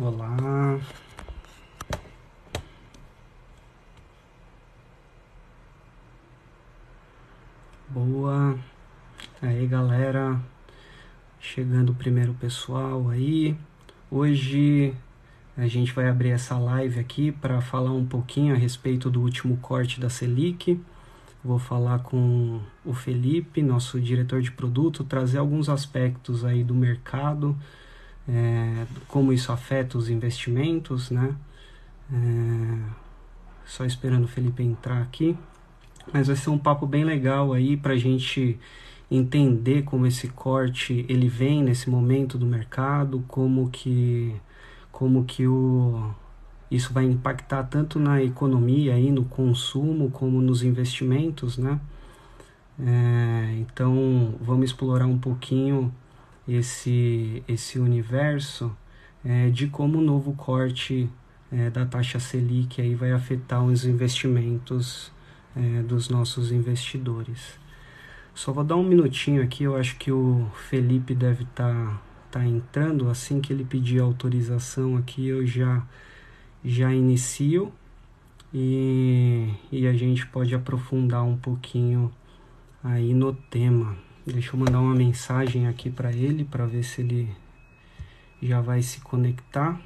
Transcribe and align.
Olá. 0.00 0.78
Boa. 7.88 8.56
Aí, 9.42 9.66
galera. 9.66 10.40
Chegando 11.40 11.90
o 11.90 11.94
primeiro 11.96 12.32
pessoal 12.34 13.08
aí. 13.08 13.56
Hoje 14.08 14.94
a 15.56 15.66
gente 15.66 15.92
vai 15.92 16.08
abrir 16.08 16.30
essa 16.30 16.56
live 16.56 17.00
aqui 17.00 17.32
para 17.32 17.60
falar 17.60 17.90
um 17.90 18.06
pouquinho 18.06 18.54
a 18.54 18.56
respeito 18.56 19.10
do 19.10 19.20
último 19.20 19.56
corte 19.56 19.98
da 19.98 20.08
Selic. 20.08 20.80
Vou 21.42 21.58
falar 21.58 21.98
com 22.04 22.60
o 22.84 22.94
Felipe, 22.94 23.62
nosso 23.62 24.00
diretor 24.00 24.42
de 24.42 24.52
produto, 24.52 25.02
trazer 25.02 25.38
alguns 25.38 25.68
aspectos 25.68 26.44
aí 26.44 26.62
do 26.62 26.74
mercado, 26.74 27.56
é, 28.28 28.86
como 29.08 29.32
isso 29.32 29.50
afeta 29.52 29.96
os 29.96 30.08
investimentos, 30.08 31.10
né? 31.10 31.34
É, 32.12 32.90
só 33.64 33.84
esperando 33.84 34.24
o 34.24 34.28
Felipe 34.28 34.62
entrar 34.62 35.02
aqui. 35.02 35.36
Mas 36.12 36.26
vai 36.28 36.36
ser 36.36 36.50
um 36.50 36.58
papo 36.58 36.86
bem 36.86 37.04
legal 37.04 37.52
aí 37.52 37.76
para 37.76 37.94
a 37.94 37.98
gente 37.98 38.58
entender 39.10 39.82
como 39.82 40.06
esse 40.06 40.28
corte 40.28 41.04
ele 41.08 41.28
vem 41.28 41.62
nesse 41.62 41.88
momento 41.88 42.36
do 42.38 42.46
mercado, 42.46 43.24
como 43.28 43.70
que 43.70 44.34
como 44.92 45.24
que 45.24 45.46
o, 45.46 46.10
isso 46.70 46.92
vai 46.92 47.04
impactar 47.04 47.64
tanto 47.64 47.98
na 47.98 48.22
economia, 48.22 48.94
aí, 48.94 49.10
no 49.10 49.24
consumo, 49.24 50.10
como 50.10 50.40
nos 50.40 50.62
investimentos, 50.62 51.56
né? 51.56 51.80
É, 52.80 53.56
então, 53.60 54.34
vamos 54.40 54.66
explorar 54.66 55.06
um 55.06 55.18
pouquinho 55.18 55.92
esse, 56.48 57.42
esse 57.46 57.78
universo 57.78 58.74
é, 59.24 59.50
de 59.50 59.66
como 59.68 59.98
o 59.98 60.02
novo 60.02 60.32
corte 60.34 61.08
é, 61.52 61.70
da 61.70 61.84
taxa 61.84 62.18
Selic 62.18 62.80
aí 62.80 62.94
vai 62.94 63.12
afetar 63.12 63.62
os 63.62 63.84
investimentos 63.84 65.12
é, 65.54 65.82
dos 65.82 66.08
nossos 66.08 66.50
investidores. 66.50 67.58
Só 68.34 68.52
vou 68.52 68.64
dar 68.64 68.76
um 68.76 68.84
minutinho 68.84 69.42
aqui, 69.42 69.64
eu 69.64 69.76
acho 69.76 69.96
que 69.96 70.12
o 70.12 70.48
Felipe 70.68 71.14
deve 71.14 71.44
estar 71.44 71.74
tá 71.74 72.00
tá 72.30 72.44
entrando, 72.44 73.08
assim 73.08 73.40
que 73.40 73.52
ele 73.52 73.64
pedir 73.64 74.00
autorização 74.00 74.96
aqui, 74.96 75.26
eu 75.28 75.46
já 75.46 75.82
já 76.64 76.92
inicio 76.92 77.72
e, 78.52 79.48
e 79.70 79.86
a 79.86 79.92
gente 79.92 80.26
pode 80.26 80.54
aprofundar 80.54 81.22
um 81.24 81.36
pouquinho 81.36 82.12
aí 82.82 83.14
no 83.14 83.32
tema. 83.32 83.96
Deixa 84.30 84.54
eu 84.54 84.60
mandar 84.60 84.78
uma 84.80 84.94
mensagem 84.94 85.66
aqui 85.66 85.88
para 85.88 86.12
ele 86.12 86.44
para 86.44 86.66
ver 86.66 86.82
se 86.82 87.00
ele 87.00 87.34
já 88.42 88.60
vai 88.60 88.82
se 88.82 89.00
conectar. 89.00 89.80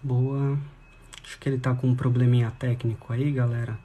Boa. 0.00 0.56
Acho 1.24 1.36
que 1.40 1.48
ele 1.48 1.58
tá 1.58 1.74
com 1.74 1.88
um 1.88 1.96
probleminha 1.96 2.52
técnico 2.52 3.12
aí, 3.12 3.32
galera. 3.32 3.76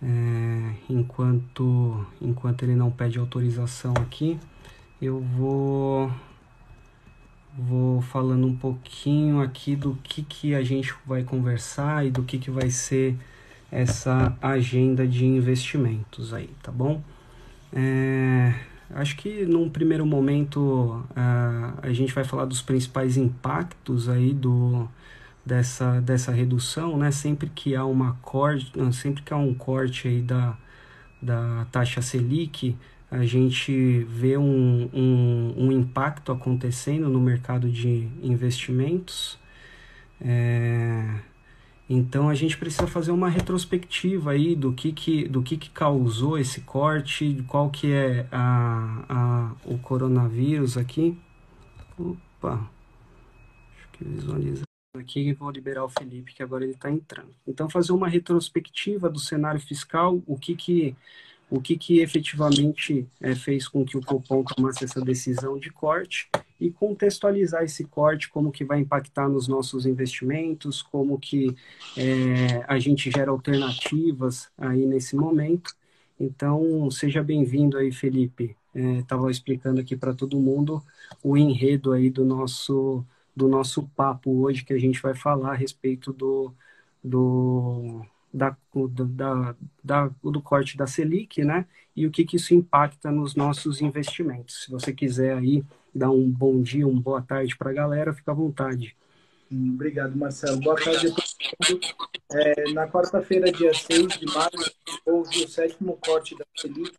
É, 0.00 0.74
enquanto, 0.88 2.06
enquanto 2.20 2.62
ele 2.62 2.76
não 2.76 2.90
pede 2.90 3.18
autorização 3.18 3.94
aqui, 4.00 4.38
eu 5.02 5.20
vou 5.20 6.08
vou 7.58 8.00
falando 8.02 8.46
um 8.46 8.56
pouquinho 8.56 9.40
aqui 9.40 9.74
do 9.74 9.98
que, 10.02 10.22
que 10.22 10.54
a 10.54 10.62
gente 10.62 10.94
vai 11.06 11.22
conversar 11.22 12.06
e 12.06 12.10
do 12.10 12.22
que, 12.22 12.38
que 12.38 12.50
vai 12.50 12.70
ser 12.70 13.16
essa 13.70 14.36
agenda 14.40 15.06
de 15.06 15.24
investimentos 15.24 16.32
aí, 16.32 16.50
tá 16.62 16.70
bom? 16.70 17.02
É, 17.72 18.54
acho 18.90 19.16
que 19.16 19.44
num 19.44 19.68
primeiro 19.68 20.06
momento 20.06 21.04
a 21.82 21.92
gente 21.92 22.12
vai 22.12 22.24
falar 22.24 22.44
dos 22.44 22.62
principais 22.62 23.16
impactos 23.16 24.08
aí 24.08 24.32
do, 24.32 24.88
dessa, 25.44 26.00
dessa 26.00 26.32
redução, 26.32 26.96
né? 26.96 27.10
Sempre 27.10 27.50
que 27.50 27.74
há 27.74 27.84
uma 27.84 28.16
corte, 28.22 28.72
sempre 28.92 29.22
que 29.22 29.32
há 29.32 29.36
um 29.36 29.54
corte 29.54 30.08
aí 30.08 30.20
da, 30.20 30.56
da 31.20 31.66
taxa 31.70 32.02
Selic, 32.02 32.76
a 33.16 33.24
gente 33.24 34.00
vê 34.04 34.36
um, 34.36 34.90
um, 34.92 35.54
um 35.56 35.72
impacto 35.72 36.30
acontecendo 36.30 37.08
no 37.08 37.20
mercado 37.20 37.70
de 37.70 38.08
investimentos. 38.22 39.38
É, 40.20 41.20
então 41.88 42.28
a 42.28 42.34
gente 42.34 42.58
precisa 42.58 42.86
fazer 42.86 43.12
uma 43.12 43.28
retrospectiva 43.28 44.32
aí 44.32 44.54
do 44.54 44.72
que, 44.72 44.92
que, 44.92 45.26
do 45.28 45.42
que, 45.42 45.56
que 45.56 45.70
causou 45.70 46.38
esse 46.38 46.60
corte, 46.60 47.42
qual 47.48 47.70
que 47.70 47.92
é 47.92 48.26
a, 48.30 49.04
a, 49.08 49.52
o 49.64 49.78
coronavírus 49.78 50.76
aqui. 50.76 51.18
Opa, 51.98 52.68
acho 53.76 53.88
que 53.92 54.04
visualiza 54.04 54.66
aqui 54.98 55.32
vou 55.34 55.50
liberar 55.50 55.84
o 55.84 55.88
Felipe, 55.88 56.34
que 56.34 56.42
agora 56.42 56.64
ele 56.64 56.72
está 56.72 56.90
entrando. 56.90 57.34
Então, 57.46 57.68
fazer 57.68 57.92
uma 57.92 58.08
retrospectiva 58.08 59.08
do 59.08 59.18
cenário 59.18 59.60
fiscal, 59.60 60.22
o 60.26 60.38
que 60.38 60.56
que, 60.56 60.96
o 61.50 61.60
que, 61.60 61.76
que 61.76 62.00
efetivamente 62.00 63.06
é, 63.20 63.34
fez 63.34 63.68
com 63.68 63.84
que 63.84 63.96
o 63.96 64.02
Copom 64.02 64.42
tomasse 64.42 64.84
essa 64.84 65.00
decisão 65.00 65.58
de 65.58 65.70
corte 65.70 66.28
e 66.60 66.70
contextualizar 66.70 67.62
esse 67.62 67.84
corte, 67.84 68.28
como 68.28 68.50
que 68.50 68.64
vai 68.64 68.80
impactar 68.80 69.28
nos 69.28 69.46
nossos 69.46 69.86
investimentos, 69.86 70.82
como 70.82 71.18
que 71.18 71.54
é, 71.96 72.64
a 72.66 72.78
gente 72.78 73.10
gera 73.10 73.30
alternativas 73.30 74.48
aí 74.58 74.84
nesse 74.86 75.14
momento. 75.14 75.74
Então, 76.18 76.90
seja 76.90 77.22
bem-vindo 77.22 77.76
aí, 77.76 77.92
Felipe. 77.92 78.56
Estava 78.74 79.28
é, 79.28 79.30
explicando 79.30 79.80
aqui 79.80 79.96
para 79.96 80.14
todo 80.14 80.40
mundo 80.40 80.82
o 81.22 81.36
enredo 81.36 81.92
aí 81.92 82.10
do 82.10 82.24
nosso 82.24 83.04
do 83.34 83.48
nosso 83.48 83.86
papo 83.94 84.30
hoje, 84.44 84.64
que 84.64 84.72
a 84.72 84.78
gente 84.78 85.00
vai 85.02 85.14
falar 85.14 85.50
a 85.52 85.54
respeito 85.54 86.10
do, 86.10 86.54
do, 87.04 88.02
da, 88.36 88.56
da, 88.90 89.54
da, 89.82 90.10
do 90.22 90.42
corte 90.42 90.76
da 90.76 90.86
Selic, 90.86 91.42
né? 91.42 91.66
E 91.94 92.06
o 92.06 92.10
que, 92.10 92.24
que 92.24 92.36
isso 92.36 92.54
impacta 92.54 93.10
nos 93.10 93.34
nossos 93.34 93.80
investimentos. 93.80 94.64
Se 94.64 94.70
você 94.70 94.92
quiser 94.92 95.36
aí 95.36 95.64
dar 95.94 96.10
um 96.10 96.30
bom 96.30 96.60
dia, 96.60 96.86
uma 96.86 97.00
boa 97.00 97.22
tarde 97.22 97.56
para 97.56 97.70
a 97.70 97.74
galera, 97.74 98.12
fica 98.12 98.32
à 98.32 98.34
vontade. 98.34 98.94
Hum, 99.50 99.72
obrigado, 99.74 100.14
Marcelo. 100.16 100.60
Boa 100.60 100.76
tarde 100.76 101.06
a 101.06 101.10
todos. 101.10 101.36
É, 102.32 102.72
na 102.72 102.86
quarta-feira, 102.86 103.50
dia 103.50 103.72
6 103.72 104.18
de 104.18 104.26
março, 104.26 104.70
houve 105.06 105.44
o 105.44 105.48
sétimo 105.48 105.96
corte 106.02 106.36
da 106.36 106.44
Selic, 106.54 106.92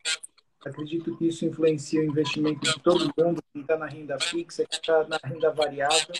Acredito 0.66 1.16
que 1.16 1.28
isso 1.28 1.46
influencia 1.46 2.02
o 2.02 2.04
investimento 2.04 2.60
de 2.60 2.80
todo 2.82 3.14
mundo, 3.18 3.42
quem 3.54 3.62
está 3.62 3.78
na 3.78 3.86
renda 3.86 4.20
fixa, 4.20 4.66
quem 4.66 4.80
está 4.80 5.08
na 5.08 5.20
renda 5.24 5.52
variável. 5.52 6.16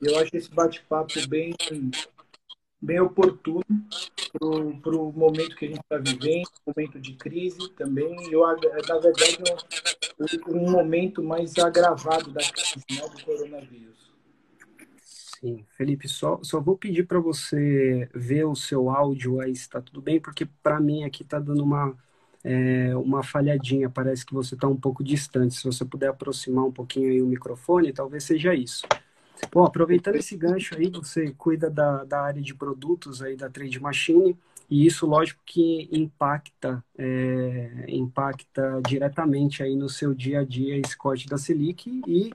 Eu 0.00 0.18
acho 0.18 0.36
esse 0.36 0.50
bate-papo 0.50 1.26
bem, 1.28 1.54
bem 2.80 3.00
oportuno 3.00 3.64
para 4.82 4.96
o 4.96 5.12
momento 5.12 5.56
que 5.56 5.66
a 5.66 5.68
gente 5.68 5.80
está 5.80 5.98
vivendo, 5.98 6.48
momento 6.66 7.00
de 7.00 7.14
crise 7.14 7.70
também. 7.70 8.14
Eu, 8.32 8.40
na 8.40 8.98
verdade, 8.98 9.38
um, 10.48 10.56
um 10.56 10.70
momento 10.70 11.22
mais 11.22 11.58
agravado 11.58 12.30
da 12.30 12.40
crise 12.40 12.84
né, 12.90 13.08
do 13.08 13.24
coronavírus. 13.24 14.10
Sim, 15.02 15.64
Felipe, 15.70 16.06
só, 16.06 16.38
só 16.42 16.60
vou 16.60 16.76
pedir 16.76 17.06
para 17.06 17.18
você 17.18 18.08
ver 18.14 18.44
o 18.44 18.54
seu 18.54 18.90
áudio 18.90 19.40
aí, 19.40 19.56
se 19.56 19.62
está 19.62 19.80
tudo 19.80 20.02
bem, 20.02 20.20
porque 20.20 20.46
para 20.62 20.78
mim 20.78 21.04
aqui 21.04 21.22
está 21.22 21.38
dando 21.38 21.64
uma 21.64 21.96
é, 22.42 22.96
uma 22.96 23.22
falhadinha, 23.22 23.90
parece 23.90 24.24
que 24.24 24.32
você 24.32 24.54
está 24.54 24.66
um 24.66 24.76
pouco 24.76 25.04
distante. 25.04 25.54
Se 25.54 25.64
você 25.64 25.84
puder 25.84 26.08
aproximar 26.08 26.64
um 26.64 26.72
pouquinho 26.72 27.10
aí 27.10 27.22
o 27.22 27.26
microfone, 27.26 27.92
talvez 27.92 28.24
seja 28.24 28.54
isso. 28.54 28.86
Bom, 29.52 29.64
aproveitando 29.64 30.16
esse 30.16 30.36
gancho 30.36 30.76
aí, 30.76 30.88
você 30.90 31.32
cuida 31.32 31.70
da, 31.70 32.04
da 32.04 32.20
área 32.22 32.42
de 32.42 32.54
produtos 32.54 33.22
aí 33.22 33.36
da 33.36 33.48
Trade 33.50 33.80
Machine, 33.80 34.36
e 34.70 34.86
isso, 34.86 35.04
lógico, 35.06 35.40
que 35.44 35.88
impacta, 35.90 36.84
é, 36.96 37.86
impacta 37.88 38.80
diretamente 38.86 39.62
aí 39.62 39.74
no 39.74 39.88
seu 39.88 40.14
dia 40.14 40.40
a 40.40 40.44
dia 40.44 40.78
esse 40.78 40.96
corte 40.96 41.26
da 41.26 41.36
Selic 41.36 42.02
e 42.06 42.32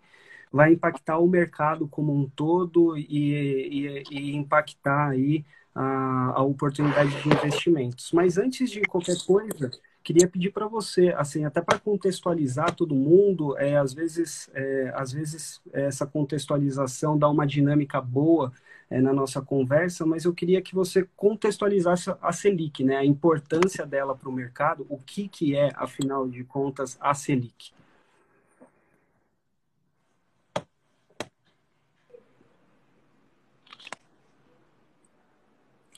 vai 0.51 0.74
impactar 0.74 1.19
o 1.19 1.27
mercado 1.27 1.88
como 1.88 2.13
um 2.13 2.29
todo 2.29 2.97
e, 2.97 3.06
e, 3.09 4.03
e 4.12 4.35
impactar 4.35 5.09
aí 5.12 5.45
a, 5.74 6.33
a 6.35 6.44
oportunidade 6.44 7.12
de 7.21 7.29
investimentos. 7.29 8.12
Mas 8.12 8.38
antes 8.38 8.69
de 8.69 8.81
qualquer 8.81 9.18
coisa, 9.25 9.71
queria 10.05 10.27
pedir 10.27 10.51
para 10.51 10.67
você, 10.67 11.09
assim, 11.17 11.45
até 11.45 11.61
para 11.61 11.79
contextualizar 11.79 12.75
todo 12.75 12.93
mundo, 12.93 13.57
é, 13.57 13.75
às 13.75 13.91
vezes, 13.91 14.47
é, 14.53 14.93
às 14.95 15.11
vezes 15.11 15.59
essa 15.73 16.05
contextualização 16.05 17.17
dá 17.17 17.27
uma 17.27 17.47
dinâmica 17.47 17.99
boa 17.99 18.53
é, 18.87 19.01
na 19.01 19.11
nossa 19.11 19.41
conversa, 19.41 20.05
mas 20.05 20.23
eu 20.23 20.33
queria 20.33 20.61
que 20.61 20.75
você 20.75 21.09
contextualizasse 21.15 22.13
a 22.21 22.31
Selic, 22.31 22.83
né, 22.83 22.97
a 22.97 23.05
importância 23.05 23.83
dela 23.83 24.15
para 24.15 24.29
o 24.29 24.31
mercado, 24.31 24.85
o 24.89 24.99
que, 24.99 25.27
que 25.27 25.55
é, 25.55 25.71
afinal 25.75 26.29
de 26.29 26.43
contas, 26.43 26.97
a 27.01 27.15
Selic. 27.15 27.73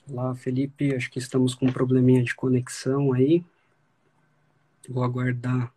Olá, 0.10 0.34
Felipe, 0.34 0.96
acho 0.96 1.12
que 1.12 1.20
estamos 1.20 1.54
com 1.54 1.66
um 1.66 1.74
probleminha 1.74 2.24
de 2.24 2.34
conexão 2.34 3.12
aí. 3.12 3.44
Vou 4.88 5.04
aguardar 5.04 5.74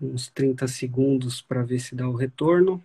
uns 0.00 0.28
30 0.28 0.66
segundos 0.66 1.42
para 1.42 1.62
ver 1.62 1.78
se 1.78 1.94
dá 1.94 2.08
o 2.08 2.14
retorno. 2.14 2.82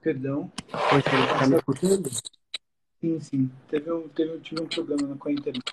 Perdão. 0.00 0.50
Oi, 0.92 1.02
tá 1.02 1.46
me 1.46 1.56
escutando? 1.56 2.10
Sim, 3.00 3.20
sim. 3.20 3.50
Teve, 3.68 3.90
teve, 4.14 4.38
tive 4.40 4.62
um 4.62 4.66
problema 4.66 5.16
com 5.16 5.28
a 5.28 5.32
internet. 5.32 5.64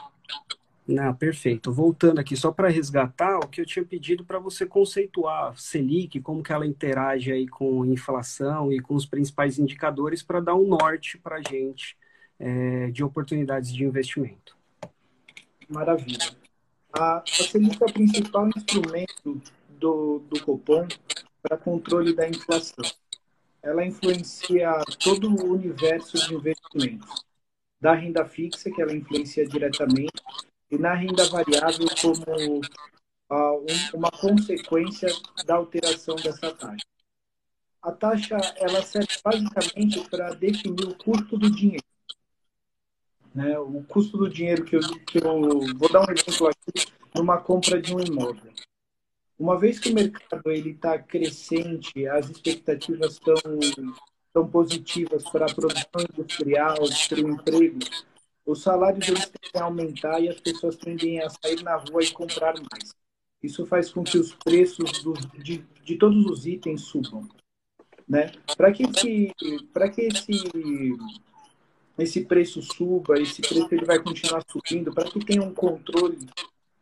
Não, 0.88 1.14
perfeito. 1.14 1.72
Voltando 1.72 2.20
aqui, 2.20 2.36
só 2.36 2.52
para 2.52 2.68
resgatar 2.68 3.40
o 3.40 3.48
que 3.48 3.62
eu 3.62 3.66
tinha 3.66 3.86
pedido 3.86 4.26
para 4.26 4.40
você 4.40 4.66
conceituar 4.66 5.58
Selic, 5.58 6.20
como 6.22 6.44
que 6.44 6.52
ela 6.52 6.66
interage 6.66 7.32
aí 7.32 7.48
com 7.48 7.86
inflação 7.86 8.72
e 8.72 8.82
com 8.82 8.96
os 8.96 9.06
principais 9.06 9.58
indicadores 9.60 10.22
para 10.24 10.42
dar 10.42 10.56
um 10.56 10.68
norte 10.68 11.18
para 11.18 11.38
a 11.38 11.42
gente 11.42 11.98
é, 12.42 12.90
de 12.90 13.04
oportunidades 13.04 13.72
de 13.72 13.84
investimento. 13.84 14.58
Maravilha. 15.70 16.36
A, 16.92 17.20
a 17.20 17.24
Selic 17.26 17.82
é 17.82 17.86
o 17.86 17.94
principal 17.94 18.50
instrumento 18.50 19.42
do, 19.70 20.20
do 20.28 20.44
Copom 20.44 20.88
para 21.42 21.56
controle 21.56 22.14
da 22.14 22.28
inflação. 22.28 22.84
Ela 23.62 23.86
influencia 23.86 24.72
todo 25.04 25.30
o 25.30 25.54
universo 25.54 26.18
de 26.18 26.34
investimentos. 26.34 27.24
Da 27.80 27.94
renda 27.94 28.26
fixa, 28.26 28.72
que 28.72 28.82
ela 28.82 28.94
influencia 28.94 29.48
diretamente, 29.48 30.22
e 30.70 30.78
na 30.78 30.94
renda 30.96 31.30
variável 31.30 31.86
como 32.02 32.60
uh, 32.60 33.60
um, 33.60 33.98
uma 33.98 34.12
consequência 34.12 35.10
da 35.46 35.56
alteração 35.56 36.16
dessa 36.16 36.54
taxa. 36.54 36.86
A 37.82 37.92
taxa 37.92 38.38
ela 38.58 38.82
serve 38.84 39.14
basicamente 39.24 40.10
para 40.10 40.34
definir 40.34 40.88
o 40.88 40.96
custo 40.96 41.38
do 41.38 41.50
dinheiro. 41.50 41.91
Né? 43.34 43.58
O 43.60 43.84
custo 43.88 44.18
do 44.18 44.30
dinheiro 44.30 44.64
que 44.64 44.76
eu, 44.76 44.82
que 45.06 45.18
eu 45.18 45.62
vou 45.78 45.92
dar 45.92 46.02
um 46.02 46.14
exemplo 46.14 46.48
aqui 46.48 46.92
numa 47.16 47.38
compra 47.38 47.82
de 47.82 47.94
um 47.94 48.00
imóvel. 48.00 48.52
Uma 49.38 49.58
vez 49.58 49.80
que 49.80 49.90
o 49.90 49.96
mercado 49.96 50.52
ele 50.52 50.72
está 50.72 51.00
crescente, 51.00 52.08
as 52.08 52.30
expectativas 52.30 53.14
estão 53.14 53.36
tão 54.34 54.48
positivas 54.48 55.24
para 55.30 55.46
a 55.46 55.54
produção 55.54 56.06
industrial, 56.14 56.78
para 57.10 57.26
o 57.26 57.30
emprego, 57.30 57.80
os 58.46 58.62
salários 58.62 59.08
eles 59.08 59.30
tendem 59.30 59.62
a 59.62 59.66
aumentar 59.66 60.20
e 60.20 60.30
as 60.30 60.40
pessoas 60.40 60.76
tendem 60.76 61.22
a 61.22 61.30
sair 61.30 61.62
na 61.64 61.76
rua 61.76 62.04
e 62.04 62.12
comprar 62.12 62.54
mais. 62.56 62.94
Isso 63.42 63.66
faz 63.66 63.92
com 63.92 64.04
que 64.04 64.18
os 64.18 64.34
preços 64.36 65.04
do, 65.04 65.14
de, 65.42 65.60
de 65.84 65.96
todos 65.96 66.26
os 66.26 66.46
itens 66.46 66.82
subam. 66.82 67.28
Né? 68.08 68.32
Para 68.58 68.72
que, 68.72 68.84
esse, 68.84 69.32
que 69.38 70.02
esse, 70.02 70.98
esse 72.02 72.26
preço 72.26 72.62
suba, 72.62 73.20
esse 73.20 73.42
preço 73.42 73.68
ele 73.72 73.86
vai 73.86 74.00
continuar 74.00 74.44
subindo, 74.48 74.94
para 74.94 75.10
que 75.10 75.24
tenha 75.24 75.42
um 75.42 75.54
controle 75.54 76.18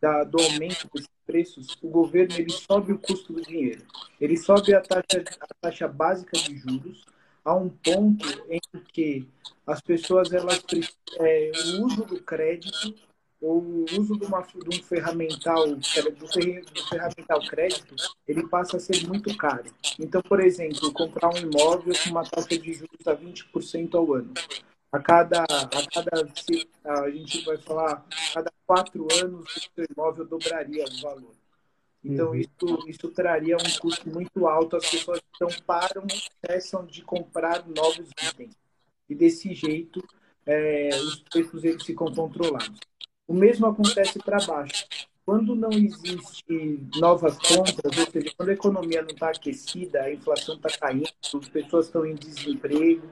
da, 0.02 0.24
do 0.24 0.42
aumento 0.42 0.90
desses 0.94 1.10
preços, 1.26 1.78
o 1.82 1.90
governo 1.90 2.36
ele 2.38 2.52
sobe 2.52 2.94
o 2.94 2.98
custo 2.98 3.34
do 3.34 3.42
dinheiro. 3.42 3.84
Ele 4.20 4.38
sobe 4.38 4.74
a 4.74 4.82
taxa, 4.82 5.24
a 5.42 5.48
taxa 5.62 5.88
básica 5.88 6.38
de 6.38 6.58
juros, 6.58 7.06
a 7.44 7.56
um 7.56 7.70
ponto 7.70 8.28
em 8.50 8.60
que 8.92 9.28
as 9.66 9.82
pessoas 9.82 10.32
elas 10.32 10.64
é, 11.20 11.52
o 11.54 11.86
uso 11.86 12.06
do 12.06 12.22
crédito 12.22 12.96
ou 13.42 13.62
o 13.62 13.86
uso 13.98 14.18
de, 14.18 14.26
uma, 14.26 14.42
de 14.42 14.80
um 14.80 14.84
ferramental 14.84 15.68
do, 15.68 15.76
do 15.76 16.28
ferramental 16.90 17.40
crédito 17.48 17.96
ele 18.28 18.46
passa 18.48 18.78
a 18.78 18.80
ser 18.80 19.08
muito 19.08 19.36
caro 19.38 19.72
então 19.98 20.22
por 20.22 20.42
exemplo 20.42 20.92
comprar 20.92 21.30
um 21.30 21.38
imóvel 21.38 21.94
com 22.04 22.10
uma 22.10 22.24
taxa 22.24 22.58
de 22.58 22.74
juros 22.74 23.08
a 23.08 23.16
20% 23.16 23.96
ao 23.96 24.14
ano 24.14 24.34
a 24.92 25.00
cada 25.00 25.44
a 25.44 25.88
cada 25.94 27.04
a 27.04 27.10
gente 27.10 27.46
vai 27.46 27.58
falar 27.58 28.06
a 28.10 28.34
cada 28.34 28.52
quatro 28.66 29.08
anos 29.22 29.46
o 29.56 29.60
seu 29.60 29.86
imóvel 29.96 30.26
dobraria 30.26 30.86
o 30.86 31.02
valor 31.02 31.40
então, 32.04 32.30
uhum. 32.30 32.36
isso, 32.36 32.80
isso 32.88 33.10
traria 33.10 33.58
um 33.58 33.80
custo 33.80 34.10
muito 34.10 34.48
alto. 34.48 34.78
As 34.78 34.90
pessoas 34.90 35.22
então 35.36 35.50
param, 35.66 36.06
cessam 36.46 36.86
de 36.86 37.02
comprar 37.02 37.68
novos 37.68 38.10
itens. 38.24 38.56
E 39.10 39.16
desse 39.16 39.54
jeito, 39.54 40.02
é, 40.46 40.90
os 40.96 41.20
preços 41.24 41.64
eles 41.64 41.84
ficam 41.84 42.14
controlados. 42.14 42.80
O 43.28 43.34
mesmo 43.34 43.68
acontece 43.68 44.20
para 44.20 44.44
baixo. 44.46 44.86
Quando 45.26 45.54
não 45.54 45.70
existe 45.72 46.80
novas 46.96 47.38
compras, 47.38 47.98
ou 47.98 48.12
seja, 48.12 48.34
quando 48.36 48.50
a 48.50 48.54
economia 48.54 49.02
não 49.04 49.12
está 49.12 49.30
aquecida, 49.30 50.02
a 50.02 50.12
inflação 50.12 50.56
está 50.56 50.70
caindo, 50.80 51.10
as 51.22 51.50
pessoas 51.50 51.86
estão 51.86 52.04
em 52.04 52.16
desemprego, 52.16 53.08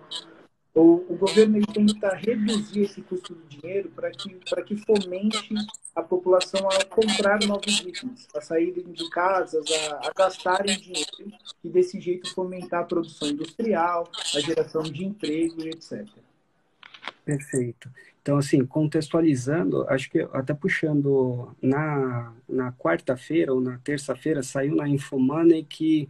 o, 0.77 1.05
o 1.09 1.17
governo 1.17 1.57
ele 1.57 1.65
tenta 1.65 2.15
reduzir 2.15 2.81
esse 2.81 3.01
custo 3.01 3.33
do 3.33 3.43
dinheiro 3.47 3.89
para 3.95 4.11
que, 4.11 4.29
que 4.65 4.77
fomente 4.77 5.49
a 5.95 6.03
população 6.03 6.69
a 6.69 6.85
comprar 6.85 7.43
novos 7.45 7.79
itens, 7.79 8.27
a 8.35 8.41
saírem 8.41 8.91
de 8.91 9.09
casas, 9.09 9.65
a, 9.71 10.07
a 10.07 10.13
gastarem 10.15 10.77
dinheiro 10.77 11.33
e 11.63 11.69
desse 11.69 11.99
jeito 11.99 12.31
fomentar 12.31 12.81
a 12.81 12.85
produção 12.85 13.27
industrial, 13.27 14.07
a 14.35 14.39
geração 14.39 14.83
de 14.83 15.03
emprego 15.03 15.63
e 15.63 15.69
etc. 15.69 16.07
Perfeito. 17.25 17.89
Então, 18.21 18.37
assim, 18.37 18.63
contextualizando, 18.63 19.87
acho 19.89 20.11
que 20.11 20.19
até 20.31 20.53
puxando 20.53 21.55
na, 21.61 22.33
na 22.47 22.71
quarta-feira 22.73 23.51
ou 23.53 23.59
na 23.59 23.79
terça-feira, 23.79 24.43
saiu 24.43 24.75
na 24.75 24.87
Infomoney 24.87 25.63
que 25.63 26.07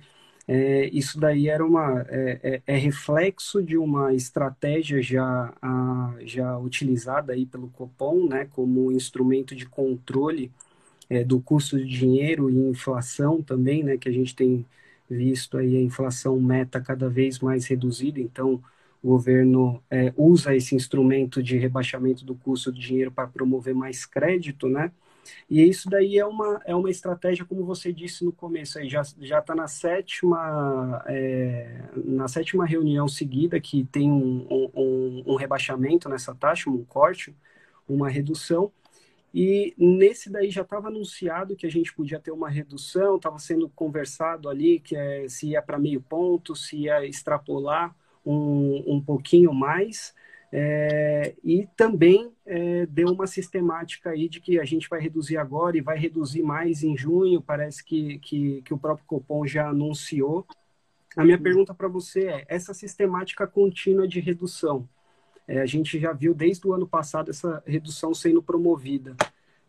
é, 0.48 0.88
isso 0.94 1.20
daí 1.20 1.50
era 1.50 1.66
uma, 1.66 2.06
é, 2.10 2.62
é, 2.68 2.76
é, 2.76 2.78
reflexo 2.78 3.62
de 3.62 3.78
uma 3.78 4.14
estratégia 4.14 5.02
já, 5.02 5.54
a, 5.62 6.16
já 6.22 6.58
utilizada 6.58 7.34
aí 7.34 7.46
pelo 7.46 7.68
Copom, 7.70 8.28
né, 8.30 8.46
como 8.46 8.92
instrumento 8.92 9.54
de 9.56 9.66
controle 9.68 10.52
é, 11.10 11.24
do 11.24 11.40
custo 11.42 11.78
de 11.78 11.86
dinheiro 11.88 12.50
e 12.50 12.56
inflação 12.70 13.42
também, 13.42 13.84
né, 13.84 13.98
que 13.98 14.10
a 14.10 14.12
gente 14.12 14.36
tem 14.36 14.66
visto 15.10 15.58
aí 15.58 15.78
a 15.78 15.82
inflação 15.82 16.40
meta 16.40 16.82
cada 16.82 17.10
vez 17.10 17.40
mais 17.40 17.66
reduzida, 17.66 18.20
então 18.20 18.62
o 19.04 19.10
governo 19.10 19.82
é, 19.90 20.14
usa 20.18 20.56
esse 20.56 20.76
instrumento 20.76 21.42
de 21.44 21.58
rebaixamento 21.58 22.26
do 22.26 22.36
custo 22.36 22.72
do 22.72 22.80
dinheiro 22.80 23.12
para 23.12 23.28
promover 23.28 23.76
mais 23.76 24.06
crédito, 24.06 24.68
né, 24.70 24.92
e 25.50 25.64
isso 25.64 25.90
daí 25.90 26.18
é 26.18 26.26
uma, 26.26 26.62
é 26.66 26.76
uma 26.76 26.90
estratégia, 26.90 27.46
como 27.46 27.66
você 27.66 27.92
disse 27.92 28.24
no 28.26 28.32
começo, 28.32 28.80
aí 28.80 28.90
já 28.90 29.02
está 29.02 29.56
na 29.56 29.68
sétima 29.68 31.04
é, 31.08 31.84
na 31.96 32.28
sétima 32.28 32.66
reunião 32.66 33.08
seguida 33.08 33.60
que 33.60 33.86
tem 33.86 34.12
um, 34.12 34.48
um, 34.76 35.24
um 35.26 35.36
rebaixamento 35.36 36.10
nessa 36.10 36.34
taxa, 36.36 36.70
um 36.70 36.84
corte, 36.84 37.36
uma 37.88 38.10
redução. 38.10 38.72
E 39.34 39.74
nesse 39.78 40.32
daí 40.32 40.50
já 40.50 40.62
estava 40.62 40.88
anunciado 40.88 41.56
que 41.56 41.68
a 41.68 41.70
gente 41.70 41.94
podia 41.94 42.20
ter 42.20 42.32
uma 42.32 42.50
redução, 42.50 43.18
estava 43.18 43.38
sendo 43.38 43.70
conversado 43.70 44.50
ali 44.50 44.80
que 44.80 44.96
é, 44.96 45.28
se 45.28 45.50
ia 45.50 45.62
para 45.62 45.78
meio 45.78 46.02
ponto, 46.02 46.56
se 46.56 46.78
ia 46.84 47.06
extrapolar 47.06 47.96
um, 48.26 48.84
um 48.96 49.02
pouquinho 49.02 49.54
mais. 49.54 50.14
É, 50.52 51.36
e 51.44 51.68
também 51.76 52.32
é, 52.46 52.86
deu 52.86 53.10
uma 53.10 53.28
sistemática 53.28 54.12
aí 54.12 54.30
de 54.30 54.40
que 54.40 54.60
a 54.60 54.64
gente 54.64 54.88
vai 54.88 55.00
reduzir 55.00 55.38
agora 55.38 55.78
e 55.78 55.82
vai 55.82 55.98
reduzir 55.98 56.42
mais 56.42 56.84
em 56.84 56.96
junho, 56.96 57.42
parece 57.42 57.84
que, 57.84 58.18
que, 58.20 58.62
que 58.62 58.74
o 58.74 58.78
próprio 58.78 59.06
Copom 59.06 59.46
já 59.46 59.70
anunciou. 59.70 60.48
A 61.16 61.26
minha 61.26 61.38
pergunta 61.38 61.74
para 61.74 61.88
você 61.88 62.28
é, 62.28 62.46
essa 62.48 62.74
sistemática 62.74 63.46
contínua 63.46 64.08
de 64.08 64.20
redução, 64.20 64.88
é, 65.48 65.60
a 65.60 65.66
gente 65.66 66.00
já 66.00 66.14
viu 66.14 66.34
desde 66.34 66.66
o 66.68 66.74
ano 66.74 66.88
passado 66.88 67.30
essa 67.30 67.62
redução 67.66 68.14
sendo 68.14 68.42
promovida. 68.42 69.16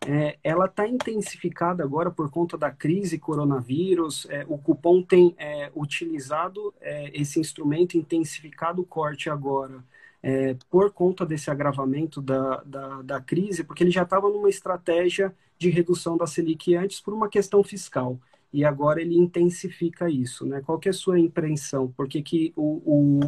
É, 0.06 0.38
ela 0.44 0.66
está 0.66 0.86
intensificada 0.86 1.82
agora 1.82 2.10
por 2.10 2.30
conta 2.30 2.56
da 2.56 2.70
crise 2.70 3.18
coronavírus. 3.18 4.26
É, 4.30 4.44
o 4.48 4.56
cupom 4.56 5.02
tem 5.02 5.34
é, 5.36 5.72
utilizado 5.74 6.72
esse 7.12 7.40
instrumento, 7.40 7.96
intensificado 7.96 8.82
o 8.82 8.86
corte 8.86 9.28
agora 9.28 9.82
é, 10.22 10.56
por 10.70 10.92
conta 10.92 11.24
desse 11.24 11.50
agravamento 11.50 12.20
da, 12.20 12.62
da, 12.64 13.02
da 13.02 13.20
crise, 13.20 13.64
porque 13.64 13.82
ele 13.84 13.90
já 13.90 14.02
estava 14.02 14.28
numa 14.28 14.48
estratégia 14.48 15.34
de 15.58 15.70
redução 15.70 16.16
da 16.16 16.26
Selic 16.26 16.74
antes 16.74 17.00
por 17.00 17.14
uma 17.14 17.28
questão 17.28 17.62
fiscal. 17.62 18.18
E 18.52 18.64
agora 18.64 19.00
ele 19.00 19.16
intensifica 19.16 20.08
isso, 20.08 20.46
né? 20.46 20.62
Qual 20.62 20.78
que 20.78 20.88
é 20.88 20.90
a 20.90 20.94
sua 20.94 21.18
impressão? 21.20 21.92
Por 21.92 22.08
que, 22.08 22.22
que 22.22 22.52
o, 22.56 22.80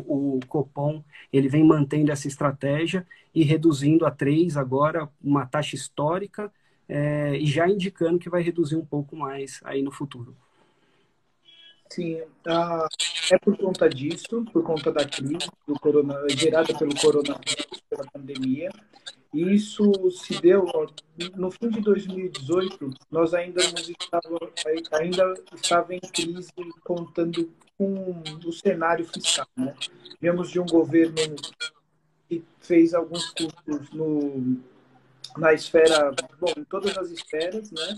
o, 0.07 0.37
o 0.37 0.41
Copom 0.49 1.05
ele 1.31 1.49
vem 1.49 1.63
mantendo 1.63 2.11
essa 2.11 2.27
estratégia 2.27 3.07
e 3.35 3.43
reduzindo 3.43 4.07
a 4.07 4.11
3 4.11 4.57
agora, 4.57 5.09
uma 5.23 5.45
taxa 5.45 5.77
histórica, 5.77 6.51
é, 6.89 7.37
e 7.37 7.47
já 7.47 7.69
indicando 7.69 8.19
que 8.19 8.31
vai 8.31 8.43
reduzir 8.43 8.77
um 8.77 8.85
pouco 8.85 9.15
mais 9.15 9.61
aí 9.63 9.83
no 9.83 9.93
futuro? 9.93 10.35
Sim, 11.93 12.21
uh, 12.21 12.87
é 13.33 13.39
por 13.39 13.57
conta 13.59 13.89
disso, 13.89 14.45
por 14.53 14.63
conta 14.63 14.93
da 14.93 15.05
crise 15.05 15.51
do 15.67 15.75
corona, 15.81 16.15
gerada 16.29 16.77
pelo 16.77 16.95
coronavírus, 16.95 17.83
pela 17.89 18.05
pandemia. 18.13 18.71
E 19.33 19.55
isso 19.55 19.93
se 20.11 20.41
deu 20.41 20.67
no 21.37 21.51
fim 21.51 21.69
de 21.69 21.81
2018. 21.81 22.91
Nós 23.11 23.35
ainda 23.35 23.61
estava, 23.63 24.53
ainda 24.93 25.35
estava 25.55 25.95
em 25.95 26.01
crise, 26.01 26.51
contando 26.85 27.51
com 27.77 28.23
o 28.45 28.53
cenário 28.53 29.05
fiscal. 29.05 29.47
Né? 29.57 29.75
Viemos 30.21 30.51
de 30.51 30.61
um 30.61 30.67
governo 30.67 31.37
que 32.29 32.45
fez 32.61 32.95
alguns 32.95 33.31
custos 33.31 33.91
no 33.91 34.61
na 35.37 35.53
esfera, 35.53 36.13
bom, 36.41 36.53
em 36.57 36.65
todas 36.65 36.99
as 36.99 37.11
esferas, 37.11 37.71
né? 37.71 37.97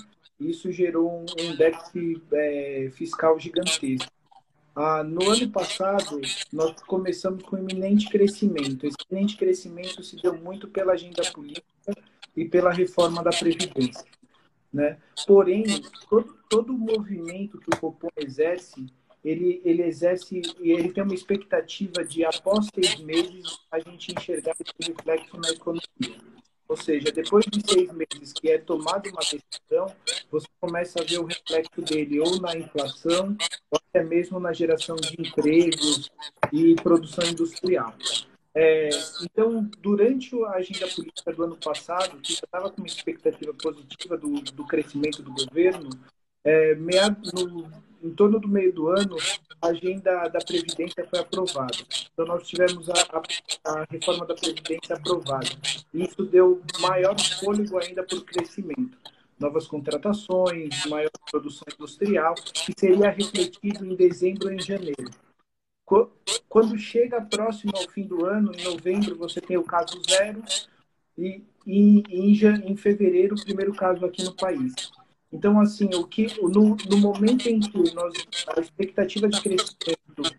Isso 0.48 0.70
gerou 0.72 1.10
um, 1.10 1.26
um 1.40 1.56
déficit 1.56 2.22
é, 2.32 2.90
fiscal 2.92 3.38
gigantesco. 3.38 4.10
Ah, 4.74 5.04
no 5.04 5.30
ano 5.30 5.50
passado, 5.50 6.20
nós 6.50 6.80
começamos 6.82 7.42
com 7.42 7.58
iminente 7.58 8.08
crescimento. 8.08 8.86
Esse 8.86 8.96
iminente 9.10 9.36
crescimento 9.36 10.02
se 10.02 10.16
deu 10.16 10.34
muito 10.38 10.66
pela 10.66 10.94
agenda 10.94 11.22
política 11.30 11.66
e 12.34 12.46
pela 12.46 12.72
reforma 12.72 13.22
da 13.22 13.30
Previdência. 13.30 14.04
Né? 14.72 14.96
Porém, 15.26 15.64
todo, 16.08 16.36
todo 16.48 16.72
o 16.72 16.78
movimento 16.78 17.58
que 17.58 17.68
o 17.68 17.78
Copom 17.78 18.08
exerce, 18.16 18.86
ele, 19.22 19.60
ele 19.62 19.82
exerce 19.82 20.40
e 20.60 20.72
ele 20.72 20.90
tem 20.90 21.02
uma 21.02 21.14
expectativa 21.14 22.02
de, 22.02 22.24
após 22.24 22.68
seis 22.74 22.98
meses, 23.00 23.58
a 23.70 23.78
gente 23.78 24.14
enxergar 24.16 24.54
esse 24.58 24.90
reflexo 24.90 25.36
na 25.36 25.50
economia. 25.50 26.31
Ou 26.72 26.76
seja, 26.76 27.12
depois 27.12 27.44
de 27.44 27.60
seis 27.70 27.92
meses 27.92 28.32
que 28.32 28.50
é 28.50 28.56
tomada 28.56 29.06
uma 29.10 29.20
decisão, 29.20 29.94
você 30.30 30.46
começa 30.58 31.02
a 31.02 31.04
ver 31.04 31.18
o 31.18 31.26
reflexo 31.26 31.82
dele 31.82 32.18
ou 32.18 32.40
na 32.40 32.56
inflação, 32.56 33.36
ou 33.70 33.78
até 33.90 34.02
mesmo 34.02 34.40
na 34.40 34.54
geração 34.54 34.96
de 34.96 35.14
empregos 35.20 36.10
e 36.50 36.74
produção 36.76 37.28
industrial. 37.28 37.94
É, 38.54 38.88
então, 39.22 39.70
durante 39.82 40.34
a 40.44 40.52
agenda 40.52 40.88
política 40.88 41.30
do 41.34 41.42
ano 41.42 41.58
passado, 41.58 42.18
que 42.22 42.32
já 42.32 42.40
estava 42.42 42.70
com 42.70 42.78
uma 42.78 42.86
expectativa 42.86 43.52
positiva 43.52 44.16
do, 44.16 44.40
do 44.40 44.66
crescimento 44.66 45.22
do 45.22 45.30
governo, 45.30 45.90
é, 46.42 46.74
meado, 46.74 47.20
no, 47.34 47.70
em 48.02 48.10
torno 48.10 48.40
do 48.40 48.48
meio 48.48 48.72
do 48.72 48.88
ano, 48.88 49.16
a 49.60 49.68
agenda 49.68 50.28
da 50.28 50.40
Previdência 50.40 51.06
foi 51.08 51.20
aprovada. 51.20 51.76
Então, 52.12 52.26
nós 52.26 52.46
tivemos 52.46 52.88
a, 52.90 52.94
a, 52.94 53.72
a 53.72 53.86
reforma 53.90 54.26
da 54.26 54.34
Previdência 54.34 54.96
aprovada. 54.96 55.48
E 55.94 56.04
isso 56.04 56.24
deu 56.24 56.60
maior 56.80 57.16
fôlego 57.40 57.78
ainda 57.78 58.02
para 58.02 58.18
o 58.18 58.24
crescimento. 58.24 58.98
Novas 59.38 59.66
contratações, 59.66 60.86
maior 60.86 61.10
produção 61.30 61.64
industrial, 61.74 62.34
que 62.34 62.72
seria 62.76 63.10
refletido 63.10 63.84
em 63.84 63.94
dezembro 63.94 64.52
e 64.52 64.56
em 64.56 64.60
janeiro. 64.60 65.10
Quando 66.48 66.78
chega 66.78 67.20
próximo 67.20 67.72
ao 67.76 67.88
fim 67.88 68.04
do 68.04 68.24
ano, 68.24 68.52
em 68.56 68.64
novembro, 68.64 69.16
você 69.16 69.40
tem 69.40 69.56
o 69.56 69.64
caso 69.64 70.00
zero, 70.08 70.42
e, 71.18 71.42
e 71.66 72.02
em, 72.08 72.70
em 72.70 72.76
fevereiro, 72.76 73.34
o 73.34 73.44
primeiro 73.44 73.74
caso 73.74 74.04
aqui 74.04 74.24
no 74.24 74.34
país. 74.34 74.72
Então, 75.32 75.58
assim, 75.60 75.88
o 75.94 76.06
que 76.06 76.26
no, 76.42 76.76
no 76.76 76.96
momento 76.98 77.48
em 77.48 77.58
que 77.58 77.94
nós, 77.94 78.12
a 78.54 78.60
expectativa 78.60 79.28
de 79.28 79.40
crescimento 79.40 80.36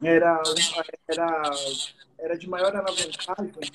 era, 0.00 0.42
era, 1.08 1.50
era 2.18 2.38
de 2.38 2.48
maior 2.48 2.74
alavancagem, 2.76 3.72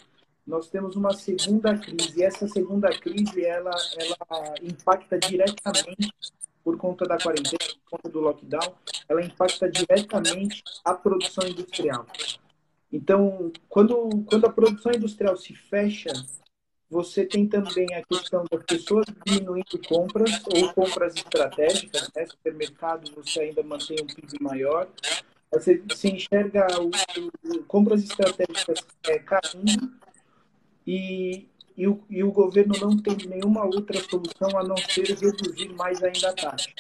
nós 0.48 0.70
temos 0.70 0.96
uma 0.96 1.14
segunda 1.14 1.78
crise. 1.78 2.20
E 2.20 2.24
essa 2.24 2.48
segunda 2.48 2.90
crise, 2.98 3.44
ela, 3.44 3.72
ela 3.98 4.56
impacta 4.62 5.20
diretamente, 5.20 6.14
por 6.64 6.78
conta 6.78 7.06
da 7.06 7.18
quarentena, 7.18 7.58
por 7.84 7.98
conta 7.98 8.10
do 8.10 8.20
lockdown, 8.22 8.76
ela 9.10 9.24
impacta 9.24 9.70
diretamente 9.70 10.64
a 10.86 10.94
produção 10.94 11.48
industrial. 11.48 12.06
Então, 12.92 13.52
quando, 13.68 14.24
quando 14.26 14.46
a 14.46 14.52
produção 14.52 14.92
industrial 14.92 15.36
se 15.36 15.56
fecha, 15.56 16.12
você 16.92 17.26
tem 17.26 17.48
também 17.48 17.88
a 17.96 18.04
questão 18.04 18.44
das 18.52 18.64
pessoas 18.66 19.06
diminuindo 19.26 19.80
compras 19.88 20.42
ou 20.54 20.74
compras 20.74 21.16
estratégicas. 21.16 22.12
Né? 22.14 22.26
Supermercado, 22.26 23.10
você 23.16 23.40
ainda 23.40 23.64
mantém 23.64 23.96
um 24.02 24.06
PIB 24.06 24.38
maior. 24.42 24.90
Você 25.54 25.82
se 25.96 26.10
enxerga 26.10 26.68
o, 26.82 26.90
o, 26.90 27.64
compras 27.64 28.04
estratégicas 28.04 28.86
é, 29.08 29.20
caindo 29.20 29.94
e, 30.86 31.48
e, 31.78 31.88
o, 31.88 32.04
e 32.10 32.24
o 32.24 32.32
governo 32.32 32.74
não 32.82 32.98
tem 32.98 33.16
nenhuma 33.26 33.64
outra 33.64 33.98
solução 34.02 34.58
a 34.58 34.64
não 34.64 34.76
ser 34.76 35.16
reduzir 35.18 35.70
mais 35.70 36.04
ainda 36.04 36.30
a 36.30 36.34
taxa. 36.34 36.74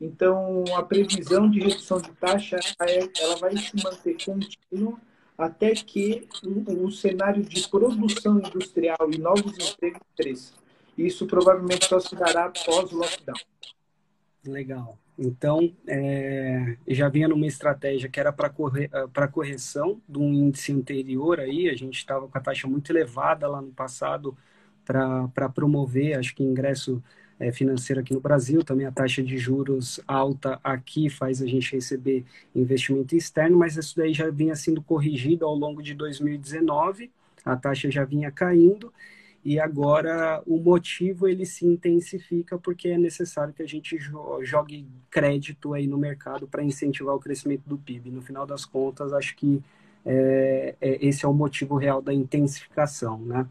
Então, 0.00 0.64
a 0.74 0.82
previsão 0.82 1.50
de 1.50 1.60
redução 1.60 2.00
de 2.00 2.10
taxa 2.12 2.58
é, 2.80 3.08
ela 3.20 3.36
vai 3.36 3.56
se 3.58 3.72
manter 3.82 4.16
contínua 4.24 4.98
até 5.36 5.72
que 5.72 6.26
o, 6.44 6.86
o 6.86 6.92
cenário 6.92 7.42
de 7.42 7.68
produção 7.68 8.38
industrial 8.38 9.10
e 9.12 9.18
novos 9.18 9.52
empregos 9.58 10.00
cresça. 10.16 10.52
Isso 10.96 11.26
provavelmente 11.26 11.86
só 11.86 11.98
se 11.98 12.14
dará 12.14 12.46
após 12.46 12.92
o 12.92 12.98
lockdown. 12.98 13.36
Legal. 14.46 14.98
Então, 15.18 15.72
é, 15.86 16.76
já 16.88 17.08
vinha 17.08 17.28
numa 17.28 17.46
estratégia 17.46 18.08
que 18.08 18.18
era 18.18 18.32
para 18.32 18.50
corre, 18.50 18.90
correção 19.32 20.00
de 20.08 20.18
um 20.18 20.32
índice 20.32 20.72
anterior 20.72 21.38
aí, 21.38 21.68
a 21.68 21.76
gente 21.76 21.96
estava 21.96 22.26
com 22.26 22.36
a 22.36 22.40
taxa 22.40 22.66
muito 22.66 22.90
elevada 22.90 23.46
lá 23.46 23.62
no 23.62 23.70
passado 23.70 24.36
para 24.84 25.48
promover, 25.48 26.18
acho 26.18 26.34
que 26.34 26.42
ingresso 26.42 27.02
é, 27.02 27.23
financeira 27.52 28.00
aqui 28.00 28.14
no 28.14 28.20
Brasil, 28.20 28.62
também 28.64 28.86
a 28.86 28.92
taxa 28.92 29.22
de 29.22 29.36
juros 29.36 30.00
alta 30.06 30.58
aqui 30.62 31.08
faz 31.10 31.42
a 31.42 31.46
gente 31.46 31.74
receber 31.74 32.24
investimento 32.54 33.16
externo, 33.16 33.58
mas 33.58 33.76
isso 33.76 33.96
daí 33.96 34.12
já 34.14 34.30
vinha 34.30 34.54
sendo 34.54 34.80
corrigido 34.82 35.44
ao 35.44 35.54
longo 35.54 35.82
de 35.82 35.94
2019, 35.94 37.10
a 37.44 37.56
taxa 37.56 37.90
já 37.90 38.04
vinha 38.04 38.30
caindo, 38.30 38.92
e 39.44 39.60
agora 39.60 40.42
o 40.46 40.58
motivo 40.58 41.28
ele 41.28 41.44
se 41.44 41.66
intensifica 41.66 42.58
porque 42.58 42.88
é 42.88 42.96
necessário 42.98 43.52
que 43.52 43.62
a 43.62 43.66
gente 43.66 43.98
jogue 44.42 44.86
crédito 45.10 45.74
aí 45.74 45.86
no 45.86 45.98
mercado 45.98 46.48
para 46.48 46.62
incentivar 46.62 47.14
o 47.14 47.20
crescimento 47.20 47.62
do 47.66 47.76
PIB. 47.76 48.10
No 48.10 48.22
final 48.22 48.46
das 48.46 48.64
contas, 48.64 49.12
acho 49.12 49.36
que 49.36 49.62
é, 50.04 50.74
é, 50.80 51.06
esse 51.06 51.26
é 51.26 51.28
o 51.28 51.34
motivo 51.34 51.76
real 51.76 52.00
da 52.00 52.12
intensificação, 52.12 53.18
né? 53.18 53.46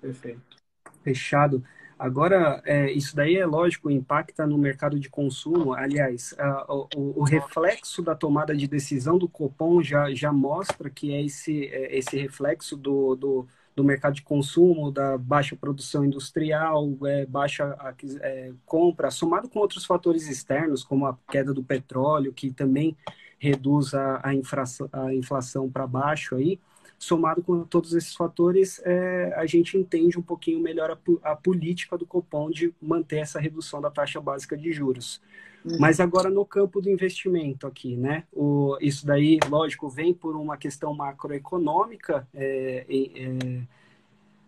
Perfeito. 0.00 0.56
Fechado. 1.02 1.62
Agora, 2.00 2.62
é, 2.64 2.90
isso 2.90 3.14
daí 3.14 3.36
é 3.36 3.44
lógico, 3.44 3.90
impacta 3.90 4.46
no 4.46 4.56
mercado 4.56 4.98
de 4.98 5.10
consumo. 5.10 5.74
Aliás, 5.74 6.34
o, 6.66 7.20
o, 7.20 7.24
reflexo 7.24 8.00
da 8.00 8.14
tomada 8.14 8.56
de 8.56 8.66
decisão 8.66 9.18
do 9.18 9.28
Copom 9.28 9.82
já, 9.82 10.10
já 10.14 10.32
mostra 10.32 10.88
que 10.88 11.12
é 11.12 11.22
esse, 11.22 11.66
é, 11.66 11.98
esse 11.98 12.16
reflexo 12.16 12.74
do, 12.74 13.14
do, 13.14 13.46
do, 13.76 13.84
mercado 13.84 14.14
de 14.14 14.22
consumo, 14.22 14.90
da 14.90 15.18
baixa 15.18 15.54
produção 15.54 16.02
industrial, 16.02 16.88
é, 17.04 17.26
baixa 17.26 17.76
é, 18.22 18.50
compra, 18.64 19.10
somado 19.10 19.46
com 19.50 19.58
outros 19.58 19.84
fatores 19.84 20.26
externos, 20.26 20.82
como 20.82 21.04
a 21.04 21.18
queda 21.30 21.52
do 21.52 21.62
petróleo, 21.62 22.32
que 22.32 22.50
também 22.50 22.96
reduz 23.38 23.92
a, 23.92 24.20
a, 24.26 24.34
inflação, 24.34 24.88
a 24.90 25.12
inflação 25.12 25.70
para 25.70 25.86
baixo 25.86 26.34
aí 26.34 26.58
somado 27.00 27.42
com 27.42 27.64
todos 27.64 27.94
esses 27.94 28.14
fatores, 28.14 28.78
é, 28.84 29.32
a 29.34 29.46
gente 29.46 29.76
entende 29.76 30.18
um 30.18 30.22
pouquinho 30.22 30.60
melhor 30.60 30.90
a, 30.90 31.30
a, 31.30 31.34
política 31.34 31.96
do 31.96 32.04
Copom 32.04 32.50
de 32.50 32.74
manter 32.80 33.16
essa 33.16 33.40
redução 33.40 33.80
da 33.80 33.90
taxa 33.90 34.20
básica 34.20 34.54
de 34.54 34.70
juros. 34.70 35.18
Uhum. 35.64 35.78
Mas 35.80 35.98
agora 35.98 36.28
no 36.28 36.44
campo 36.44 36.78
do 36.78 36.90
investimento 36.90 37.66
aqui, 37.66 37.96
né? 37.96 38.24
O, 38.30 38.76
isso 38.82 39.06
daí, 39.06 39.38
lógico, 39.48 39.88
vem 39.88 40.12
por 40.12 40.36
uma 40.36 40.58
questão 40.58 40.94
macroeconômica, 40.94 42.28
é, 42.34 42.84
é, 42.90 43.62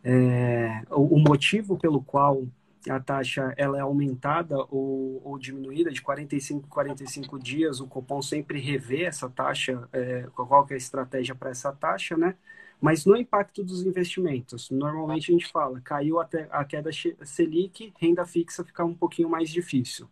é 0.04 0.82
o, 0.90 1.16
o 1.16 1.18
motivo 1.18 1.78
pelo 1.78 2.02
qual 2.02 2.46
a 2.88 3.00
taxa 3.00 3.54
ela 3.56 3.78
é 3.78 3.80
aumentada 3.80 4.56
ou, 4.70 5.20
ou 5.24 5.38
diminuída 5.38 5.90
de 5.90 6.02
45 6.02 6.68
45 6.68 7.38
dias, 7.38 7.80
o 7.80 7.86
Copom 7.86 8.20
sempre 8.20 8.60
revê 8.60 9.04
essa 9.04 9.28
taxa, 9.28 9.88
é, 9.92 10.26
qual 10.34 10.66
é 10.70 10.74
a 10.74 10.76
estratégia 10.76 11.34
para 11.34 11.50
essa 11.50 11.72
taxa, 11.72 12.16
né? 12.16 12.34
Mas 12.80 13.06
no 13.06 13.16
impacto 13.16 13.62
dos 13.62 13.84
investimentos, 13.84 14.68
normalmente 14.68 15.30
a 15.30 15.32
gente 15.32 15.46
fala, 15.52 15.80
caiu 15.80 16.18
até 16.18 16.48
a 16.50 16.64
queda 16.64 16.90
Selic, 17.22 17.92
renda 18.00 18.26
fixa 18.26 18.64
fica 18.64 18.84
um 18.84 18.94
pouquinho 18.94 19.28
mais 19.28 19.48
difícil. 19.48 20.08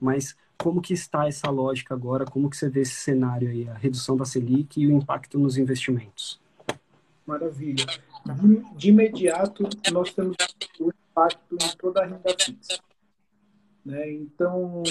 Mas 0.00 0.34
como 0.56 0.80
que 0.80 0.94
está 0.94 1.28
essa 1.28 1.50
lógica 1.50 1.92
agora? 1.92 2.24
Como 2.24 2.48
que 2.48 2.56
você 2.56 2.70
vê 2.70 2.80
esse 2.80 2.94
cenário 2.94 3.50
aí, 3.50 3.68
a 3.68 3.74
redução 3.74 4.16
da 4.16 4.24
Selic 4.24 4.80
e 4.80 4.86
o 4.86 4.96
impacto 4.96 5.38
nos 5.38 5.58
investimentos? 5.58 6.40
Maravilha. 7.26 7.84
De, 8.74 8.88
imediato, 8.88 9.68
nós 9.92 10.14
temos 10.14 10.36
impacto 11.14 11.54
em 11.54 11.76
toda 11.76 12.02
a 12.02 12.06
renda 12.06 12.34
fixa. 12.38 12.78
Né? 13.86 14.12
Então, 14.12 14.82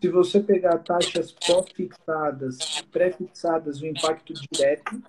se 0.00 0.08
você 0.08 0.40
pegar 0.40 0.78
taxas 0.78 1.32
pós-fixadas, 1.32 2.58
pré-fixadas, 2.90 3.80
o 3.80 3.86
impacto 3.86 4.34
direto, 4.34 5.00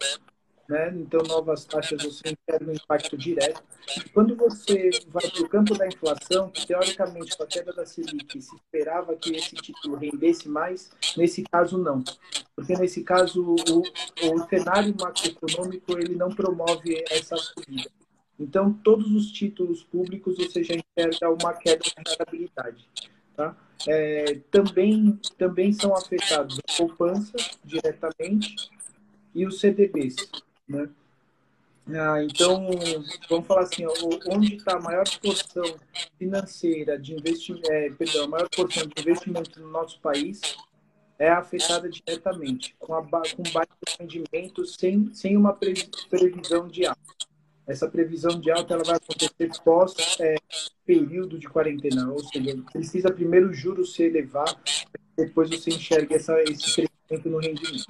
né? 0.67 0.93
então 0.95 1.21
novas 1.23 1.65
taxas 1.65 2.03
você 2.03 2.21
enxerga 2.29 2.71
um 2.71 2.75
impacto 2.75 3.17
direto. 3.17 3.63
E 3.97 4.09
quando 4.09 4.35
você 4.35 4.91
vai 5.07 5.27
para 5.27 5.41
o 5.41 5.49
campo 5.49 5.75
da 5.75 5.87
inflação, 5.87 6.51
que 6.51 6.67
teoricamente 6.67 7.35
com 7.35 7.43
a 7.43 7.47
queda 7.47 7.73
da 7.73 7.85
Selic 7.85 8.39
se 8.39 8.55
esperava 8.55 9.15
que 9.15 9.35
esse 9.35 9.55
título 9.55 9.95
rendesse 9.95 10.47
mais, 10.47 10.91
nesse 11.17 11.43
caso 11.43 11.77
não. 11.77 12.03
Porque 12.55 12.77
nesse 12.77 13.03
caso 13.03 13.55
o, 13.55 13.81
o 13.81 14.47
cenário 14.47 14.93
macroeconômico 14.99 15.93
ele 15.93 16.13
não 16.13 16.29
promove 16.29 17.03
essa 17.09 17.35
subida. 17.37 17.98
Então, 18.39 18.71
todos 18.71 19.11
os 19.11 19.31
títulos 19.31 19.83
públicos 19.83 20.37
você 20.37 20.63
já 20.63 20.75
enxerga 20.75 21.29
uma 21.29 21.53
queda 21.53 21.83
de 21.83 21.93
rentabilidade. 21.97 22.87
Tá? 23.35 23.55
É, 23.87 24.39
também, 24.49 25.19
também 25.37 25.73
são 25.73 25.93
afetados 25.95 26.59
a 26.59 26.77
poupança 26.77 27.35
diretamente 27.63 28.69
e 29.35 29.45
os 29.45 29.59
CDBs. 29.59 30.15
Né? 30.67 30.89
Ah, 31.91 32.23
então, 32.23 32.69
vamos 33.29 33.47
falar 33.47 33.61
assim, 33.61 33.83
onde 34.27 34.55
está 34.55 34.77
a 34.77 34.81
maior 34.81 35.05
porção 35.19 35.75
financeira 36.17 36.99
de 36.99 37.15
investimento, 37.15 37.71
é, 37.71 37.89
perdão, 37.89 38.25
a 38.25 38.27
maior 38.27 38.49
porção 38.49 38.85
de 38.85 39.01
investimento 39.01 39.59
no 39.59 39.69
nosso 39.69 39.99
país 39.99 40.39
é 41.17 41.29
afetada 41.29 41.89
diretamente, 41.89 42.75
com, 42.79 42.93
a, 42.93 43.01
com 43.01 43.43
baixo 43.51 43.73
rendimento, 43.99 44.65
sem, 44.65 45.13
sem 45.13 45.35
uma 45.35 45.53
previsão 45.53 46.67
de 46.67 46.85
alta. 46.85 46.98
Essa 47.69 47.87
previsão 47.87 48.39
de 48.39 48.49
alta 48.49 48.73
ela 48.73 48.83
vai 48.83 48.95
acontecer 48.95 49.51
pós 49.63 49.93
é, 50.19 50.35
período 50.83 51.37
de 51.37 51.47
quarentena, 51.47 52.11
ou 52.11 52.19
seja, 52.19 52.57
precisa 52.73 53.11
primeiro 53.11 53.49
o 53.49 53.53
juro 53.53 53.85
se 53.85 54.01
elevar, 54.01 54.59
depois 55.15 55.51
você 55.51 55.69
enxerga 55.69 56.15
essa, 56.15 56.41
esse 56.41 56.73
crescimento 56.73 57.29
no 57.29 57.37
rendimento. 57.37 57.85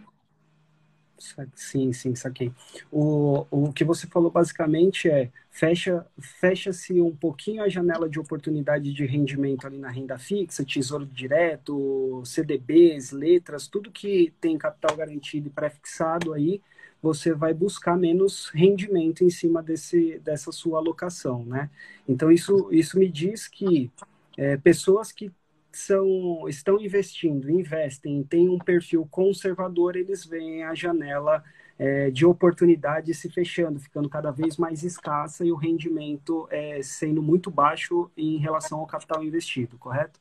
Sim, 1.55 1.93
sim, 1.93 2.15
saquei. 2.15 2.51
O, 2.91 3.45
o 3.49 3.73
que 3.73 3.85
você 3.85 4.05
falou 4.07 4.29
basicamente 4.29 5.09
é 5.09 5.29
fecha 5.49 6.05
fecha-se 6.17 6.99
um 7.01 7.15
pouquinho 7.15 7.63
a 7.63 7.69
janela 7.69 8.09
de 8.09 8.19
oportunidade 8.19 8.93
de 8.93 9.05
rendimento 9.05 9.65
ali 9.65 9.77
na 9.77 9.89
renda 9.89 10.17
fixa, 10.17 10.65
tesouro 10.65 11.05
direto, 11.05 12.21
CDBs, 12.25 13.11
letras, 13.11 13.67
tudo 13.67 13.91
que 13.91 14.33
tem 14.41 14.57
capital 14.57 14.95
garantido 14.97 15.47
e 15.47 15.51
pré-fixado 15.51 16.33
aí, 16.33 16.61
você 17.01 17.33
vai 17.33 17.53
buscar 17.53 17.97
menos 17.97 18.49
rendimento 18.49 19.23
em 19.23 19.29
cima 19.29 19.63
desse, 19.63 20.19
dessa 20.19 20.51
sua 20.51 20.79
alocação, 20.79 21.45
né? 21.45 21.69
Então 22.07 22.31
isso, 22.31 22.69
isso 22.71 22.99
me 22.99 23.09
diz 23.09 23.47
que 23.47 23.91
é, 24.37 24.57
pessoas 24.57 25.11
que 25.11 25.31
são, 25.71 26.47
estão 26.47 26.79
investindo, 26.79 27.49
investem, 27.49 28.23
têm 28.23 28.49
um 28.49 28.57
perfil 28.57 29.07
conservador, 29.09 29.95
eles 29.95 30.25
veem 30.25 30.63
a 30.63 30.73
janela 30.73 31.43
é, 31.77 32.11
de 32.11 32.25
oportunidade 32.25 33.13
se 33.13 33.29
fechando, 33.29 33.79
ficando 33.79 34.09
cada 34.09 34.31
vez 34.31 34.57
mais 34.57 34.83
escassa 34.83 35.45
e 35.45 35.51
o 35.51 35.55
rendimento 35.55 36.47
é, 36.51 36.81
sendo 36.81 37.21
muito 37.21 37.49
baixo 37.49 38.11
em 38.17 38.37
relação 38.37 38.79
ao 38.79 38.87
capital 38.87 39.23
investido, 39.23 39.77
correto? 39.77 40.19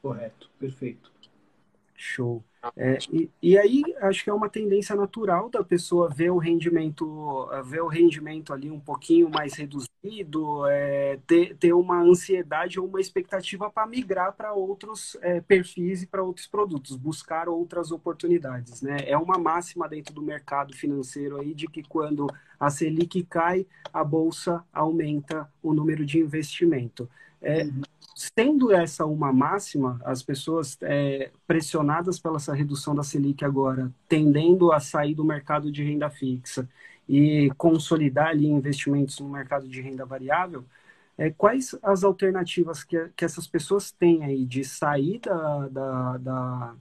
Correto, 0.00 0.50
perfeito. 0.58 1.13
Show. 1.96 2.44
É, 2.76 2.98
e, 3.12 3.30
e, 3.42 3.58
aí 3.58 3.82
acho 4.00 4.24
que 4.24 4.30
é 4.30 4.32
uma 4.32 4.48
tendência 4.48 4.96
natural 4.96 5.50
da 5.50 5.62
pessoa 5.62 6.08
ver 6.08 6.30
o 6.30 6.38
rendimento, 6.38 7.46
ver 7.64 7.82
o 7.82 7.88
rendimento 7.88 8.54
ali 8.54 8.70
um 8.70 8.80
pouquinho 8.80 9.28
mais 9.28 9.54
reduzido, 9.54 10.66
é, 10.66 11.18
ter, 11.26 11.56
ter 11.56 11.74
uma 11.74 12.00
ansiedade 12.00 12.80
ou 12.80 12.86
uma 12.86 13.00
expectativa 13.00 13.70
para 13.70 13.86
migrar 13.86 14.32
para 14.32 14.54
outros 14.54 15.16
é, 15.20 15.40
perfis 15.42 16.02
e 16.02 16.06
para 16.06 16.22
outros 16.22 16.46
produtos, 16.46 16.96
buscar 16.96 17.48
outras 17.48 17.90
oportunidades. 17.92 18.80
Né? 18.80 18.96
É 19.06 19.16
uma 19.16 19.38
máxima 19.38 19.86
dentro 19.86 20.14
do 20.14 20.22
mercado 20.22 20.74
financeiro 20.74 21.38
aí 21.40 21.54
de 21.54 21.66
que 21.66 21.82
quando 21.82 22.26
a 22.58 22.70
Selic 22.70 23.24
cai, 23.24 23.66
a 23.92 24.02
bolsa 24.02 24.64
aumenta 24.72 25.50
o 25.62 25.74
número 25.74 26.04
de 26.04 26.18
investimento. 26.18 27.08
É, 27.42 27.64
uhum 27.64 27.82
sendo 28.14 28.72
essa 28.72 29.04
uma 29.04 29.32
máxima, 29.32 30.00
as 30.04 30.22
pessoas 30.22 30.78
é, 30.82 31.30
pressionadas 31.46 32.18
pela 32.18 32.36
essa 32.36 32.54
redução 32.54 32.94
da 32.94 33.02
Selic 33.02 33.44
agora, 33.44 33.92
tendendo 34.08 34.72
a 34.72 34.78
sair 34.80 35.14
do 35.14 35.24
mercado 35.24 35.70
de 35.70 35.82
renda 35.82 36.08
fixa 36.08 36.68
e 37.08 37.50
consolidar 37.56 38.28
ali 38.28 38.46
investimentos 38.46 39.18
no 39.18 39.28
mercado 39.28 39.68
de 39.68 39.80
renda 39.80 40.06
variável, 40.06 40.64
é, 41.18 41.30
quais 41.30 41.76
as 41.82 42.04
alternativas 42.04 42.82
que, 42.84 43.08
que 43.16 43.24
essas 43.24 43.46
pessoas 43.46 43.90
têm 43.90 44.24
aí 44.24 44.44
de 44.44 44.64
sair 44.64 45.20
da, 45.20 45.68
da, 45.68 46.16
da, 46.18 46.74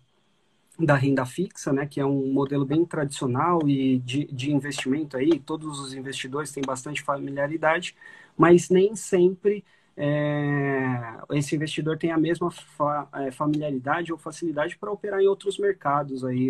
da, 0.80 0.96
renda 0.96 1.26
fixa, 1.26 1.72
né, 1.74 1.86
que 1.86 2.00
é 2.00 2.06
um 2.06 2.32
modelo 2.32 2.66
bem 2.66 2.86
tradicional 2.86 3.68
e 3.68 4.00
de, 4.00 4.26
de 4.26 4.52
investimento 4.52 5.18
aí, 5.18 5.40
todos 5.40 5.80
os 5.80 5.94
investidores 5.94 6.52
têm 6.52 6.64
bastante 6.64 7.02
familiaridade, 7.02 7.96
mas 8.38 8.70
nem 8.70 8.96
sempre 8.96 9.64
é, 9.96 11.20
esse 11.34 11.56
investidor 11.56 11.98
tem 11.98 12.12
a 12.12 12.18
mesma 12.18 12.50
fa 12.50 13.08
é, 13.14 13.32
familiaridade 13.32 14.12
ou 14.12 14.18
facilidade 14.18 14.78
para 14.78 14.92
operar 14.92 15.22
em 15.22 15.28
outros 15.28 15.58
mercados 15.58 16.26
aí, 16.26 16.50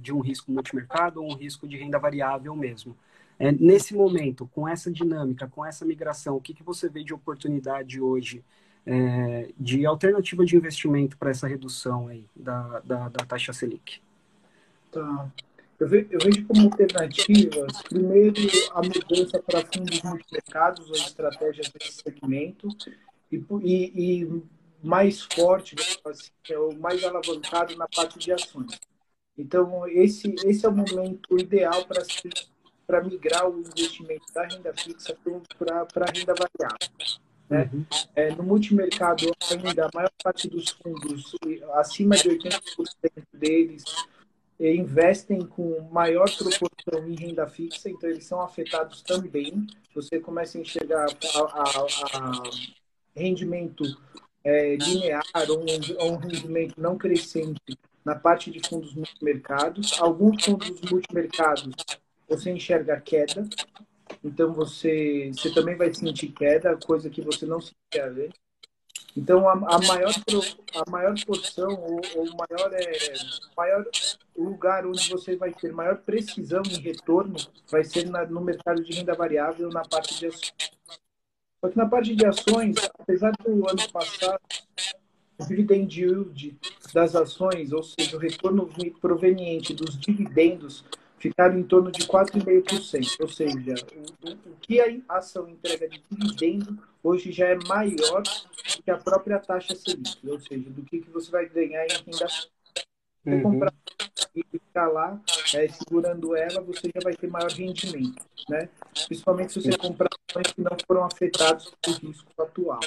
de 0.00 0.12
um 0.12 0.20
risco 0.20 0.52
multimercado 0.52 1.22
ou 1.22 1.32
um 1.32 1.34
risco 1.34 1.66
de 1.66 1.76
renda 1.76 1.98
variável 1.98 2.54
mesmo. 2.54 2.96
É, 3.38 3.50
nesse 3.50 3.94
momento, 3.94 4.46
com 4.54 4.68
essa 4.68 4.90
dinâmica, 4.90 5.48
com 5.48 5.64
essa 5.64 5.84
migração, 5.84 6.36
o 6.36 6.40
que, 6.40 6.54
que 6.54 6.62
você 6.62 6.88
vê 6.88 7.02
de 7.02 7.14
oportunidade 7.14 8.00
hoje 8.00 8.44
é, 8.86 9.50
de 9.58 9.86
alternativa 9.86 10.44
de 10.44 10.56
investimento 10.56 11.16
para 11.16 11.30
essa 11.30 11.48
redução 11.48 12.08
aí 12.08 12.24
da, 12.36 12.80
da, 12.80 13.08
da 13.08 13.24
taxa 13.24 13.52
Selic? 13.52 14.00
Tá. 14.90 15.32
Eu 15.82 15.88
vejo, 15.88 16.06
eu 16.12 16.18
vejo 16.20 16.46
como 16.46 16.62
alternativas, 16.62 17.82
primeiro, 17.88 18.40
a 18.70 18.82
mudança 18.82 19.42
para 19.42 19.66
fundos 19.66 20.00
multimercados 20.02 20.88
ou 20.88 20.94
estratégias 20.94 21.70
desse 21.70 22.02
segmento, 22.04 22.68
e, 23.32 23.42
e, 23.64 24.22
e 24.22 24.42
mais 24.80 25.22
forte, 25.22 25.74
assim, 26.04 26.30
é 26.50 26.56
o 26.56 26.72
mais 26.78 27.02
alavancado 27.02 27.74
na 27.74 27.88
parte 27.88 28.16
de 28.16 28.30
ações. 28.30 28.78
Então, 29.36 29.88
esse, 29.88 30.32
esse 30.44 30.64
é 30.64 30.68
o 30.68 30.72
momento 30.72 31.36
ideal 31.36 31.84
para 31.84 32.02
para 32.86 33.02
migrar 33.02 33.48
o 33.48 33.58
investimento 33.58 34.32
da 34.32 34.46
renda 34.46 34.72
fixa 34.74 35.16
para 35.58 36.04
a 36.04 36.12
renda 36.12 36.34
variável. 36.34 37.16
Né? 37.50 37.70
Uhum. 37.72 37.86
É, 38.14 38.34
no 38.34 38.44
multimercado, 38.44 39.24
ainda 39.50 39.86
a 39.86 39.90
maior 39.92 40.10
parte 40.22 40.48
dos 40.48 40.70
fundos, 40.70 41.34
acima 41.74 42.14
de 42.16 42.28
80% 42.28 42.60
deles, 43.32 43.84
investem 44.70 45.44
com 45.44 45.80
maior 45.90 46.28
proporção 46.36 47.08
em 47.08 47.14
renda 47.14 47.46
fixa, 47.48 47.90
então 47.90 48.08
eles 48.08 48.24
são 48.24 48.40
afetados 48.40 49.02
também. 49.02 49.66
Você 49.94 50.20
começa 50.20 50.56
a 50.56 50.60
enxergar 50.60 51.06
a, 51.06 51.38
a, 51.38 51.62
a 52.18 52.42
rendimento 53.16 53.84
é, 54.44 54.76
linear 54.76 55.22
ou 55.48 55.60
um, 55.60 56.12
um 56.12 56.16
rendimento 56.16 56.80
não 56.80 56.96
crescente 56.96 57.60
na 58.04 58.14
parte 58.14 58.50
de 58.50 58.60
fundos 58.68 58.94
multimercados. 58.94 60.00
Alguns 60.00 60.44
fundos 60.44 60.80
multimercados 60.90 61.74
você 62.28 62.50
enxerga 62.50 63.00
queda, 63.00 63.48
então 64.24 64.52
você, 64.52 65.30
você 65.32 65.52
também 65.52 65.76
vai 65.76 65.92
sentir 65.92 66.28
queda, 66.28 66.76
coisa 66.76 67.10
que 67.10 67.20
você 67.20 67.46
não 67.46 67.60
sentia 67.60 68.06
antes. 68.06 68.40
Então, 69.16 69.46
a, 69.46 69.52
a, 69.52 69.78
maior, 69.78 70.12
a 70.74 70.90
maior 70.90 71.14
porção, 71.26 71.70
ou, 71.70 72.00
o 72.22 72.36
maior, 72.36 72.72
é, 72.72 73.12
maior 73.56 73.86
lugar 74.36 74.86
onde 74.86 75.08
você 75.10 75.36
vai 75.36 75.52
ter 75.52 75.72
maior 75.72 75.98
precisão 75.98 76.62
em 76.64 76.80
retorno 76.80 77.36
vai 77.70 77.84
ser 77.84 78.08
na, 78.08 78.24
no 78.24 78.40
mercado 78.40 78.82
de 78.82 78.94
renda 78.94 79.14
variável, 79.14 79.68
na 79.68 79.82
parte 79.82 80.18
de 80.18 80.26
ações. 80.26 80.54
Só 81.60 81.70
que 81.70 81.76
na 81.76 81.86
parte 81.86 82.16
de 82.16 82.26
ações, 82.26 82.76
apesar 82.98 83.32
do 83.44 83.68
ano 83.68 83.92
passado, 83.92 84.40
o 85.38 85.46
dividend 85.46 86.00
yield 86.00 86.58
das 86.94 87.14
ações, 87.14 87.72
ou 87.72 87.82
seja, 87.82 88.16
o 88.16 88.20
retorno 88.20 88.68
proveniente 89.00 89.74
dos 89.74 89.98
dividendos, 89.98 90.84
ficaram 91.18 91.56
em 91.58 91.62
torno 91.62 91.92
de 91.92 92.06
4,5%. 92.06 93.16
Ou 93.20 93.28
seja, 93.28 93.74
o, 94.24 94.30
o, 94.30 94.56
que 94.60 94.80
a 94.80 95.16
ação 95.16 95.48
entrega 95.48 95.88
de 95.88 96.02
dividendo 96.10 96.78
hoje 97.02 97.32
já 97.32 97.48
é 97.48 97.56
maior 97.66 98.22
do 98.22 98.82
que 98.82 98.90
a 98.90 98.96
própria 98.96 99.38
taxa 99.38 99.74
Selic. 99.74 100.18
Ou 100.28 100.40
seja, 100.40 100.70
do 100.70 100.82
que, 100.82 101.00
que 101.00 101.10
você 101.10 101.30
vai 101.30 101.48
ganhar 101.48 101.84
em 101.84 101.88
renda. 101.88 102.26
Você 102.26 103.30
uhum. 103.30 103.42
comprar 103.42 103.72
e 104.34 104.42
ficar 104.44 104.88
lá 104.88 105.20
é, 105.54 105.68
segurando 105.68 106.34
ela, 106.34 106.60
você 106.62 106.90
já 106.94 107.00
vai 107.02 107.14
ter 107.14 107.28
maior 107.28 107.50
rendimento. 107.50 108.24
Né? 108.48 108.68
Principalmente 109.06 109.52
se 109.52 109.62
você 109.62 109.76
comprar 109.76 110.08
ações 110.30 110.52
que 110.52 110.60
não 110.60 110.76
foram 110.86 111.04
afetadas 111.04 111.70
pelo 111.82 111.96
risco 111.98 112.42
atual. 112.42 112.80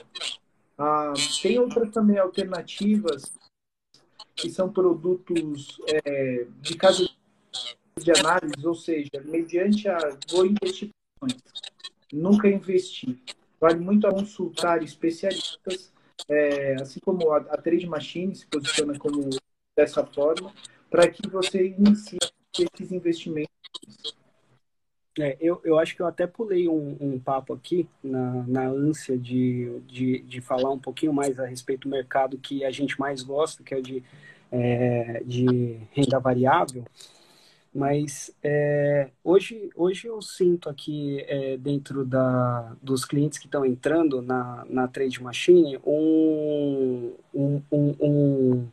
Ah, 0.77 1.13
tem 1.41 1.57
outras 1.59 1.89
também 1.91 2.17
alternativas 2.17 3.33
que 4.35 4.49
são 4.49 4.71
produtos 4.71 5.79
é, 5.87 6.45
de 6.59 6.75
casa 6.75 7.07
de 7.97 8.11
análise, 8.11 8.67
ou 8.67 8.75
seja, 8.75 9.09
mediante 9.23 9.87
a 9.87 9.97
vou 10.29 10.45
investir 10.45 10.89
nunca 12.11 12.47
investir. 12.47 13.17
Vale 13.59 13.79
muito 13.79 14.05
a 14.07 14.11
consultar 14.11 14.83
especialistas, 14.83 15.93
é, 16.27 16.75
assim 16.81 16.99
como 16.99 17.31
a, 17.31 17.37
a 17.37 17.57
Trade 17.57 17.87
Machine 17.87 18.35
se 18.35 18.45
posiciona 18.47 18.97
como 18.97 19.29
dessa 19.75 20.05
forma, 20.05 20.53
para 20.89 21.07
que 21.09 21.27
você 21.27 21.67
inicie 21.67 22.19
esses 22.57 22.91
investimentos. 22.91 23.53
É, 25.17 25.37
eu, 25.39 25.61
eu 25.63 25.79
acho 25.79 25.95
que 25.95 26.01
eu 26.01 26.07
até 26.07 26.27
pulei 26.27 26.67
um, 26.67 26.97
um 26.99 27.19
papo 27.19 27.53
aqui 27.53 27.87
na, 28.03 28.45
na 28.47 28.67
ânsia 28.67 29.17
de, 29.17 29.79
de, 29.87 30.19
de 30.19 30.41
falar 30.41 30.69
um 30.71 30.79
pouquinho 30.79 31.13
mais 31.13 31.39
a 31.39 31.45
respeito 31.45 31.87
do 31.87 31.89
mercado 31.89 32.37
que 32.37 32.65
a 32.65 32.71
gente 32.71 32.99
mais 32.99 33.23
gosta, 33.23 33.63
que 33.63 33.73
é 33.73 33.77
o 33.77 33.81
de, 33.81 34.03
é, 34.51 35.23
de 35.25 35.79
renda 35.91 36.19
variável. 36.19 36.83
Mas 37.75 38.33
é, 38.41 39.09
hoje, 39.21 39.69
hoje 39.75 40.07
eu 40.07 40.21
sinto 40.21 40.69
aqui 40.69 41.19
é, 41.27 41.57
dentro 41.57 42.05
da, 42.05 42.73
dos 42.81 43.03
clientes 43.03 43.37
que 43.37 43.47
estão 43.47 43.65
entrando 43.65 44.21
na, 44.21 44.65
na 44.69 44.87
Trade 44.87 45.21
Machine 45.21 45.77
um, 45.85 47.13
um, 47.33 47.61
um, 47.69 47.95
um, 47.99 48.67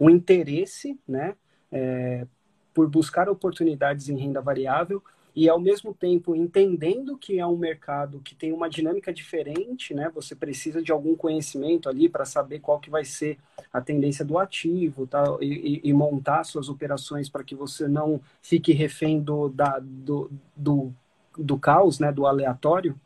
um 0.00 0.08
interesse 0.08 0.98
né, 1.06 1.36
é, 1.70 2.26
por 2.72 2.88
buscar 2.88 3.28
oportunidades 3.28 4.08
em 4.08 4.16
renda 4.16 4.40
variável 4.40 5.04
e 5.36 5.50
ao 5.50 5.60
mesmo 5.60 5.92
tempo 5.92 6.34
entendendo 6.34 7.18
que 7.18 7.38
é 7.38 7.46
um 7.46 7.58
mercado 7.58 8.20
que 8.20 8.34
tem 8.34 8.54
uma 8.54 8.70
dinâmica 8.70 9.12
diferente, 9.12 9.92
né? 9.92 10.10
Você 10.14 10.34
precisa 10.34 10.82
de 10.82 10.90
algum 10.90 11.14
conhecimento 11.14 11.90
ali 11.90 12.08
para 12.08 12.24
saber 12.24 12.60
qual 12.60 12.80
que 12.80 12.88
vai 12.88 13.04
ser 13.04 13.38
a 13.70 13.82
tendência 13.82 14.24
do 14.24 14.38
ativo, 14.38 15.06
tá? 15.06 15.22
E, 15.42 15.82
e 15.84 15.92
montar 15.92 16.42
suas 16.44 16.70
operações 16.70 17.28
para 17.28 17.44
que 17.44 17.54
você 17.54 17.86
não 17.86 18.18
fique 18.40 18.72
refém 18.72 19.20
do, 19.20 19.50
da, 19.50 19.78
do, 19.78 20.30
do, 20.56 20.90
do 21.36 21.58
caos, 21.58 22.00
né? 22.00 22.10
Do 22.10 22.26
aleatório. 22.26 22.98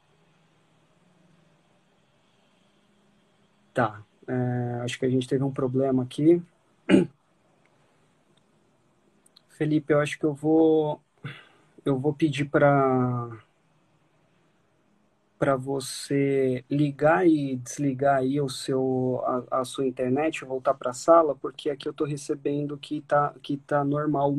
Tá. 3.75 4.05
É, 4.29 4.81
acho 4.85 5.01
que 5.01 5.07
a 5.07 5.11
gente 5.11 5.27
teve 5.27 5.43
um 5.43 5.51
problema 5.51 6.05
aqui. 6.05 6.41
Felipe, 9.51 9.93
eu 9.93 10.01
acho 10.01 10.17
que 10.19 10.25
eu 10.25 10.33
vou 10.33 11.01
eu 11.85 11.99
vou 11.99 12.15
pedir 12.15 12.47
para 12.47 13.31
para 15.39 15.57
você 15.57 16.63
ligar 16.71 17.27
e 17.27 17.57
desligar 17.57 18.19
aí 18.19 18.39
o 18.41 18.49
seu 18.49 19.23
a, 19.51 19.61
a 19.61 19.65
sua 19.65 19.87
internet, 19.87 20.45
voltar 20.45 20.75
para 20.75 20.91
a 20.91 20.95
sala, 20.95 21.35
porque 21.35 21.71
aqui 21.71 21.89
eu 21.89 21.93
estou 21.93 22.07
recebendo 22.07 22.77
que 22.77 23.01
tá 23.01 23.35
que 23.43 23.57
tá 23.57 23.83
normal. 23.83 24.35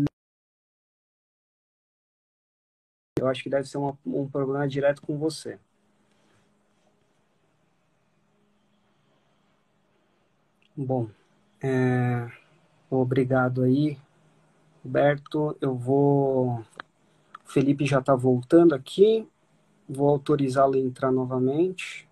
Eu 3.19 3.27
acho 3.27 3.43
que 3.43 3.49
deve 3.49 3.67
ser 3.67 3.77
uma, 3.77 3.97
um 4.05 4.29
problema 4.29 4.67
direto 4.67 5.01
com 5.01 5.17
você. 5.17 5.59
Bom, 10.75 11.09
é, 11.61 12.31
obrigado 12.89 13.63
aí, 13.63 13.97
Roberto. 14.83 15.57
Eu 15.61 15.75
vou 15.75 16.63
Felipe 17.51 17.85
já 17.85 17.99
está 17.99 18.15
voltando 18.15 18.73
aqui. 18.73 19.27
Vou 19.87 20.07
autorizá-lo 20.09 20.75
a 20.75 20.79
entrar 20.79 21.11
novamente. 21.11 22.07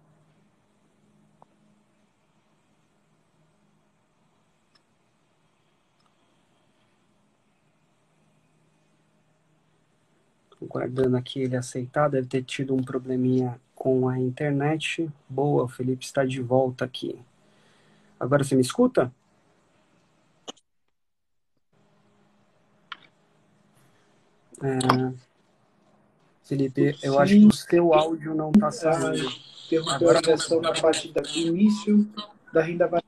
Guardando 10.62 11.16
aqui 11.16 11.40
ele 11.42 11.56
aceitar, 11.56 12.10
deve 12.10 12.28
ter 12.28 12.44
tido 12.44 12.76
um 12.76 12.84
probleminha 12.84 13.60
com 13.74 14.10
a 14.10 14.20
internet. 14.20 15.10
Boa, 15.30 15.64
o 15.64 15.68
Felipe 15.70 16.04
está 16.04 16.26
de 16.26 16.42
volta 16.42 16.84
aqui. 16.84 17.18
Agora 18.20 18.44
você 18.44 18.56
me 18.56 18.62
escuta? 18.62 19.10
É... 24.62 25.29
Felipe, 26.50 26.98
eu 27.04 27.14
Sim. 27.14 27.20
acho 27.20 27.34
que 27.36 27.46
o 27.46 27.54
seu 27.54 27.94
áudio 27.94 28.34
não 28.34 28.50
está 28.50 28.72
saindo. 28.72 29.30
Interrompeu 29.68 30.10
a 30.10 30.14
ligação 30.14 30.60
na 30.60 30.74
parte 30.74 31.14
do 31.14 31.38
início 31.38 32.08
da 32.52 32.64
renda 32.64 32.88
variável. 32.88 33.04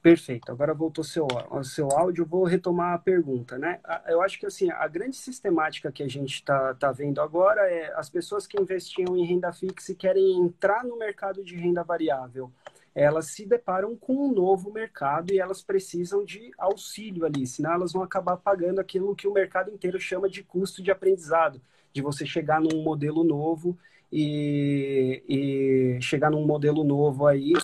Perfeito. 0.00 0.50
Agora 0.50 0.72
voltou 0.72 1.04
seu 1.04 1.28
seu 1.62 1.90
áudio. 1.92 2.24
Vou 2.24 2.44
retomar 2.44 2.94
a 2.94 2.98
pergunta, 2.98 3.58
né? 3.58 3.80
Eu 4.06 4.22
acho 4.22 4.40
que 4.40 4.46
assim 4.46 4.70
a 4.70 4.88
grande 4.88 5.14
sistemática 5.14 5.92
que 5.92 6.02
a 6.02 6.08
gente 6.08 6.36
está 6.36 6.72
tá 6.74 6.90
vendo 6.90 7.20
agora 7.20 7.60
é 7.70 7.92
as 7.94 8.08
pessoas 8.08 8.46
que 8.46 8.58
investiam 8.58 9.14
em 9.14 9.26
renda 9.26 9.52
fixa 9.52 9.92
e 9.92 9.94
querem 9.94 10.40
entrar 10.40 10.82
no 10.84 10.98
mercado 10.98 11.44
de 11.44 11.54
renda 11.54 11.84
variável 11.84 12.50
elas 12.94 13.26
se 13.26 13.46
deparam 13.46 13.96
com 13.96 14.28
um 14.28 14.32
novo 14.32 14.72
mercado 14.72 15.32
e 15.32 15.38
elas 15.38 15.62
precisam 15.62 16.24
de 16.24 16.50
auxílio 16.58 17.24
ali, 17.24 17.46
senão 17.46 17.72
elas 17.72 17.92
vão 17.92 18.02
acabar 18.02 18.36
pagando 18.36 18.80
aquilo 18.80 19.16
que 19.16 19.26
o 19.26 19.32
mercado 19.32 19.70
inteiro 19.70 19.98
chama 19.98 20.28
de 20.28 20.42
custo 20.42 20.82
de 20.82 20.90
aprendizado, 20.90 21.60
de 21.92 22.02
você 22.02 22.26
chegar 22.26 22.60
num 22.60 22.82
modelo 22.82 23.24
novo 23.24 23.78
e, 24.12 25.22
e 25.28 26.02
chegar 26.02 26.30
num 26.30 26.46
modelo 26.46 26.84
novo 26.84 27.26
aí 27.26 27.54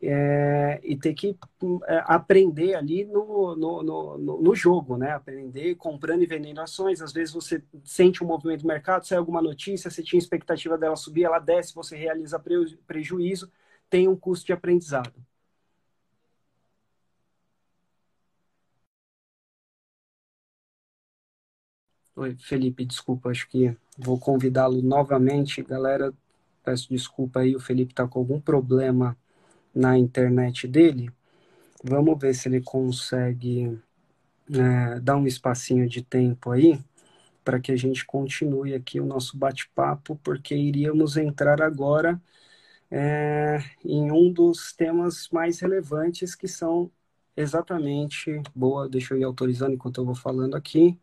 é, 0.00 0.80
e 0.82 0.96
ter 0.96 1.12
que 1.12 1.36
é, 1.88 2.02
aprender 2.06 2.74
ali 2.74 3.04
no, 3.04 3.56
no, 3.56 3.82
no, 3.82 4.18
no, 4.18 4.54
jogo, 4.54 4.96
né? 4.96 5.10
Aprender 5.10 5.74
comprando 5.74 6.22
e 6.22 6.26
vendendo 6.26 6.60
ações. 6.60 7.02
Às 7.02 7.12
vezes 7.12 7.34
você 7.34 7.62
sente 7.84 8.22
um 8.22 8.26
movimento 8.26 8.62
do 8.62 8.68
mercado, 8.68 9.06
sai 9.06 9.18
alguma 9.18 9.42
notícia, 9.42 9.90
você 9.90 10.02
tinha 10.02 10.18
expectativa 10.18 10.78
dela 10.78 10.94
subir, 10.94 11.24
ela 11.24 11.40
desce, 11.40 11.74
você 11.74 11.96
realiza 11.96 12.40
prejuízo 12.86 13.50
tem 13.90 14.08
um 14.08 14.16
custo 14.16 14.46
de 14.46 14.52
aprendizado. 14.52 15.14
Oi, 22.16 22.34
Felipe, 22.36 22.84
desculpa, 22.84 23.30
acho 23.30 23.48
que 23.48 23.76
vou 23.96 24.18
convidá-lo 24.18 24.82
novamente. 24.82 25.62
Galera, 25.62 26.12
peço 26.64 26.88
desculpa 26.90 27.40
aí, 27.40 27.54
o 27.54 27.60
Felipe 27.60 27.92
está 27.92 28.06
com 28.08 28.18
algum 28.18 28.40
problema 28.40 29.16
na 29.74 29.98
internet 29.98 30.68
dele. 30.68 31.10
Vamos 31.84 32.18
ver 32.20 32.34
se 32.34 32.48
ele 32.48 32.60
consegue 32.62 33.78
é, 34.52 35.00
dar 35.00 35.16
um 35.16 35.26
espacinho 35.26 35.88
de 35.88 36.02
tempo 36.02 36.50
aí 36.50 36.78
para 37.44 37.60
que 37.60 37.72
a 37.72 37.76
gente 37.76 38.04
continue 38.06 38.74
aqui 38.74 39.00
o 39.00 39.06
nosso 39.06 39.36
bate-papo, 39.38 40.16
porque 40.22 40.54
iríamos 40.54 41.16
entrar 41.16 41.62
agora 41.62 42.20
é, 42.90 43.62
em 43.84 44.10
um 44.10 44.32
dos 44.32 44.72
temas 44.72 45.28
mais 45.30 45.60
relevantes 45.60 46.34
que 46.34 46.48
são 46.48 46.90
exatamente, 47.36 48.42
boa, 48.54 48.88
deixa 48.88 49.14
eu 49.14 49.18
ir 49.18 49.24
autorizando 49.24 49.74
enquanto 49.74 50.00
eu 50.00 50.04
vou 50.04 50.14
falando 50.14 50.56
aqui, 50.56 50.98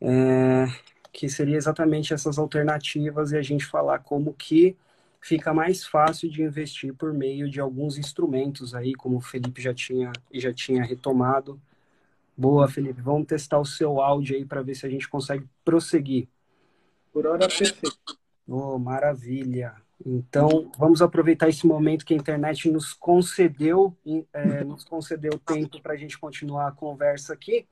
é, 0.00 0.66
que 1.12 1.28
seria 1.28 1.56
exatamente 1.56 2.12
essas 2.14 2.38
alternativas 2.38 3.32
e 3.32 3.36
a 3.36 3.42
gente 3.42 3.64
falar 3.64 4.00
como 4.00 4.34
que 4.34 4.76
fica 5.20 5.52
mais 5.52 5.84
fácil 5.84 6.30
de 6.30 6.42
investir 6.42 6.94
por 6.94 7.12
meio 7.12 7.50
de 7.50 7.58
alguns 7.58 7.98
instrumentos 7.98 8.74
aí, 8.74 8.94
como 8.94 9.16
o 9.16 9.20
Felipe 9.20 9.60
já 9.60 9.74
tinha, 9.74 10.12
já 10.32 10.52
tinha 10.52 10.84
retomado. 10.84 11.60
Boa, 12.36 12.68
Felipe, 12.68 13.00
vamos 13.00 13.26
testar 13.26 13.58
o 13.58 13.64
seu 13.64 14.00
áudio 14.00 14.36
aí 14.36 14.44
para 14.44 14.62
ver 14.62 14.74
se 14.74 14.86
a 14.86 14.90
gente 14.90 15.08
consegue 15.08 15.44
prosseguir. 15.64 16.28
Por 17.12 17.26
hora, 17.26 17.48
perfeito. 17.48 17.96
Oh, 18.46 18.78
maravilha. 18.78 19.74
Então, 20.04 20.70
vamos 20.78 21.00
aproveitar 21.00 21.48
esse 21.48 21.66
momento 21.66 22.04
que 22.04 22.12
a 22.12 22.16
internet 22.16 22.70
nos 22.70 22.92
concedeu, 22.92 23.96
é, 24.32 24.62
nos 24.62 24.84
concedeu 24.84 25.38
tempo 25.38 25.80
para 25.80 25.94
a 25.94 25.96
gente 25.96 26.18
continuar 26.18 26.68
a 26.68 26.72
conversa 26.72 27.32
aqui. 27.32 27.66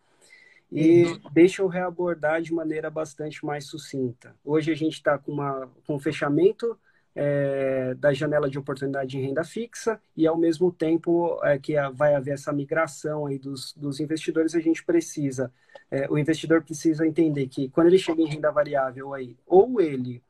E 0.73 1.21
deixa 1.33 1.63
eu 1.63 1.69
reabordar 1.69 2.43
de 2.43 2.53
maneira 2.53 2.91
bastante 2.91 3.45
mais 3.45 3.67
sucinta. 3.67 4.35
Hoje 4.45 4.73
a 4.73 4.75
gente 4.75 4.95
está 4.95 5.17
com, 5.19 5.37
com 5.87 5.95
um 5.95 6.01
fechamento 6.01 6.77
é, 7.15 7.95
da 7.95 8.13
janela 8.13 8.51
de 8.51 8.59
oportunidade 8.59 9.11
de 9.11 9.21
renda 9.21 9.45
fixa 9.45 10.01
e, 10.17 10.27
ao 10.27 10.37
mesmo 10.37 10.73
tempo 10.73 11.39
é, 11.45 11.59
que 11.59 11.75
vai 11.93 12.15
haver 12.15 12.35
essa 12.35 12.53
migração 12.53 13.27
aí 13.27 13.39
dos, 13.39 13.73
dos 13.75 14.01
investidores, 14.01 14.55
a 14.55 14.61
gente 14.61 14.85
precisa, 14.85 15.53
é, 15.91 16.11
o 16.11 16.19
investidor 16.19 16.63
precisa 16.63 17.07
entender 17.07 17.47
que 17.47 17.69
quando 17.69 17.87
ele 17.87 17.99
chega 17.99 18.21
em 18.21 18.27
renda 18.27 18.51
variável 18.51 19.15
aí, 19.15 19.37
ou 19.47 19.81
ele 19.81 20.21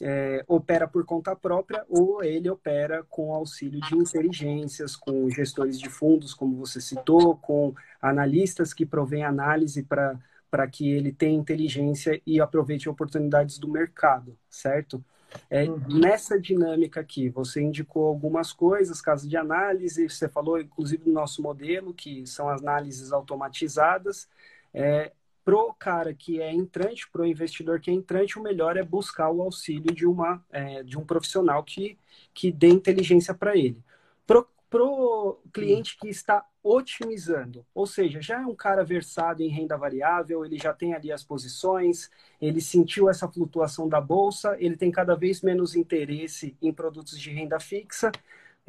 é, 0.00 0.44
opera 0.46 0.86
por 0.86 1.04
conta 1.04 1.34
própria 1.34 1.84
ou 1.88 2.22
ele 2.22 2.48
opera 2.48 3.04
com 3.08 3.34
auxílio 3.34 3.80
de 3.80 3.96
inteligências, 3.96 4.94
com 4.94 5.28
gestores 5.30 5.78
de 5.78 5.88
fundos, 5.88 6.34
como 6.34 6.56
você 6.56 6.80
citou, 6.80 7.36
com 7.36 7.74
analistas 8.00 8.72
que 8.72 8.86
provêm 8.86 9.24
análise 9.24 9.82
para 9.82 10.68
que 10.70 10.88
ele 10.90 11.12
tenha 11.12 11.38
inteligência 11.38 12.20
e 12.26 12.40
aproveite 12.40 12.88
oportunidades 12.88 13.58
do 13.58 13.68
mercado, 13.68 14.36
certo? 14.48 15.04
É, 15.50 15.64
uhum. 15.64 15.80
Nessa 15.88 16.40
dinâmica 16.40 17.00
aqui, 17.00 17.28
você 17.28 17.60
indicou 17.60 18.06
algumas 18.06 18.52
coisas, 18.52 19.00
casos 19.00 19.28
de 19.28 19.36
análise, 19.36 20.08
você 20.08 20.28
falou 20.28 20.60
inclusive 20.60 21.04
do 21.04 21.12
nosso 21.12 21.42
modelo, 21.42 21.92
que 21.92 22.26
são 22.26 22.48
análises 22.48 23.12
automatizadas. 23.12 24.28
É, 24.72 25.12
pro 25.48 25.72
cara 25.78 26.12
que 26.12 26.42
é 26.42 26.52
entrante, 26.52 27.08
pro 27.10 27.24
investidor 27.24 27.80
que 27.80 27.90
é 27.90 27.94
entrante, 27.94 28.38
o 28.38 28.42
melhor 28.42 28.76
é 28.76 28.82
buscar 28.82 29.30
o 29.30 29.40
auxílio 29.40 29.94
de 29.94 30.06
uma 30.06 30.44
é, 30.50 30.82
de 30.82 30.98
um 30.98 31.06
profissional 31.06 31.64
que, 31.64 31.96
que 32.34 32.52
dê 32.52 32.68
inteligência 32.68 33.32
para 33.32 33.56
ele. 33.56 33.82
Pro, 34.26 34.46
pro 34.68 35.40
cliente 35.50 35.96
que 35.98 36.06
está 36.06 36.44
otimizando, 36.62 37.64
ou 37.74 37.86
seja, 37.86 38.20
já 38.20 38.42
é 38.42 38.46
um 38.46 38.54
cara 38.54 38.84
versado 38.84 39.42
em 39.42 39.48
renda 39.48 39.74
variável, 39.74 40.44
ele 40.44 40.58
já 40.58 40.74
tem 40.74 40.92
ali 40.92 41.10
as 41.10 41.24
posições, 41.24 42.10
ele 42.38 42.60
sentiu 42.60 43.08
essa 43.08 43.26
flutuação 43.26 43.88
da 43.88 44.02
bolsa, 44.02 44.54
ele 44.60 44.76
tem 44.76 44.90
cada 44.90 45.14
vez 45.14 45.40
menos 45.40 45.74
interesse 45.74 46.54
em 46.60 46.74
produtos 46.74 47.18
de 47.18 47.30
renda 47.30 47.58
fixa, 47.58 48.12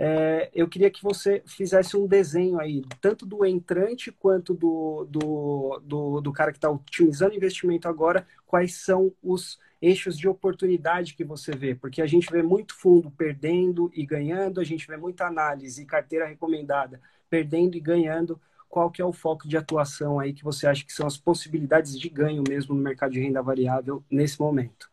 é, 0.02 0.50
eu 0.56 0.66
queria 0.70 0.90
que 0.90 1.04
você 1.04 1.44
fizesse 1.46 1.98
um 1.98 2.08
desenho 2.08 2.58
aí, 2.58 2.86
tanto 3.02 3.26
do 3.26 3.46
entrante 3.46 4.14
quanto 4.14 4.54
do, 4.54 5.06
do, 5.10 5.82
do, 5.84 6.22
do 6.22 6.32
cara 6.32 6.54
que 6.54 6.58
está 6.58 6.70
otimizando 6.70 7.36
investimento 7.36 7.86
agora, 7.86 8.26
quais 8.48 8.76
são 8.76 9.12
os 9.22 9.60
eixos 9.82 10.18
de 10.18 10.26
oportunidade 10.26 11.16
que 11.16 11.26
você 11.26 11.52
vê, 11.52 11.76
porque 11.76 12.02
a 12.02 12.08
gente 12.08 12.32
vê 12.32 12.42
muito 12.42 12.74
fundo 12.76 13.12
perdendo 13.12 13.92
e 13.94 14.06
ganhando, 14.06 14.62
a 14.62 14.64
gente 14.64 14.88
vê 14.88 14.96
muita 14.96 15.28
análise 15.28 15.82
e 15.82 15.86
carteira 15.86 16.26
recomendada 16.26 17.02
perdendo 17.30 17.76
e 17.76 17.82
ganhando. 17.82 18.40
qual 18.70 18.90
que 18.90 19.02
é 19.02 19.06
o 19.06 19.12
foco 19.12 19.50
de 19.50 19.58
atuação 19.58 20.18
aí 20.18 20.32
que 20.32 20.46
você 20.46 20.66
acha 20.66 20.86
que 20.86 20.94
são 20.94 21.08
as 21.08 21.18
possibilidades 21.18 22.00
de 22.00 22.08
ganho 22.08 22.42
mesmo 22.48 22.74
no 22.74 22.82
mercado 22.82 23.12
de 23.12 23.20
renda 23.20 23.42
variável 23.42 24.02
nesse 24.10 24.40
momento? 24.40 24.90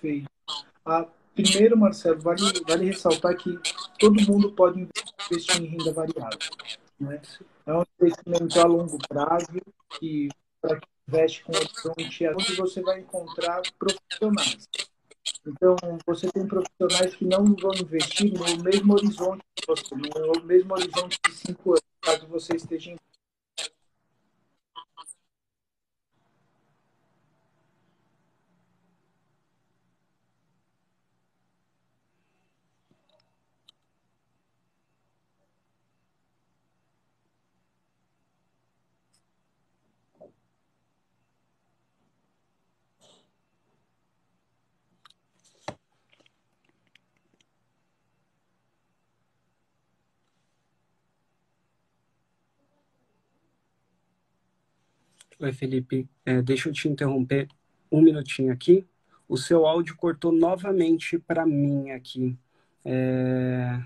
Perfeito. 0.00 0.30
Ah, 0.84 1.06
primeiro, 1.34 1.76
Marcelo, 1.76 2.20
vale, 2.20 2.40
vale 2.66 2.86
ressaltar 2.86 3.36
que 3.36 3.58
todo 3.98 4.20
mundo 4.22 4.52
pode 4.52 4.88
investir 5.30 5.62
em 5.62 5.66
renda 5.66 5.92
variável. 5.92 6.38
Né? 6.98 7.20
É 7.66 7.74
um 7.74 7.84
investimento 8.00 8.60
a 8.60 8.64
longo 8.64 8.98
prazo 9.06 9.60
que, 9.98 10.28
para 10.60 10.80
quem 10.80 10.88
investe 11.06 11.44
com 11.44 11.52
horizonte, 11.52 12.28
onde 12.28 12.56
você 12.56 12.80
vai 12.80 13.00
encontrar 13.00 13.60
profissionais. 13.78 14.68
Então, 15.46 15.76
você 16.06 16.30
tem 16.30 16.46
profissionais 16.46 17.14
que 17.14 17.24
não 17.24 17.44
vão 17.54 17.72
investir 17.74 18.32
no 18.32 18.62
mesmo 18.62 18.94
horizonte 18.94 19.42
que 19.54 19.66
você, 19.66 19.94
no 19.94 20.44
mesmo 20.44 20.74
horizonte 20.74 21.18
de 21.26 21.34
cinco 21.34 21.70
anos, 21.70 21.82
caso 22.00 22.26
você 22.26 22.56
esteja 22.56 22.92
em 22.92 22.96
Oi, 55.40 55.52
Felipe. 55.52 56.06
É, 56.26 56.42
deixa 56.42 56.68
eu 56.68 56.72
te 56.72 56.86
interromper 56.86 57.48
um 57.90 58.02
minutinho 58.02 58.52
aqui. 58.52 58.86
O 59.26 59.38
seu 59.38 59.66
áudio 59.66 59.96
cortou 59.96 60.30
novamente 60.32 61.18
para 61.18 61.46
mim 61.46 61.90
aqui. 61.92 62.38
É... 62.84 63.82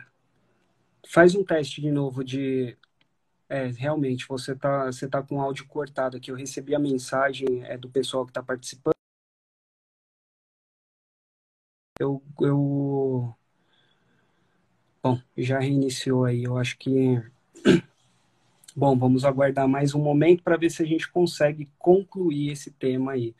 Faz 1.07 1.35
um 1.37 1.45
teste 1.45 1.81
de 1.81 1.91
novo 1.93 2.25
de. 2.25 2.77
É, 3.49 3.67
realmente, 3.69 4.27
você 4.29 4.53
está 4.53 4.87
você 4.87 5.09
tá 5.09 5.23
com 5.23 5.37
o 5.37 5.41
áudio 5.41 5.67
cortado 5.69 6.17
aqui. 6.17 6.31
Eu 6.31 6.37
recebi 6.37 6.75
a 6.75 6.79
mensagem 6.79 7.65
é, 7.65 7.79
do 7.79 7.89
pessoal 7.89 8.25
que 8.25 8.31
está 8.31 8.43
participando. 8.43 8.95
Eu, 12.01 12.23
eu. 12.41 13.35
Bom, 15.03 15.21
já 15.37 15.61
reiniciou 15.61 16.25
aí. 16.25 16.43
Eu 16.45 16.59
acho 16.59 16.77
que 16.79 17.23
Bom, 18.77 18.99
vamos 18.99 19.25
aguardar 19.25 19.69
mais 19.69 19.95
um 19.95 20.03
momento 20.03 20.43
para 20.43 20.57
ver 20.57 20.69
se 20.69 20.83
a 20.83 20.87
gente 20.87 21.09
consegue 21.09 21.71
concluir 21.79 22.51
esse 22.51 22.73
tema 22.73 23.13
aí. 23.13 23.33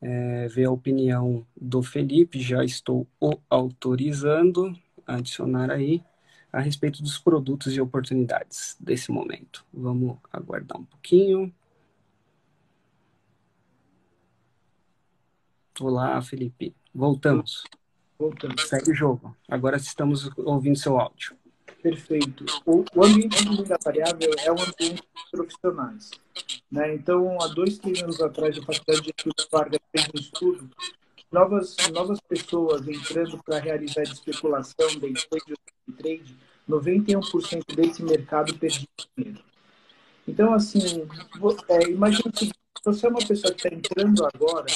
É, 0.00 0.48
ver 0.48 0.64
a 0.64 0.70
opinião 0.70 1.46
do 1.54 1.82
Felipe, 1.82 2.40
já 2.40 2.64
estou 2.64 3.06
o 3.20 3.32
autorizando, 3.50 4.74
adicionar 5.06 5.70
aí, 5.70 6.02
a 6.50 6.60
respeito 6.60 7.02
dos 7.02 7.18
produtos 7.18 7.76
e 7.76 7.80
oportunidades 7.80 8.74
desse 8.80 9.12
momento. 9.12 9.66
Vamos 9.70 10.16
aguardar 10.32 10.80
um 10.80 10.84
pouquinho. 10.86 11.52
Olá, 15.78 16.22
Felipe. 16.22 16.74
Voltamos. 16.94 17.64
Voltamos. 18.18 18.66
Segue 18.66 18.92
o 18.92 18.94
jogo. 18.94 19.36
Agora 19.46 19.76
estamos 19.76 20.30
ouvindo 20.38 20.78
seu 20.78 20.98
áudio. 20.98 21.36
Perfeito. 21.82 22.44
O, 22.66 22.84
o 22.94 23.04
ambiente 23.04 23.42
renda 23.42 23.78
variável 23.82 24.30
é 24.44 24.52
um 24.52 24.60
ambiente 24.60 25.02
de 25.02 25.30
profissionais. 25.30 26.10
Né? 26.70 26.94
Então, 26.94 27.40
há 27.40 27.46
dois, 27.48 27.78
três 27.78 28.02
anos 28.02 28.20
atrás, 28.20 28.56
a 28.58 28.62
Faculdade 28.62 29.02
de 29.02 29.10
Estudos 29.16 29.48
Vargas 29.50 29.80
fez 29.90 30.06
um 30.14 30.20
estudo 30.20 30.70
que 31.16 31.24
novas, 31.32 31.76
novas 31.92 32.20
pessoas 32.20 32.86
entrando 32.86 33.42
para 33.42 33.58
realizar 33.58 34.02
especulação, 34.02 34.88
day 34.98 35.14
trade, 35.14 35.54
trade, 35.96 36.36
91% 36.68 37.74
desse 37.74 38.02
mercado 38.02 38.54
perdia 38.58 38.86
dinheiro. 39.16 39.42
Então, 40.28 40.52
assim, 40.52 41.08
é, 41.68 41.88
imagine 41.88 42.30
que 42.32 42.50
você 42.84 43.06
é 43.06 43.10
uma 43.10 43.26
pessoa 43.26 43.52
que 43.52 43.66
está 43.66 43.74
entrando 43.74 44.24
agora, 44.34 44.66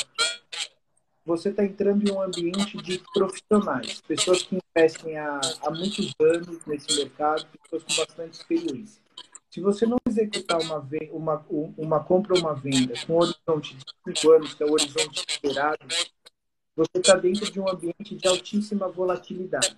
você 1.24 1.48
está 1.48 1.64
entrando 1.64 2.06
em 2.06 2.12
um 2.12 2.20
ambiente 2.20 2.76
de 2.78 3.00
profissionais, 3.12 4.00
pessoas 4.02 4.42
que 4.42 4.58
investem 4.76 5.16
há, 5.16 5.40
há 5.62 5.70
muitos 5.70 6.12
anos 6.20 6.58
nesse 6.66 6.96
mercado, 6.96 7.46
pessoas 7.62 7.82
com 7.84 7.96
bastante 7.96 8.34
experiência. 8.34 9.02
Se 9.50 9.60
você 9.60 9.86
não 9.86 9.96
executar 10.06 10.60
uma, 10.60 10.86
uma, 11.12 11.46
uma 11.78 12.04
compra 12.04 12.34
ou 12.34 12.40
uma 12.40 12.54
venda 12.54 12.92
com 13.06 13.14
um 13.14 13.20
horizonte 13.20 13.76
de 13.76 14.14
5 14.16 14.32
anos, 14.32 14.54
que 14.54 14.62
é 14.62 14.66
o 14.66 14.72
horizonte 14.72 15.24
esperado, 15.28 15.86
você 16.76 16.90
está 16.96 17.14
dentro 17.16 17.50
de 17.50 17.60
um 17.60 17.68
ambiente 17.68 18.16
de 18.16 18.28
altíssima 18.28 18.88
volatilidade. 18.88 19.76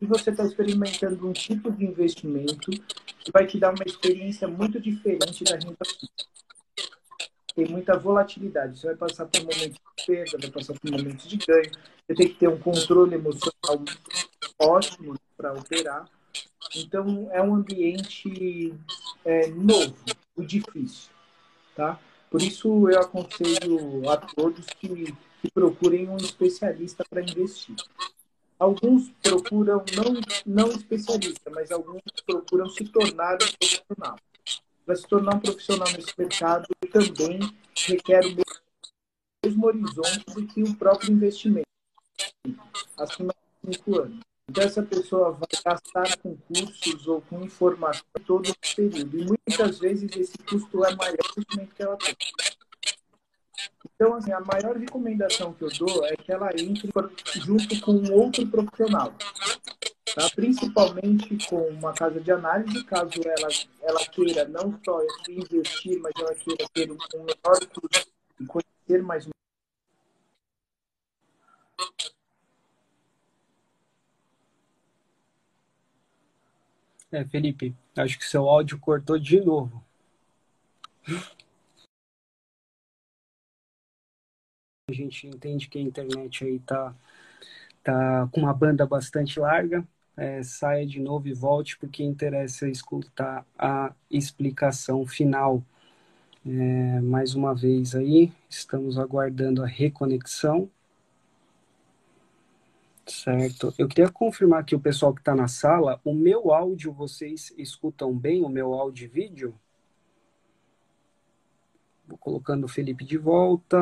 E 0.00 0.06
você 0.06 0.30
está 0.30 0.44
experimentando 0.44 1.28
um 1.28 1.32
tipo 1.32 1.72
de 1.72 1.84
investimento 1.84 2.70
que 2.70 3.32
vai 3.32 3.46
te 3.46 3.58
dar 3.58 3.74
uma 3.74 3.84
experiência 3.84 4.46
muito 4.46 4.80
diferente 4.80 5.42
da 5.44 5.56
renda 5.56 5.76
fixa 5.84 6.33
tem 7.54 7.66
muita 7.68 7.96
volatilidade. 7.96 8.78
Você 8.78 8.88
vai 8.88 8.96
passar 8.96 9.26
por 9.26 9.40
momentos 9.40 9.78
de 9.78 10.06
perda, 10.06 10.38
vai 10.38 10.50
passar 10.50 10.74
por 10.74 10.90
momentos 10.90 11.26
de 11.26 11.36
ganho. 11.36 11.70
Você 12.06 12.14
tem 12.14 12.28
que 12.28 12.34
ter 12.34 12.48
um 12.48 12.58
controle 12.58 13.14
emocional 13.14 13.84
ótimo 14.58 15.14
para 15.36 15.52
operar. 15.52 16.08
Então, 16.74 17.28
é 17.30 17.40
um 17.40 17.54
ambiente 17.54 18.74
é, 19.24 19.46
novo 19.48 19.94
difícil. 20.38 21.10
Tá? 21.76 21.98
Por 22.30 22.42
isso, 22.42 22.88
eu 22.88 23.00
aconselho 23.00 24.10
a 24.10 24.16
todos 24.16 24.66
que, 24.66 25.14
que 25.40 25.50
procurem 25.52 26.08
um 26.08 26.16
especialista 26.16 27.04
para 27.08 27.22
investir. 27.22 27.76
Alguns 28.58 29.10
procuram, 29.22 29.84
não, 29.94 30.20
não 30.46 30.72
especialista, 30.72 31.50
mas 31.50 31.70
alguns 31.70 32.02
procuram 32.24 32.68
se 32.68 32.84
tornar 32.84 33.34
um 33.34 33.38
profissional 33.38 34.16
para 34.84 34.96
se 34.96 35.06
tornar 35.06 35.36
um 35.36 35.40
profissional 35.40 35.90
nesse 35.92 36.12
mercado 36.18 36.66
também 36.94 37.40
requer 37.76 38.24
o 38.24 38.36
mesmo 39.44 39.66
horizonte 39.66 40.24
do 40.32 40.46
que 40.46 40.62
o 40.62 40.74
próprio 40.76 41.12
investimento, 41.12 41.66
acima 42.96 43.34
de 43.64 43.74
cinco 43.74 43.98
anos. 43.98 44.20
Então, 44.48 44.62
essa 44.62 44.82
pessoa 44.82 45.32
vai 45.32 45.48
gastar 45.64 46.16
com 46.18 46.36
cursos 46.36 47.08
ou 47.08 47.20
com 47.22 47.42
informação 47.42 48.04
todo 48.26 48.50
o 48.50 48.76
período. 48.76 49.18
E 49.18 49.24
muitas 49.24 49.78
vezes 49.78 50.14
esse 50.16 50.38
custo 50.38 50.84
é 50.84 50.94
maior 50.94 51.16
do 51.16 51.40
investimento 51.40 51.74
que 51.74 51.82
ela 51.82 51.96
tem. 51.96 52.14
Então, 53.94 54.14
assim, 54.14 54.32
a 54.32 54.40
maior 54.40 54.76
recomendação 54.76 55.52
que 55.54 55.62
eu 55.62 55.70
dou 55.78 56.04
é 56.06 56.16
que 56.16 56.30
ela 56.30 56.50
entre 56.58 56.90
junto 57.40 57.80
com 57.80 58.12
outro 58.12 58.46
profissional 58.46 59.14
tá? 60.14 60.30
principalmente 60.34 61.36
com 61.48 61.68
uma 61.68 61.92
casa 61.92 62.20
de 62.20 62.30
análise, 62.30 62.84
caso 62.84 63.20
ela, 63.24 63.48
ela 63.82 64.06
queira 64.06 64.46
não 64.48 64.78
só 64.84 65.00
investir, 65.28 65.98
mas 66.00 66.12
ela 66.16 66.34
queira 66.34 66.66
ter 66.72 66.90
um 66.90 66.96
menor 67.24 67.66
custo 67.66 68.08
e 68.40 68.46
conhecer 68.46 69.02
mais 69.02 69.28
É, 77.14 77.24
Felipe, 77.24 77.72
acho 77.96 78.18
que 78.18 78.24
seu 78.24 78.48
áudio 78.48 78.76
cortou 78.80 79.16
de 79.16 79.40
novo. 79.40 79.84
A 84.90 84.92
gente 84.92 85.28
entende 85.28 85.68
que 85.68 85.78
a 85.78 85.80
internet 85.82 86.44
aí 86.44 86.58
tá, 86.60 86.92
tá 87.84 88.28
com 88.32 88.40
uma 88.40 88.52
banda 88.52 88.84
bastante 88.86 89.38
larga, 89.38 89.86
é, 90.16 90.42
saia 90.42 90.86
de 90.86 91.00
novo 91.00 91.28
e 91.28 91.34
volte, 91.34 91.76
porque 91.78 92.02
interessa 92.02 92.68
escutar 92.68 93.44
a 93.58 93.92
explicação 94.10 95.06
final. 95.06 95.62
É, 96.46 97.00
mais 97.00 97.34
uma 97.34 97.54
vez 97.54 97.94
aí, 97.94 98.32
estamos 98.48 98.98
aguardando 98.98 99.62
a 99.62 99.66
reconexão. 99.66 100.70
Certo. 103.06 103.74
Eu 103.78 103.86
queria 103.88 104.10
confirmar 104.10 104.64
que 104.64 104.74
o 104.74 104.80
pessoal 104.80 105.12
que 105.12 105.20
está 105.20 105.34
na 105.34 105.48
sala, 105.48 106.00
o 106.04 106.14
meu 106.14 106.52
áudio 106.52 106.92
vocês 106.92 107.52
escutam 107.58 108.16
bem, 108.16 108.42
o 108.42 108.48
meu 108.48 108.72
áudio 108.74 109.04
e 109.04 109.08
vídeo? 109.08 109.54
Vou 112.06 112.18
colocando 112.18 112.64
o 112.64 112.68
Felipe 112.68 113.04
de 113.04 113.18
volta. 113.18 113.78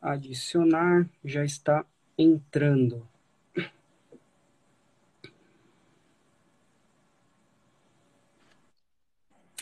Adicionar, 0.00 1.08
já 1.24 1.44
está 1.44 1.84
entrando. 2.16 3.09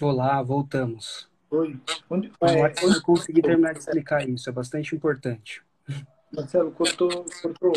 Olá, 0.01 0.41
voltamos. 0.43 1.29
Oi. 1.51 1.81
Onde, 2.09 2.33
é, 2.43 2.87
onde 2.87 3.03
consegui 3.03 3.43
terminar 3.43 3.73
de 3.73 3.81
explicar 3.81 4.29
isso, 4.29 4.49
é 4.49 4.53
bastante 4.53 4.95
importante. 4.95 5.63
Marcelo, 6.33 6.71
cortou, 6.71 7.25
cortou 7.43 7.73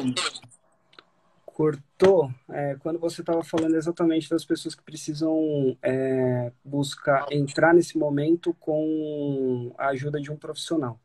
cortou 1.61 2.31
é, 2.49 2.75
quando 2.79 2.97
você 2.97 3.21
estava 3.21 3.43
falando 3.43 3.75
exatamente 3.75 4.29
das 4.29 4.43
pessoas 4.43 4.73
que 4.73 4.81
precisam 4.81 5.77
é, 5.81 6.51
buscar 6.63 7.25
entrar 7.31 7.73
nesse 7.73 7.97
momento 7.97 8.53
com 8.59 9.73
a 9.77 9.87
ajuda 9.89 10.19
de 10.19 10.31
um 10.31 10.35
profissional. 10.35 10.99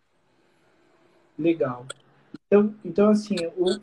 Legal. 1.39 1.87
Então, 2.47 2.75
então 2.85 3.09
assim, 3.11 3.37
o, 3.57 3.79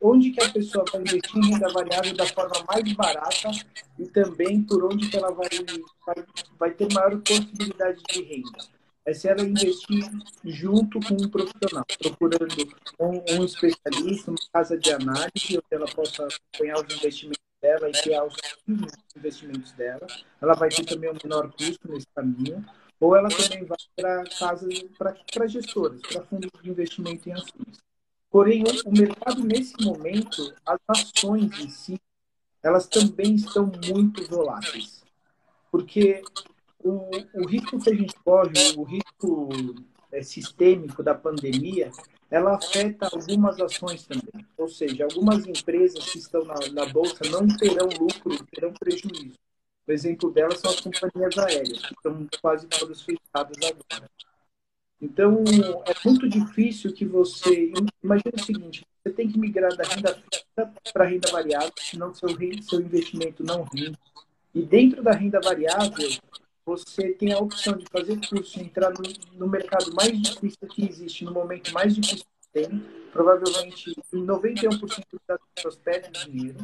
onde 0.00 0.30
que 0.30 0.42
a 0.42 0.50
pessoa 0.50 0.84
vai 0.92 1.02
investir 1.02 1.36
em 1.36 1.50
renda 1.50 1.68
variável 1.72 2.14
da 2.16 2.26
forma 2.26 2.64
mais 2.66 2.92
barata 2.94 3.50
e 3.98 4.06
também 4.06 4.62
por 4.62 4.84
onde 4.84 5.08
que 5.08 5.16
ela 5.16 5.30
vai, 5.32 5.48
vai, 6.06 6.24
vai 6.58 6.70
ter 6.70 6.92
maior 6.92 7.18
possibilidade 7.18 8.02
de 8.08 8.22
renda? 8.22 8.58
É 9.04 9.14
se 9.14 9.28
ela 9.28 9.42
investir 9.42 10.08
junto 10.44 11.00
com 11.00 11.14
um 11.14 11.28
profissional, 11.28 11.84
procurando 11.98 12.54
um, 13.00 13.40
um 13.40 13.44
especialista, 13.44 14.30
uma 14.30 14.38
casa 14.52 14.78
de 14.78 14.92
análise, 14.92 15.56
onde 15.56 15.66
ela 15.70 15.86
possa 15.86 16.28
acompanhar 16.28 16.84
os 16.84 16.94
investimentos 16.94 17.40
dela 17.60 17.88
e 17.88 17.92
criar 17.92 18.24
os 18.24 18.36
investimentos 19.16 19.72
dela. 19.72 20.06
Ela 20.40 20.54
vai 20.54 20.68
ter 20.68 20.84
também 20.84 21.10
um 21.10 21.16
menor 21.22 21.50
custo 21.52 21.90
nesse 21.90 22.06
caminho. 22.14 22.64
Ou 23.00 23.16
ela 23.16 23.30
também 23.30 23.64
vai 23.64 23.78
para 23.96 24.24
casas, 24.38 24.84
para 25.32 25.46
gestoras, 25.46 26.00
para 26.02 26.22
fundos 26.26 26.50
de 26.62 26.70
investimento 26.70 27.28
em 27.28 27.32
ações. 27.32 27.89
Porém, 28.30 28.62
o 28.86 28.92
mercado 28.92 29.42
nesse 29.42 29.74
momento, 29.82 30.54
as 30.64 30.78
ações 30.86 31.58
em 31.58 31.68
si, 31.68 32.00
elas 32.62 32.86
também 32.86 33.34
estão 33.34 33.70
muito 33.86 34.24
voláteis. 34.28 35.02
Porque 35.70 36.22
o, 36.78 37.10
o 37.34 37.46
risco 37.46 37.78
que 37.80 37.90
a 37.90 37.94
gente 37.94 38.14
corre, 38.24 38.52
o 38.76 38.84
risco 38.84 39.48
é, 40.12 40.22
sistêmico 40.22 41.02
da 41.02 41.14
pandemia, 41.14 41.90
ela 42.30 42.54
afeta 42.54 43.08
algumas 43.12 43.58
ações 43.60 44.06
também. 44.06 44.46
Ou 44.56 44.68
seja, 44.68 45.04
algumas 45.04 45.44
empresas 45.46 46.04
que 46.10 46.18
estão 46.18 46.44
na, 46.44 46.54
na 46.72 46.86
bolsa 46.86 47.24
não 47.28 47.48
terão 47.56 47.88
lucro, 47.88 48.46
terão 48.54 48.72
prejuízo. 48.74 49.36
O 49.86 49.92
exemplo 49.92 50.30
delas 50.30 50.60
são 50.60 50.70
as 50.70 50.80
companhias 50.80 51.36
aéreas, 51.36 51.82
que 51.84 51.94
estão 51.94 52.28
quase 52.40 52.68
todas 52.68 53.02
fechadas 53.02 53.56
agora. 53.58 54.08
Então, 55.00 55.42
é 55.86 56.08
muito 56.08 56.28
difícil 56.28 56.92
que 56.92 57.04
você. 57.04 57.72
Imagine 58.02 58.32
o 58.34 58.44
seguinte: 58.44 58.86
você 59.02 59.12
tem 59.14 59.30
que 59.30 59.38
migrar 59.38 59.74
da 59.74 59.84
renda 59.84 60.14
fixa 60.14 60.72
para 60.92 61.06
renda 61.06 61.30
variável, 61.32 61.72
senão 61.78 62.14
seu, 62.14 62.28
seu 62.62 62.80
investimento 62.80 63.42
não 63.42 63.64
rende. 63.64 63.98
E 64.54 64.62
dentro 64.62 65.02
da 65.02 65.12
renda 65.12 65.40
variável, 65.40 66.10
você 66.66 67.12
tem 67.12 67.32
a 67.32 67.38
opção 67.38 67.76
de 67.78 67.86
fazer 67.90 68.20
curso, 68.28 68.60
entrar 68.60 68.90
no, 68.90 69.02
no 69.38 69.48
mercado 69.48 69.94
mais 69.94 70.20
difícil 70.20 70.68
que 70.68 70.86
existe, 70.86 71.24
no 71.24 71.32
momento 71.32 71.72
mais 71.72 71.94
difícil 71.94 72.26
que 72.40 72.48
tem. 72.52 72.84
Provavelmente, 73.12 73.94
em 74.12 74.24
91% 74.24 75.04
das 75.26 75.38
pessoas 75.54 75.76
pedem 75.76 76.10
dinheiro. 76.12 76.58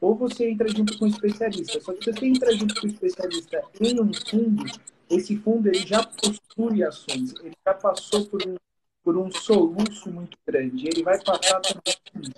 Ou 0.00 0.14
você 0.14 0.48
entra 0.48 0.68
junto 0.68 0.96
com 0.98 1.04
um 1.04 1.08
especialista. 1.08 1.80
Só 1.80 1.92
que 1.92 2.04
se 2.04 2.12
você 2.12 2.26
entra 2.26 2.56
junto 2.56 2.80
com 2.80 2.86
um 2.86 2.90
especialista 2.90 3.62
em 3.80 4.00
um 4.00 4.12
fundo, 4.12 4.64
esse 5.10 5.36
fundo 5.36 5.68
ele 5.68 5.86
já 5.86 6.04
possui 6.04 6.82
ações, 6.82 7.34
ele 7.40 7.56
já 7.66 7.74
passou 7.74 8.26
por 8.26 8.46
um, 8.46 8.56
por 9.02 9.16
um 9.16 9.30
soluço 9.30 10.10
muito 10.10 10.36
grande, 10.46 10.88
ele 10.88 11.02
vai 11.02 11.22
passar 11.22 11.60
também. 11.60 12.32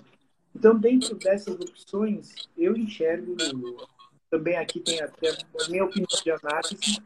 Então, 0.54 0.78
dentro 0.78 1.16
dessas 1.16 1.54
opções, 1.54 2.34
eu 2.56 2.76
enxergo, 2.76 3.36
também 4.28 4.56
aqui 4.56 4.80
tem 4.80 5.00
até 5.00 5.30
a 5.30 5.68
minha 5.68 5.84
opinião 5.84 6.08
de 6.22 6.30
análise, 6.30 7.02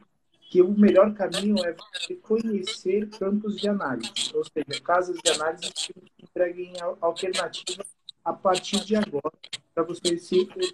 que 0.50 0.62
o 0.62 0.70
melhor 0.70 1.12
caminho 1.14 1.64
é 1.64 1.72
você 1.72 2.14
conhecer 2.14 3.08
campos 3.10 3.56
de 3.56 3.68
análise, 3.68 4.12
ou 4.34 4.44
seja, 4.44 4.80
casas 4.82 5.16
de 5.24 5.30
análise 5.32 5.72
que 5.72 5.94
entreguem 6.22 6.74
alternativas 7.00 7.86
a 8.24 8.32
partir 8.32 8.84
de 8.84 8.96
agora 8.96 9.32
para 9.74 9.82
você, 9.82 10.16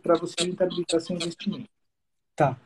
para 0.02 0.18
você 0.18 0.34
rentabilizar 0.44 1.00
seu 1.00 1.16
investimento. 1.16 1.68
Tá. 2.36 2.58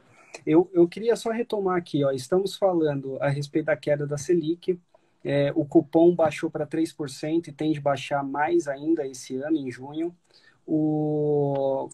Eu, 0.46 0.70
eu 0.72 0.88
queria 0.88 1.16
só 1.16 1.30
retomar 1.30 1.76
aqui, 1.76 2.04
ó, 2.04 2.10
estamos 2.10 2.56
falando 2.56 3.16
a 3.20 3.28
respeito 3.28 3.66
da 3.66 3.76
queda 3.76 4.06
da 4.06 4.18
Selic, 4.18 4.78
é, 5.24 5.50
o 5.54 5.64
cupom 5.64 6.14
baixou 6.14 6.50
para 6.50 6.66
3% 6.66 7.48
e 7.48 7.52
tende 7.52 7.78
a 7.78 7.82
baixar 7.82 8.22
mais 8.22 8.68
ainda 8.68 9.06
esse 9.06 9.36
ano, 9.36 9.56
em 9.56 9.70
junho. 9.70 10.14
O... 10.66 11.88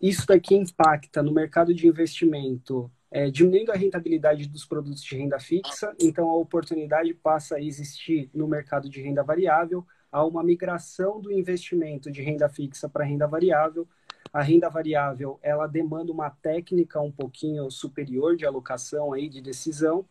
Isso 0.00 0.26
daqui 0.26 0.56
impacta 0.56 1.22
no 1.22 1.32
mercado 1.32 1.72
de 1.72 1.86
investimento, 1.86 2.90
é, 3.10 3.30
diminuindo 3.30 3.70
a 3.70 3.76
rentabilidade 3.76 4.48
dos 4.48 4.64
produtos 4.64 5.02
de 5.02 5.16
renda 5.16 5.38
fixa, 5.38 5.94
então 6.00 6.28
a 6.28 6.36
oportunidade 6.36 7.14
passa 7.14 7.56
a 7.56 7.62
existir 7.62 8.28
no 8.34 8.48
mercado 8.48 8.88
de 8.88 9.00
renda 9.00 9.22
variável, 9.22 9.86
há 10.10 10.24
uma 10.24 10.42
migração 10.42 11.20
do 11.20 11.32
investimento 11.32 12.10
de 12.10 12.20
renda 12.20 12.48
fixa 12.48 12.88
para 12.88 13.04
renda 13.04 13.26
variável, 13.26 13.86
a 14.32 14.40
renda 14.40 14.68
variável, 14.68 15.38
ela 15.42 15.66
demanda 15.66 16.10
uma 16.10 16.30
técnica 16.30 17.00
um 17.00 17.10
pouquinho 17.10 17.70
superior 17.70 18.34
de 18.36 18.46
alocação 18.46 19.12
aí, 19.12 19.28
de 19.28 19.42
decisão. 19.42 20.04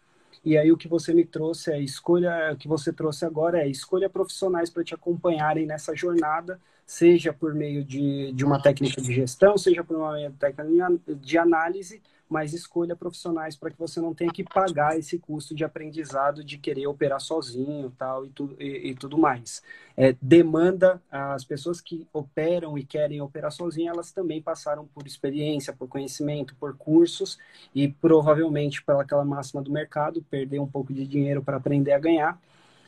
E 0.45 0.57
aí 0.57 0.71
o 0.71 0.77
que 0.77 0.87
você 0.87 1.13
me 1.13 1.25
trouxe 1.25 1.71
é 1.71 1.79
escolha, 1.79 2.51
o 2.53 2.57
que 2.57 2.67
você 2.67 2.93
trouxe 2.93 3.25
agora 3.25 3.63
é 3.63 3.67
escolha 3.67 4.09
profissionais 4.09 4.69
para 4.69 4.83
te 4.83 4.93
acompanharem 4.93 5.65
nessa 5.65 5.95
jornada, 5.95 6.59
seja 6.85 7.33
por 7.33 7.53
meio 7.53 7.83
de, 7.83 8.31
de 8.33 8.45
uma 8.45 8.61
técnica 8.61 9.01
de 9.01 9.13
gestão, 9.13 9.57
seja 9.57 9.83
por 9.83 9.97
uma 9.97 10.15
técnica 10.39 10.89
de 11.15 11.37
análise, 11.37 12.01
mas 12.31 12.53
escolha 12.53 12.95
profissionais 12.95 13.57
para 13.57 13.69
que 13.69 13.77
você 13.77 13.99
não 13.99 14.13
tenha 14.13 14.31
que 14.31 14.41
pagar 14.41 14.97
esse 14.97 15.19
custo 15.19 15.53
de 15.53 15.65
aprendizado 15.65 16.45
de 16.45 16.57
querer 16.57 16.87
operar 16.87 17.19
sozinho 17.19 17.91
tal, 17.97 18.25
e, 18.25 18.29
tu, 18.29 18.55
e, 18.57 18.91
e 18.91 18.95
tudo 18.95 19.17
mais. 19.17 19.61
É, 19.97 20.15
demanda, 20.21 21.01
as 21.11 21.43
pessoas 21.43 21.81
que 21.81 22.07
operam 22.13 22.77
e 22.77 22.85
querem 22.85 23.19
operar 23.19 23.51
sozinho, 23.51 23.91
elas 23.91 24.13
também 24.13 24.41
passaram 24.41 24.87
por 24.87 25.05
experiência, 25.05 25.73
por 25.73 25.89
conhecimento, 25.89 26.55
por 26.55 26.73
cursos 26.77 27.37
e 27.75 27.89
provavelmente 27.89 28.81
pela 28.81 29.01
aquela 29.01 29.25
máxima 29.25 29.61
do 29.61 29.69
mercado, 29.69 30.23
perder 30.23 30.59
um 30.59 30.67
pouco 30.67 30.93
de 30.93 31.05
dinheiro 31.05 31.43
para 31.43 31.57
aprender 31.57 31.91
a 31.91 31.99
ganhar. 31.99 32.41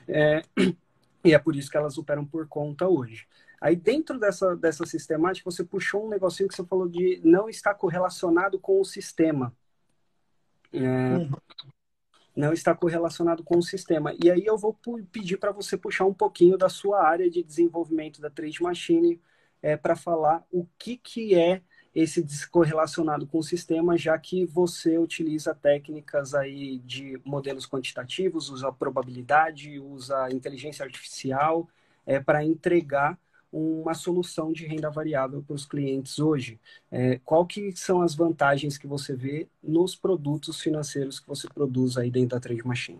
É, 0.08 0.42
e 1.22 1.34
é 1.34 1.38
por 1.38 1.54
isso 1.54 1.70
que 1.70 1.76
elas 1.76 1.98
operam 1.98 2.24
por 2.24 2.48
conta 2.48 2.88
hoje. 2.88 3.28
Aí 3.64 3.78
dentro 3.78 4.20
dessa, 4.20 4.58
dessa 4.58 4.86
sistemática, 4.86 5.50
você 5.50 5.64
puxou 5.64 6.06
um 6.06 6.10
negocinho 6.10 6.50
que 6.50 6.56
você 6.56 6.66
falou 6.66 6.86
de 6.86 7.22
não 7.24 7.48
estar 7.48 7.74
correlacionado 7.74 8.60
com 8.60 8.82
o 8.82 8.84
sistema. 8.84 9.56
É, 10.74 10.80
uhum. 10.80 11.32
Não 12.36 12.52
está 12.52 12.76
correlacionado 12.76 13.42
com 13.42 13.58
o 13.58 13.64
sistema. 13.64 14.14
E 14.22 14.30
aí 14.30 14.46
eu 14.46 14.58
vou 14.58 14.78
pedir 15.10 15.38
para 15.38 15.54
você 15.54 15.78
puxar 15.78 16.04
um 16.04 16.14
pouquinho 16.14 16.58
da 16.58 16.68
sua 16.68 17.08
área 17.08 17.30
de 17.30 17.42
desenvolvimento 17.42 18.20
da 18.20 18.30
Trade 18.30 18.62
Machine 18.62 19.22
é, 19.62 19.78
para 19.78 19.96
falar 19.96 20.46
o 20.52 20.68
que, 20.78 20.98
que 20.98 21.34
é 21.34 21.62
esse 21.96 22.22
descorrelacionado 22.22 23.26
com 23.26 23.38
o 23.38 23.44
sistema, 23.44 23.98
já 23.98 24.20
que 24.20 24.46
você 24.46 24.98
utiliza 24.98 25.56
técnicas 25.56 26.36
aí 26.36 26.80
de 26.80 27.18
modelos 27.24 27.66
quantitativos, 27.66 28.50
usa 28.50 28.74
probabilidade, 28.74 29.80
usa 29.80 30.30
inteligência 30.34 30.84
artificial 30.84 31.70
é, 32.06 32.20
para 32.20 32.44
entregar 32.44 33.18
uma 33.54 33.94
solução 33.94 34.52
de 34.52 34.66
renda 34.66 34.90
variável 34.90 35.44
para 35.44 35.56
os 35.56 35.66
clientes 35.66 36.18
hoje? 36.18 36.60
É, 36.90 37.20
qual 37.24 37.46
que 37.46 37.72
são 37.76 38.02
as 38.02 38.16
vantagens 38.16 38.78
que 38.78 38.88
você 38.88 39.16
vê 39.16 39.48
nos 39.62 39.96
produtos 39.96 40.60
financeiros 40.60 41.20
que 41.20 41.28
você 41.28 41.48
produz 41.48 41.96
aí 41.96 42.10
dentro 42.10 42.30
da 42.30 42.40
Trade 42.40 42.66
Machine? 42.66 43.00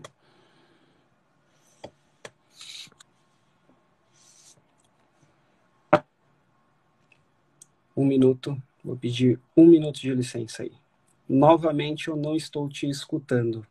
Um 7.96 8.04
minuto, 8.04 8.56
vou 8.82 8.96
pedir 8.96 9.40
um 9.56 9.66
minuto 9.66 10.00
de 10.00 10.14
licença 10.14 10.62
aí. 10.62 10.72
Novamente, 11.28 12.08
eu 12.08 12.16
não 12.16 12.36
estou 12.36 12.68
te 12.68 12.88
escutando. 12.88 13.66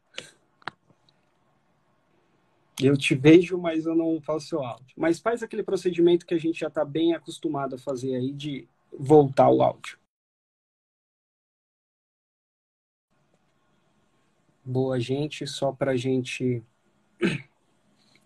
Eu 2.81 2.97
te 2.97 3.13
vejo, 3.13 3.57
mas 3.57 3.85
eu 3.85 3.95
não 3.95 4.19
faço 4.21 4.47
seu 4.47 4.63
áudio. 4.63 4.95
Mas 4.97 5.19
faz 5.19 5.43
aquele 5.43 5.63
procedimento 5.63 6.25
que 6.25 6.33
a 6.33 6.39
gente 6.39 6.59
já 6.59 6.67
está 6.67 6.83
bem 6.83 7.13
acostumado 7.13 7.75
a 7.75 7.77
fazer 7.77 8.15
aí 8.15 8.31
de 8.31 8.67
voltar 8.91 9.49
o 9.49 9.61
áudio. 9.61 9.97
Boa, 14.65 14.99
gente. 14.99 15.45
Só 15.45 15.71
para 15.71 15.91
a 15.91 15.97
gente 15.97 16.63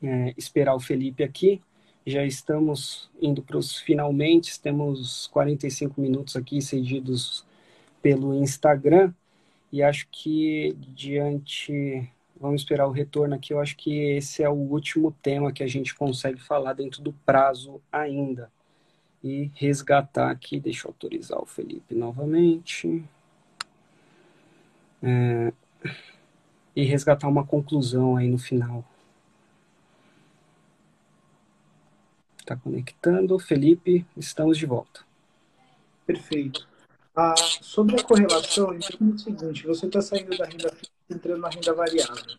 é, 0.02 0.34
esperar 0.38 0.76
o 0.76 0.80
Felipe 0.80 1.24
aqui. 1.24 1.62
Já 2.06 2.24
estamos 2.24 3.10
indo 3.22 3.42
para 3.42 3.58
os 3.58 3.78
finalmente. 3.78 4.60
Temos 4.60 5.28
45 5.28 6.00
minutos 6.00 6.36
aqui 6.36 6.62
cedidos 6.62 7.46
pelo 8.02 8.34
Instagram. 8.34 9.14
E 9.72 9.84
acho 9.84 10.08
que 10.10 10.74
diante 10.80 12.10
Vamos 12.40 12.62
esperar 12.62 12.88
o 12.88 12.92
retorno 12.92 13.36
aqui. 13.36 13.54
Eu 13.54 13.60
acho 13.60 13.76
que 13.76 13.92
esse 14.18 14.44
é 14.44 14.50
o 14.50 14.54
último 14.54 15.12
tema 15.22 15.52
que 15.52 15.64
a 15.64 15.68
gente 15.68 15.96
consegue 15.96 16.40
falar 16.40 16.74
dentro 16.74 17.02
do 17.02 17.12
prazo 17.12 17.82
ainda. 17.92 18.52
E 19.24 19.52
resgatar 19.56 20.30
aqui, 20.30 20.60
deixa 20.60 20.88
eu 20.88 20.92
autorizar 20.92 21.42
o 21.42 21.46
Felipe 21.46 21.96
novamente. 21.96 23.04
É, 25.02 25.52
e 26.76 26.84
resgatar 26.84 27.28
uma 27.28 27.46
conclusão 27.46 28.16
aí 28.16 28.30
no 28.30 28.38
final. 28.38 28.86
Está 32.40 32.56
conectando. 32.56 33.40
Felipe, 33.40 34.06
estamos 34.16 34.58
de 34.58 34.66
volta. 34.66 35.02
Perfeito. 36.06 36.68
Ah, 37.16 37.36
sobre 37.36 38.00
a 38.00 38.04
correlação, 38.04 38.74
imagina 38.74 39.16
o 39.16 39.18
seguinte: 39.18 39.66
você 39.66 39.88
está 39.88 40.02
saindo 40.02 40.38
da 40.38 40.46
renda 40.46 40.70
fixa 40.70 40.97
entrando 41.10 41.42
na 41.42 41.50
renda 41.50 41.74
variável. 41.74 42.38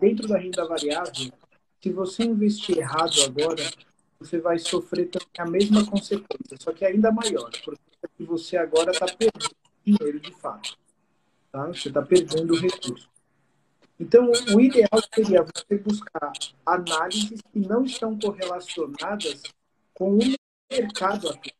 Dentro 0.00 0.28
da 0.28 0.38
renda 0.38 0.66
variável, 0.66 1.32
se 1.82 1.92
você 1.92 2.24
investir 2.24 2.78
errado 2.78 3.22
agora, 3.24 3.62
você 4.18 4.38
vai 4.38 4.58
sofrer 4.58 5.10
a 5.38 5.44
mesma 5.44 5.84
consequência, 5.84 6.56
só 6.58 6.72
que 6.72 6.84
ainda 6.84 7.12
maior, 7.12 7.50
porque 7.64 7.80
você 8.20 8.56
agora 8.56 8.90
está 8.90 9.06
perdendo 9.06 9.54
dinheiro 9.84 10.18
de 10.20 10.32
fato. 10.32 10.78
Tá? 11.52 11.66
Você 11.66 11.88
está 11.88 12.02
perdendo 12.02 12.54
o 12.54 12.58
recurso. 12.58 13.08
Então, 13.98 14.30
o 14.52 14.60
ideal 14.60 15.00
seria 15.14 15.42
você 15.42 15.78
buscar 15.78 16.32
análises 16.66 17.40
que 17.52 17.58
não 17.58 17.84
estão 17.84 18.18
correlacionadas 18.18 19.42
com 19.92 20.18
o 20.18 20.34
mercado 20.70 21.28
atual, 21.28 21.54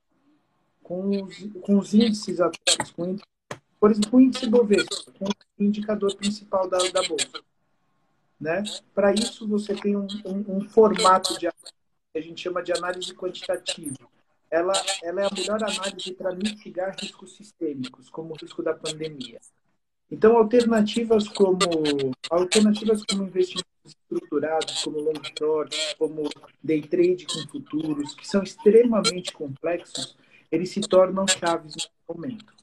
com 0.83 1.23
os, 1.23 1.37
com 1.63 1.79
os 1.79 1.95
índices 1.95 2.41
atuais, 2.41 2.91
com, 2.91 3.17
por 3.85 3.91
exemplo, 3.91 4.19
o 4.19 4.21
índice 4.23 4.49
Bovespa, 4.49 5.13
com 5.19 5.27
o 5.27 5.63
indicador 5.63 6.17
principal 6.17 6.67
da, 6.67 6.79
da 6.89 7.03
Bolsa. 7.07 7.29
Né? 8.41 8.63
Para 8.95 9.13
isso, 9.13 9.47
você 9.47 9.75
tem 9.75 9.95
um, 9.95 10.07
um, 10.25 10.57
um 10.57 10.61
formato 10.63 11.39
de 11.39 11.51
que 11.51 12.19
a 12.19 12.21
gente 12.23 12.41
chama 12.41 12.63
de 12.63 12.73
análise 12.73 13.13
quantitativa. 13.13 14.09
Ela, 14.51 14.73
ela 15.03 15.21
é 15.21 15.27
a 15.27 15.31
melhor 15.31 15.63
análise 15.63 16.15
para 16.15 16.35
mitigar 16.35 16.97
riscos 16.99 17.37
sistêmicos, 17.37 18.09
como 18.09 18.33
o 18.33 18.37
risco 18.41 18.63
da 18.63 18.73
pandemia. 18.73 19.39
Então, 20.11 20.35
alternativas 20.39 21.29
como 21.29 21.59
alternativas 22.31 23.05
como 23.05 23.25
investimentos 23.25 23.69
estruturados, 23.85 24.83
como 24.83 24.99
long 24.99 25.23
short, 25.39 25.97
como 25.99 26.31
day 26.63 26.81
trade 26.81 27.27
com 27.27 27.47
futuros, 27.49 28.15
que 28.15 28.27
são 28.27 28.43
extremamente 28.43 29.31
complexos, 29.35 30.17
eles 30.51 30.71
se 30.71 30.81
tornam 30.81 31.29
chaves 31.29 31.75
nesse 31.77 31.91
momento. 32.09 32.54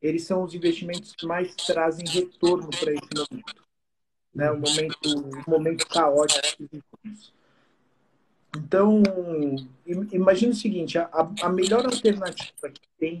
Eles 0.00 0.24
são 0.24 0.44
os 0.44 0.54
investimentos 0.54 1.12
que 1.12 1.26
mais 1.26 1.54
trazem 1.54 2.06
retorno 2.06 2.70
para 2.70 2.92
esse 2.92 3.08
momento, 3.14 3.54
né? 4.34 4.52
Um 4.52 4.60
momento, 4.60 5.40
um 5.48 5.50
momento 5.50 5.86
caótico. 5.88 6.64
Então, 8.56 9.02
imagine 10.12 10.52
o 10.52 10.56
seguinte: 10.56 10.98
a, 10.98 11.08
a 11.42 11.48
melhor 11.48 11.84
alternativa 11.84 12.70
que 12.70 12.88
tem 12.98 13.20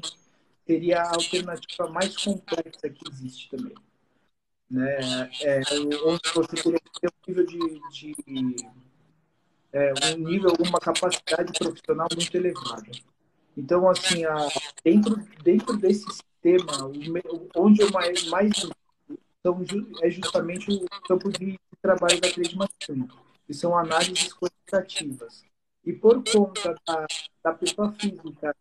seria 0.66 1.02
a 1.02 1.14
alternativa 1.14 1.88
mais 1.88 2.16
complexa 2.16 2.88
que 2.88 3.10
existe 3.10 3.50
também. 3.50 3.74
Né? 4.70 5.30
É, 5.42 5.60
onde 6.04 6.28
você 6.34 6.56
teria 6.56 6.78
que 6.78 7.00
ter 7.00 7.08
um 7.08 7.26
nível 7.26 7.46
de, 7.46 7.80
de 7.90 8.56
é, 9.72 9.92
um 10.14 10.18
nível, 10.18 10.52
uma 10.60 10.78
capacidade 10.78 11.52
profissional 11.58 12.08
muito 12.14 12.36
elevada. 12.36 12.90
Então, 13.56 13.88
assim, 13.88 14.24
a, 14.24 14.36
dentro, 14.84 15.16
dentro 15.42 15.76
desse 15.76 16.06
onde 17.56 17.82
eu 17.82 17.90
mais, 17.90 18.26
mais 18.28 18.52
são, 18.56 19.64
é 20.02 20.10
justamente 20.10 20.70
o 20.70 20.86
campo 21.06 21.30
de 21.30 21.58
trabalho 21.80 22.20
da 22.20 22.30
Trade 22.30 22.56
Machine, 22.56 23.08
que 23.46 23.54
são 23.54 23.76
análises 23.76 24.32
quantitativas. 24.34 25.44
E 25.84 25.92
por 25.92 26.22
conta 26.24 26.74
da, 26.86 27.06
da 27.42 27.54
pessoa 27.54 27.92
física 27.92 28.54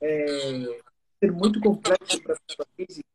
é, 0.00 0.80
ser 1.18 1.32
muito 1.32 1.60
complexo 1.60 2.22
para 2.22 2.34
a 2.34 2.38
pessoa 2.46 2.66
física, 2.76 3.08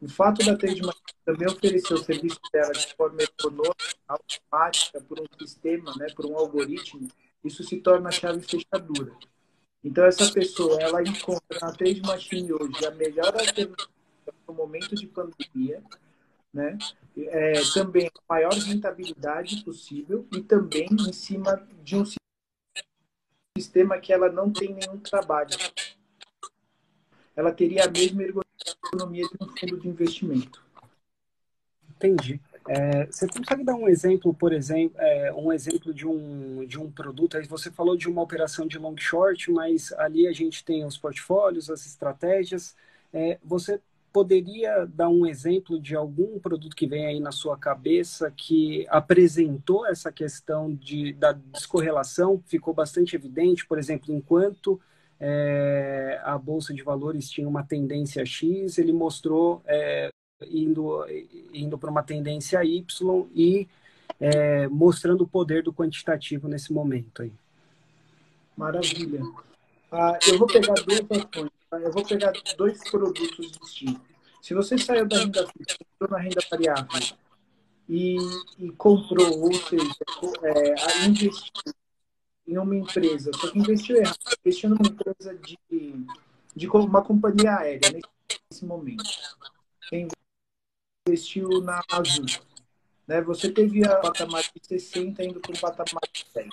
o 0.00 0.08
fato 0.08 0.44
da 0.44 0.56
Trade 0.56 0.80
também 1.24 1.48
oferecer 1.48 1.92
o 1.92 1.98
serviço 1.98 2.40
dela 2.52 2.72
de 2.72 2.94
forma 2.94 3.22
econômica, 3.22 3.74
automática, 4.08 5.00
por 5.00 5.20
um 5.20 5.26
sistema, 5.38 5.94
né, 5.96 6.06
por 6.14 6.24
um 6.24 6.36
algoritmo, 6.36 7.08
isso 7.44 7.62
se 7.64 7.78
torna 7.78 8.08
a 8.08 8.12
chave 8.12 8.40
fechadura. 8.40 9.12
Então, 9.82 10.04
essa 10.04 10.30
pessoa, 10.32 10.80
ela 10.80 11.02
encontra 11.02 11.58
na 11.60 11.72
Trade 11.72 12.02
Machine 12.02 12.52
hoje 12.52 12.84
a 12.84 12.90
melhor 12.90 13.34
alternativa 13.34 13.88
no 14.46 14.54
momento 14.54 14.94
de 14.94 15.06
pandemia, 15.06 15.82
né? 16.52 16.76
É, 17.16 17.52
também 17.72 18.06
a 18.06 18.34
maior 18.34 18.52
rentabilidade 18.52 19.64
possível 19.64 20.26
e 20.32 20.42
também 20.42 20.88
em 20.90 21.12
cima 21.12 21.66
de 21.82 21.96
um 21.96 22.04
sistema 23.56 23.98
que 23.98 24.12
ela 24.12 24.30
não 24.30 24.52
tem 24.52 24.74
nenhum 24.74 24.98
trabalho 24.98 25.56
ela 27.40 27.52
teria 27.52 27.84
a 27.84 27.90
mesma 27.90 28.22
ergonomia 28.22 29.26
de 29.26 29.36
um 29.40 29.48
fundo 29.48 29.78
de 29.78 29.88
investimento. 29.88 30.62
Entendi. 31.88 32.40
É, 32.68 33.06
você 33.06 33.26
consegue 33.26 33.64
dar 33.64 33.74
um 33.74 33.88
exemplo, 33.88 34.34
por 34.34 34.52
exemplo, 34.52 34.96
é, 35.00 35.32
um 35.32 35.52
exemplo 35.52 35.92
de 35.92 36.06
um, 36.06 36.64
de 36.66 36.78
um 36.78 36.90
produto? 36.90 37.36
Aí 37.36 37.46
você 37.46 37.70
falou 37.70 37.96
de 37.96 38.08
uma 38.08 38.22
operação 38.22 38.66
de 38.66 38.78
long 38.78 38.96
short, 38.96 39.50
mas 39.50 39.92
ali 39.92 40.26
a 40.26 40.32
gente 40.32 40.64
tem 40.64 40.84
os 40.84 40.96
portfólios, 40.96 41.70
as 41.70 41.86
estratégias. 41.86 42.76
É, 43.12 43.38
você 43.42 43.80
poderia 44.12 44.86
dar 44.86 45.08
um 45.08 45.24
exemplo 45.26 45.80
de 45.80 45.94
algum 45.94 46.38
produto 46.38 46.76
que 46.76 46.86
vem 46.86 47.06
aí 47.06 47.20
na 47.20 47.32
sua 47.32 47.56
cabeça 47.56 48.32
que 48.36 48.86
apresentou 48.88 49.86
essa 49.86 50.10
questão 50.10 50.74
de, 50.74 51.12
da 51.12 51.32
descorrelação, 51.32 52.42
ficou 52.46 52.74
bastante 52.74 53.14
evidente, 53.14 53.66
por 53.66 53.78
exemplo, 53.78 54.14
enquanto 54.14 54.80
é, 55.18 56.20
a 56.24 56.36
Bolsa 56.36 56.74
de 56.74 56.82
Valores 56.82 57.30
tinha 57.30 57.48
uma 57.48 57.62
tendência 57.62 58.24
X, 58.24 58.78
ele 58.78 58.92
mostrou 58.92 59.62
é, 59.66 60.08
indo, 60.48 61.04
indo 61.52 61.78
para 61.78 61.90
uma 61.90 62.02
tendência 62.02 62.64
Y 62.64 62.84
e 63.34 63.68
é, 64.18 64.68
mostrando 64.68 65.24
o 65.24 65.28
poder 65.28 65.62
do 65.62 65.72
quantitativo 65.72 66.48
nesse 66.48 66.72
momento 66.72 67.22
aí. 67.22 67.32
Maravilha. 68.56 69.22
Ah, 69.90 70.18
eu 70.28 70.38
vou 70.38 70.46
pegar 70.46 70.74
duas 70.74 71.00
ações, 71.10 71.50
tá? 71.68 71.80
eu 71.80 71.92
vou 71.92 72.04
pegar 72.04 72.32
dois 72.56 72.78
produtos 72.90 73.50
distintos. 73.52 74.02
Se 74.40 74.54
você 74.54 74.78
saiu 74.78 75.06
da 75.06 75.18
renda 75.18 75.46
fixa, 75.48 75.76
entrou 75.80 76.10
na 76.10 76.18
renda 76.18 76.40
variável 76.50 77.16
e, 77.88 78.16
e 78.58 78.70
comprou, 78.72 79.40
ou 79.40 79.52
seja, 79.52 79.84
é, 80.42 81.06
investiu 81.06 81.74
em 82.46 82.58
uma 82.58 82.76
empresa, 82.76 83.30
só 83.34 83.50
que 83.50 83.58
investiu 83.58 83.96
errado, 83.96 84.18
investiu 84.44 84.70
numa 84.70 84.86
empresa 84.86 85.34
de, 85.34 85.58
de 86.54 86.68
uma 86.68 87.02
companhia 87.02 87.56
aérea 87.56 88.00
nesse 88.50 88.64
momento. 88.64 89.04
Investiu 91.06 91.48
na 91.62 91.82
Azul. 91.90 92.26
Né? 93.06 93.20
Você 93.22 93.50
teve 93.50 93.86
a 93.86 93.96
patamar 93.96 94.42
de 94.42 94.66
60 94.66 95.24
indo 95.24 95.40
para 95.40 95.52
o 95.52 95.60
patamar 95.60 96.02
de 96.12 96.24
100. 96.32 96.48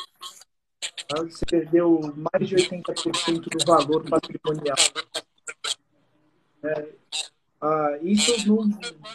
Então, 1.04 1.30
você 1.30 1.46
perdeu 1.46 2.00
mais 2.16 2.48
de 2.48 2.56
80% 2.56 3.42
do 3.42 3.66
valor 3.66 4.04
patrimonial. 4.10 4.78
É, 6.64 6.90
ah, 7.62 7.98
isso, 8.02 8.48
no, 8.48 8.70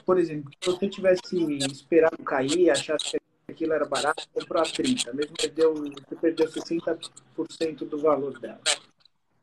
por 0.04 0.18
exemplo, 0.18 0.50
se 0.60 0.70
você 0.70 0.88
tivesse 0.88 1.36
esperado 1.66 2.16
cair, 2.24 2.70
achasse 2.70 3.12
que 3.12 3.52
aquilo 3.52 3.72
era 3.72 3.84
barato, 3.84 4.28
comprou 4.32 4.62
a 4.62 4.64
30, 4.64 5.12
mesmo 5.12 5.34
perdeu, 5.36 5.74
você 5.74 6.16
perdeu 6.16 6.48
60% 6.48 7.88
do 7.88 7.98
valor 7.98 8.38
dela. 8.40 8.60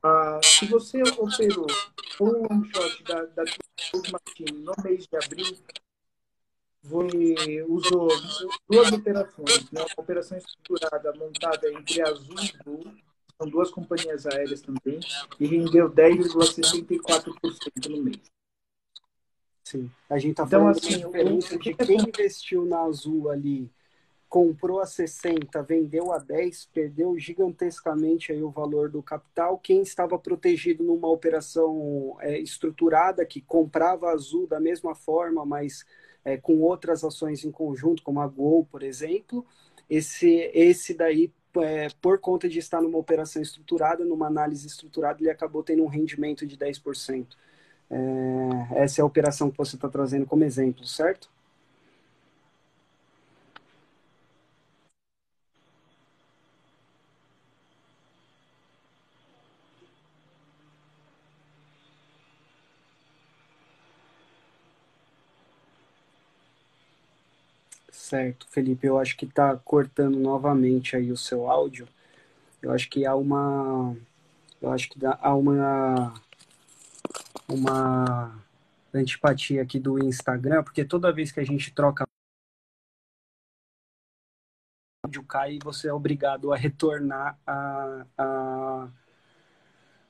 Ah, 0.01 0.39
se 0.41 0.65
você 0.65 1.01
operou 1.17 1.67
um 2.21 2.25
long 2.25 2.63
short 2.73 3.03
da, 3.03 3.25
da 3.25 3.43
Machine 3.43 4.59
no 4.59 4.73
mês 4.83 5.05
de 5.05 5.17
abril, 5.17 5.57
você 6.81 7.65
usou 7.67 8.07
duas 8.69 8.91
operações, 8.93 9.69
né? 9.71 9.81
uma 9.81 9.87
operação 9.97 10.37
estruturada 10.37 11.13
montada 11.13 11.69
entre 11.73 12.01
Azul 12.01 12.35
e 12.41 12.63
Blue, 12.63 12.93
são 13.37 13.49
duas 13.49 13.69
companhias 13.71 14.25
aéreas 14.25 14.61
também, 14.61 14.99
e 15.39 15.45
rendeu 15.45 15.89
10,64% 15.91 17.89
no 17.89 18.03
mês. 18.03 18.21
Sim, 19.65 19.91
a 20.09 20.17
gente 20.17 20.31
está 20.31 20.45
então, 20.45 20.61
falando 20.61 20.77
assim, 20.77 20.97
diferença 20.97 21.57
de 21.57 21.73
quem 21.73 21.97
investiu 21.97 22.65
na 22.65 22.79
Azul 22.81 23.29
ali 23.29 23.69
comprou 24.29 24.79
a 24.79 24.85
60, 24.85 25.61
vendeu 25.63 26.13
a 26.13 26.19
10, 26.19 26.69
perdeu 26.71 27.17
gigantescamente 27.17 28.31
aí 28.31 28.43
o 28.43 28.51
valor 28.51 28.87
do 28.87 29.01
capital. 29.01 29.57
Quem 29.57 29.81
estava 29.81 30.19
protegido 30.19 30.83
numa 30.83 31.09
operação 31.09 32.15
é, 32.21 32.37
estruturada, 32.37 33.25
que 33.25 33.41
comprava 33.41 34.11
azul 34.11 34.45
da 34.45 34.59
mesma 34.59 34.93
forma, 34.93 35.43
mas 35.43 35.83
é, 36.23 36.37
com 36.37 36.61
outras 36.61 37.03
ações 37.03 37.43
em 37.43 37.51
conjunto, 37.51 38.03
como 38.03 38.21
a 38.21 38.27
Gol, 38.27 38.67
por 38.71 38.83
exemplo, 38.83 39.43
esse, 39.89 40.51
esse 40.53 40.93
daí, 40.93 41.33
é, 41.57 41.87
por 41.99 42.19
conta 42.19 42.47
de 42.47 42.59
estar 42.59 42.81
numa 42.81 42.99
operação 42.99 43.41
estruturada, 43.41 44.05
numa 44.05 44.27
análise 44.27 44.67
estruturada, 44.67 45.19
ele 45.21 45.31
acabou 45.31 45.63
tendo 45.63 45.83
um 45.83 45.87
rendimento 45.87 46.45
de 46.45 46.55
10%. 46.55 47.25
É, 47.89 48.83
essa 48.83 49.01
é 49.01 49.03
a 49.03 49.05
operação 49.05 49.49
que 49.49 49.57
você 49.57 49.75
está 49.75 49.89
trazendo 49.89 50.27
como 50.27 50.43
exemplo, 50.43 50.85
certo? 50.85 51.31
Certo, 68.09 68.47
Felipe, 68.49 68.87
eu 68.87 68.97
acho 68.97 69.15
que 69.15 69.25
está 69.25 69.55
cortando 69.55 70.17
novamente 70.17 70.95
aí 70.95 71.11
o 71.11 71.15
seu 71.15 71.47
áudio. 71.47 71.87
Eu 72.59 72.71
acho 72.71 72.89
que 72.89 73.05
há 73.05 73.15
uma, 73.15 73.95
eu 74.59 74.71
acho 74.71 74.89
que 74.89 74.97
há 75.05 75.35
uma, 75.35 76.15
uma 77.47 78.43
antipatia 78.91 79.61
aqui 79.61 79.79
do 79.79 80.03
Instagram, 80.03 80.63
porque 80.63 80.83
toda 80.83 81.13
vez 81.13 81.31
que 81.31 81.39
a 81.39 81.43
gente 81.43 81.71
troca 81.71 82.03
áudio 85.05 85.23
cai 85.23 85.57
e 85.57 85.59
você 85.63 85.87
é 85.89 85.93
obrigado 85.93 86.51
a 86.51 86.57
retornar 86.57 87.37
a, 87.45 88.05
a, 88.17 88.89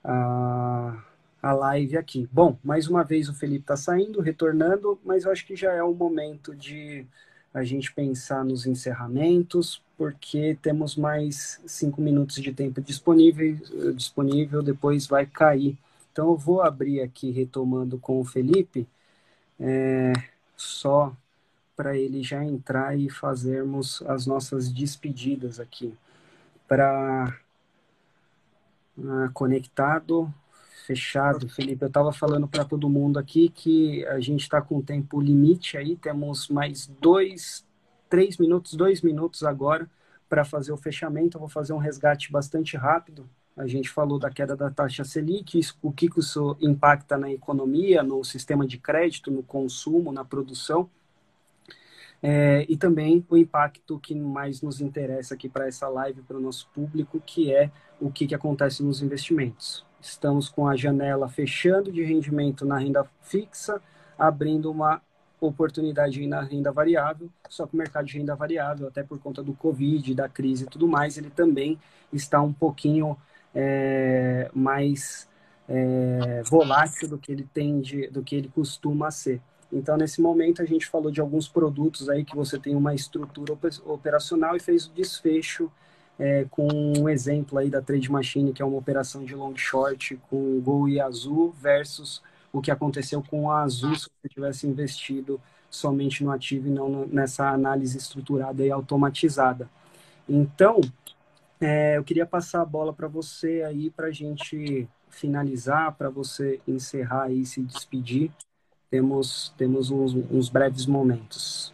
a, 0.06 1.04
a 1.42 1.52
live 1.52 1.98
aqui. 1.98 2.30
Bom, 2.32 2.58
mais 2.64 2.88
uma 2.88 3.04
vez 3.04 3.28
o 3.28 3.36
Felipe 3.36 3.64
está 3.64 3.76
saindo, 3.76 4.22
retornando, 4.22 4.98
mas 5.04 5.26
eu 5.26 5.34
acho 5.34 5.46
que 5.46 5.54
já 5.54 5.74
é 5.74 5.84
o 5.84 5.94
momento 5.94 6.56
de 6.56 7.06
a 7.54 7.64
gente 7.64 7.92
pensar 7.94 8.44
nos 8.46 8.66
encerramentos, 8.66 9.82
porque 9.98 10.58
temos 10.62 10.96
mais 10.96 11.60
cinco 11.66 12.02
minutos 12.02 12.36
de 12.38 12.54
tempo 12.54 12.82
disponível, 12.82 13.58
disponível 13.94 14.62
depois 14.62 15.08
vai 15.08 15.26
cair. 15.26 15.78
Então 16.12 16.30
eu 16.30 16.38
vou 16.38 16.62
abrir 16.62 17.02
aqui 17.02 17.32
retomando 17.32 17.98
com 17.98 18.20
o 18.20 18.26
Felipe, 18.26 18.88
é, 19.60 20.14
só 20.56 21.16
para 21.76 21.98
ele 21.98 22.22
já 22.24 22.44
entrar 22.44 22.98
e 22.98 23.10
fazermos 23.10 24.02
as 24.04 24.26
nossas 24.26 24.70
despedidas 24.70 25.60
aqui. 25.60 25.94
Para 26.68 27.40
ah, 29.08 29.30
conectado, 29.34 30.34
fechado, 30.90 31.48
Felipe, 31.48 31.84
eu 31.84 31.88
estava 31.88 32.12
falando 32.12 32.48
para 32.48 32.66
todo 32.66 32.90
mundo 32.90 33.20
aqui 33.20 33.50
que 33.50 34.04
a 34.08 34.20
gente 34.20 34.42
está 34.42 34.60
com 34.60 34.82
tempo 34.82 35.22
limite 35.22 35.78
aí, 35.78 35.96
temos 35.96 36.50
mais 36.50 36.88
dois, 37.00 37.64
três 38.10 38.40
minutos, 38.40 38.74
dois 38.74 39.04
minutos 39.04 39.44
agora 39.44 39.88
para 40.28 40.44
fazer 40.44 40.72
o 40.72 40.78
fechamento. 40.78 41.38
Eu 41.38 41.42
vou 41.42 41.50
fazer 41.50 41.74
um 41.74 41.78
resgate 41.78 42.32
bastante 42.32 42.76
rápido. 42.76 43.30
A 43.56 43.68
gente 43.68 43.88
falou 43.88 44.18
da 44.18 44.32
queda 44.32 44.56
da 44.56 44.72
taxa 44.72 45.04
Selic, 45.04 45.62
o 45.80 45.92
que 45.92 46.10
isso 46.18 46.58
impacta 46.60 47.20
na 47.20 47.32
economia, 47.32 48.02
no 48.02 48.24
sistema 48.24 48.66
de 48.66 48.80
crédito, 48.80 49.30
no 49.30 49.44
consumo, 49.44 50.12
na 50.12 50.26
produção. 50.26 50.90
É, 52.20 52.66
e 52.68 52.76
também 52.76 53.24
o 53.30 53.38
impacto 53.38 54.00
que 54.00 54.16
mais 54.16 54.64
nos 54.64 54.82
interessa 54.82 55.36
aqui 55.36 55.48
para 55.48 55.68
essa 55.68 55.88
live, 55.88 56.24
para 56.24 56.38
o 56.38 56.42
nosso 56.42 56.68
público, 56.74 57.22
que 57.24 57.54
é 57.54 57.70
o 58.02 58.12
que, 58.12 58.26
que 58.26 58.34
acontece 58.34 58.82
nos 58.82 59.04
investimentos. 59.04 59.88
Estamos 60.02 60.50
com 60.50 60.68
a 60.68 60.76
janela 60.76 61.28
fechando 61.28 61.92
de 61.92 62.04
rendimento 62.04 62.66
na 62.66 62.78
renda 62.78 63.06
fixa, 63.22 63.82
abrindo 64.18 64.72
uma 64.72 65.02
oportunidade 65.42 66.26
na 66.28 66.42
renda 66.42 66.72
variável, 66.72 67.30
só 67.50 67.66
que 67.66 67.74
o 67.74 67.78
mercado 67.78 68.06
de 68.06 68.18
renda 68.18 68.36
variável, 68.36 68.88
até 68.88 69.04
por 69.04 69.20
conta 69.20 69.42
do 69.42 69.54
Covid, 69.54 70.14
da 70.14 70.28
crise 70.28 70.66
e 70.66 70.68
tudo 70.68 70.88
mais, 70.88 71.18
ele 71.18 71.30
também 71.30 71.80
está 72.12 72.42
um 72.42 72.52
pouquinho 72.52 73.18
é, 73.56 74.50
mais 74.54 75.28
é, 75.68 76.42
volátil 76.44 77.08
do 77.08 77.18
que 77.18 77.32
ele 77.32 77.48
tende, 77.54 78.08
do 78.08 78.22
que 78.22 78.36
ele 78.36 78.50
costuma 78.50 79.12
ser. 79.12 79.42
Então, 79.72 79.96
nesse 79.96 80.20
momento, 80.20 80.62
a 80.62 80.66
gente 80.66 80.88
falou 80.88 81.12
de 81.12 81.22
alguns 81.22 81.48
produtos 81.48 82.10
aí 82.10 82.26
que 82.26 82.36
você 82.36 82.58
tem 82.58 82.76
uma 82.76 82.94
estrutura 82.94 83.54
operacional 83.86 84.56
e 84.56 84.60
fez 84.60 84.88
o 84.88 84.92
desfecho 84.92 85.72
é, 86.20 86.46
com 86.52 86.68
um 86.68 87.08
exemplo 87.08 87.58
aí 87.58 87.70
da 87.70 87.82
Trade 87.82 88.12
Machine, 88.12 88.54
que 88.54 88.62
é 88.62 88.66
uma 88.66 88.78
operação 88.78 89.24
de 89.24 89.34
long 89.34 89.56
short 89.56 90.20
com 90.30 90.60
Gol 90.60 90.90
e 90.90 91.00
Azul, 91.00 91.52
versus 91.52 92.22
o 92.52 92.62
que 92.62 92.70
aconteceu 92.70 93.24
com 93.24 93.50
a 93.50 93.62
Azul 93.62 93.96
se 93.96 94.10
você 94.10 94.30
tivesse 94.30 94.68
investido 94.68 95.40
somente 95.70 96.24
no 96.24 96.32
ativo 96.32 96.68
e 96.68 96.72
não 96.72 97.08
nessa 97.08 97.50
análise 97.50 97.98
estruturada 97.98 98.66
e 98.66 98.72
automatizada. 98.72 99.70
Então, 100.28 100.82
é, 101.62 101.98
eu 101.98 102.04
queria 102.04 102.26
passar 102.26 102.62
a 102.62 102.66
bola 102.66 102.94
para 102.94 103.08
você 103.08 103.64
aí 103.64 103.90
para 103.90 104.08
a 104.08 104.12
gente 104.12 104.88
finalizar, 105.10 105.94
para 105.96 106.10
você 106.10 106.60
encerrar 106.68 107.32
e 107.32 107.46
se 107.46 107.62
despedir 107.62 108.32
temos, 108.90 109.54
temos 109.58 109.92
uns, 109.92 110.14
uns 110.14 110.50
breves 110.50 110.86
momentos. 110.86 111.74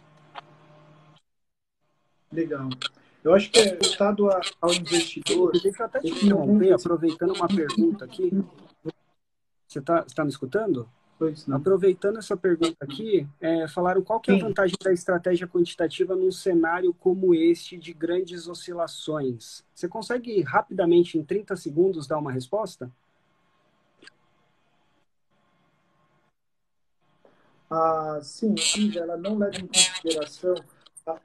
Legal. 2.30 2.68
Eu 3.26 3.34
acho 3.34 3.50
que 3.50 3.58
é 3.58 3.76
voltado 3.76 4.28
ao 4.60 4.72
investidor. 4.72 5.50
Deixa 5.60 5.82
eu 5.82 5.86
até 5.86 5.98
te 5.98 6.24
interromper, 6.26 6.72
aproveitando 6.72 7.34
uma 7.34 7.48
pergunta 7.48 8.04
aqui. 8.04 8.30
Você 9.66 9.80
está 9.80 10.02
tá 10.02 10.22
me 10.22 10.30
escutando? 10.30 10.88
Pois 11.18 11.44
não. 11.44 11.56
Aproveitando 11.56 12.18
essa 12.18 12.36
pergunta 12.36 12.76
aqui, 12.80 13.26
é, 13.40 13.66
falaram 13.66 14.00
qual 14.00 14.20
que 14.20 14.30
é 14.30 14.36
a 14.36 14.38
vantagem 14.38 14.76
da 14.80 14.92
estratégia 14.92 15.48
quantitativa 15.48 16.14
num 16.14 16.30
cenário 16.30 16.94
como 16.94 17.34
este 17.34 17.76
de 17.76 17.92
grandes 17.92 18.46
oscilações. 18.46 19.64
Você 19.74 19.88
consegue 19.88 20.40
rapidamente, 20.42 21.18
em 21.18 21.24
30 21.24 21.56
segundos, 21.56 22.06
dar 22.06 22.18
uma 22.18 22.30
resposta? 22.30 22.88
a 27.68 28.20
ciência 28.22 29.00
ela 29.00 29.16
não 29.16 29.36
leva 29.36 29.56
em 29.56 29.66
consideração 29.66 30.54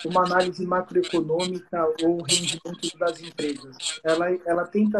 uma 0.06 0.26
análise 0.26 0.66
macroeconômica 0.66 1.86
ou 2.04 2.22
rendimento 2.22 2.98
das 3.00 3.22
empresas. 3.22 4.00
Ela, 4.04 4.30
ela 4.46 4.68
tenta 4.68 4.98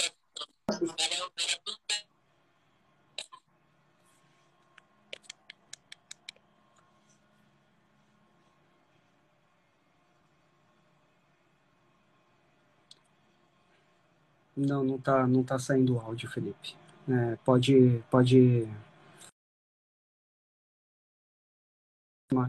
Não, 14.56 14.84
não 14.84 14.98
tá, 15.00 15.26
não 15.26 15.44
tá 15.44 15.58
saindo 15.58 15.96
o 15.96 16.00
áudio, 16.00 16.30
Felipe. 16.30 16.76
É, 17.10 17.36
pode, 17.44 18.04
pode 18.12 18.68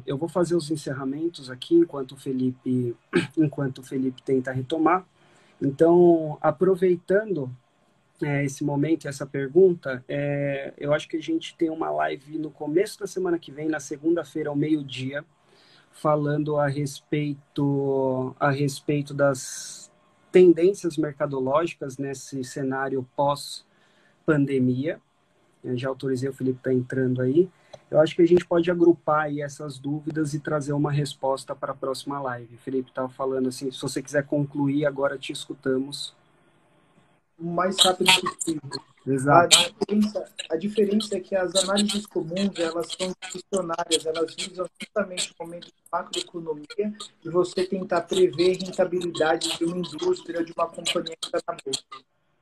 Eu 0.06 0.16
vou 0.16 0.28
fazer 0.28 0.54
os 0.54 0.70
encerramentos 0.70 1.50
aqui 1.50 1.74
enquanto 1.74 2.12
o 2.12 2.16
Felipe, 2.16 2.96
enquanto 3.36 3.78
o 3.78 3.82
Felipe 3.82 4.22
tenta 4.22 4.52
retomar. 4.52 5.04
Então, 5.60 6.38
aproveitando 6.40 7.50
é, 8.22 8.44
esse 8.44 8.62
momento 8.62 9.08
essa 9.08 9.26
pergunta, 9.26 10.04
é, 10.08 10.72
eu 10.78 10.92
acho 10.92 11.08
que 11.08 11.16
a 11.16 11.22
gente 11.22 11.56
tem 11.56 11.68
uma 11.68 11.90
live 11.90 12.38
no 12.38 12.50
começo 12.50 13.00
da 13.00 13.08
semana 13.08 13.38
que 13.38 13.50
vem, 13.50 13.68
na 13.68 13.80
segunda-feira 13.80 14.50
ao 14.50 14.56
meio-dia, 14.56 15.24
falando 15.90 16.56
a 16.56 16.68
respeito 16.68 18.36
a 18.38 18.50
respeito 18.50 19.12
das 19.12 19.90
tendências 20.30 20.96
mercadológicas 20.96 21.98
nesse 21.98 22.44
cenário 22.44 23.06
pós 23.16 23.66
pandemia. 24.24 25.00
Já 25.74 25.88
autorizei 25.88 26.28
o 26.28 26.32
Felipe 26.32 26.58
está 26.58 26.72
entrando 26.72 27.20
aí 27.20 27.50
eu 27.90 28.00
acho 28.00 28.16
que 28.16 28.22
a 28.22 28.26
gente 28.26 28.44
pode 28.46 28.70
agrupar 28.70 29.24
aí 29.24 29.42
essas 29.42 29.78
dúvidas 29.78 30.32
e 30.34 30.40
trazer 30.40 30.72
uma 30.72 30.90
resposta 30.90 31.54
para 31.54 31.72
a 31.72 31.76
próxima 31.76 32.20
live. 32.20 32.56
Felipe 32.56 32.90
estava 32.90 33.08
falando 33.08 33.48
assim, 33.48 33.70
se 33.70 33.80
você 33.80 34.02
quiser 34.02 34.24
concluir, 34.24 34.86
agora 34.86 35.18
te 35.18 35.32
escutamos. 35.32 36.14
O 37.38 37.44
mais 37.44 37.78
rápido 37.80 38.10
possível. 38.20 38.62
Exato. 39.06 39.56
A 39.56 39.68
diferença, 39.68 40.32
a 40.50 40.56
diferença, 40.56 41.16
é 41.16 41.20
que 41.20 41.34
as 41.34 41.54
análises 41.56 42.06
comuns, 42.06 42.56
elas 42.56 42.86
são 42.98 43.12
discricionárias, 43.20 44.06
elas 44.06 44.34
visam 44.34 44.66
justamente 44.80 45.34
o 45.38 45.42
momento 45.42 45.66
de 45.66 45.72
macroeconomia 45.90 46.94
e 47.24 47.28
você 47.28 47.66
tentar 47.66 48.02
prever 48.02 48.58
rentabilidade 48.58 49.58
de 49.58 49.64
uma 49.64 49.76
indústria, 49.76 50.44
de 50.44 50.52
uma 50.56 50.68
companhia 50.68 51.16
que 51.20 51.26
está 51.26 51.40
na 51.48 51.58
bolsa. 51.64 51.82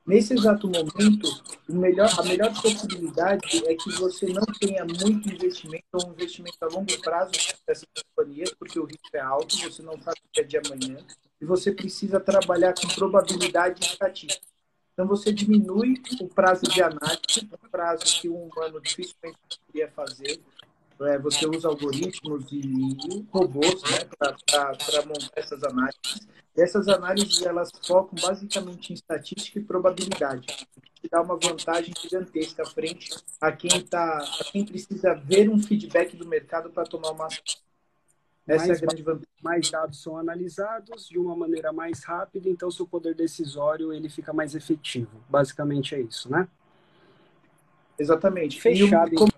Nesse 0.05 0.33
exato 0.33 0.67
momento, 0.67 1.27
melhor, 1.69 2.09
a 2.19 2.23
melhor 2.23 2.51
possibilidade 2.59 3.63
é 3.67 3.75
que 3.75 3.91
você 3.91 4.25
não 4.33 4.43
tenha 4.59 4.83
muito 4.83 5.29
investimento 5.29 5.85
ou 5.93 6.09
um 6.09 6.13
investimento 6.13 6.57
a 6.61 6.65
longo 6.67 6.99
prazo 7.01 7.31
nessas 7.67 7.87
companhias, 8.15 8.51
porque 8.57 8.79
o 8.79 8.85
risco 8.85 9.09
é 9.13 9.19
alto, 9.19 9.55
você 9.57 9.83
não 9.83 10.01
sabe 10.01 10.17
o 10.25 10.29
que 10.33 10.41
é 10.41 10.43
de 10.43 10.57
amanhã, 10.57 10.97
e 11.39 11.45
você 11.45 11.71
precisa 11.71 12.19
trabalhar 12.19 12.73
com 12.73 12.87
probabilidade 12.87 13.85
estatística. 13.85 14.45
Então, 14.93 15.07
você 15.07 15.31
diminui 15.31 16.01
o 16.19 16.27
prazo 16.27 16.63
de 16.63 16.81
análise, 16.81 17.47
um 17.51 17.69
prazo 17.69 18.21
que 18.21 18.27
um 18.27 18.47
humano 18.47 18.81
dificilmente 18.81 19.37
poderia 19.65 19.89
fazer, 19.91 20.41
é, 21.05 21.17
você 21.17 21.47
usa 21.47 21.67
algoritmos 21.67 22.51
e 22.51 23.25
robôs 23.31 23.81
né, 23.83 24.05
para 24.19 25.05
montar 25.05 25.31
essas 25.35 25.63
análises. 25.63 26.27
E 26.55 26.61
essas 26.61 26.87
análises 26.87 27.41
elas 27.41 27.71
focam 27.85 28.15
basicamente 28.21 28.91
em 28.91 28.93
estatística 28.93 29.59
e 29.59 29.63
probabilidade, 29.63 30.67
que 30.95 31.09
dá 31.09 31.21
uma 31.21 31.37
vantagem 31.37 31.93
gigantesca 31.99 32.65
frente 32.65 33.09
a 33.39 33.51
quem, 33.51 33.81
tá, 33.85 34.17
a 34.17 34.43
quem 34.51 34.65
precisa 34.65 35.15
ver 35.15 35.49
um 35.49 35.61
feedback 35.61 36.15
do 36.15 36.27
mercado 36.27 36.69
para 36.69 36.83
tomar 36.83 37.11
uma 37.11 37.27
ação. 37.27 37.43
Essa 38.47 38.67
mais, 38.67 38.69
é 38.69 38.83
a 38.83 38.87
grande 38.87 39.03
vantagem. 39.03 39.27
Mais 39.41 39.69
dados 39.69 40.01
são 40.01 40.17
analisados 40.17 41.07
de 41.07 41.17
uma 41.17 41.35
maneira 41.35 41.71
mais 41.71 42.03
rápida, 42.03 42.49
então 42.49 42.69
seu 42.69 42.85
poder 42.85 43.15
decisório 43.15 43.93
ele 43.93 44.09
fica 44.09 44.33
mais 44.33 44.55
efetivo. 44.55 45.23
Basicamente 45.29 45.95
é 45.95 46.01
isso, 46.01 46.29
né? 46.29 46.47
Exatamente. 47.97 48.59
Fechado. 48.59 49.13
E 49.13 49.15
como, 49.15 49.31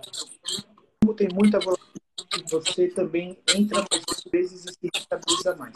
como 1.04 1.14
tem 1.14 1.28
muita 1.34 1.60
volatilidade, 1.60 2.49
você 2.49 2.88
também 2.88 3.38
entra 3.54 3.84
mais 3.91 4.24
vezes 4.32 4.66
e 4.66 4.72
se 4.72 4.89
rentabiliza 4.95 5.56
mais. 5.58 5.76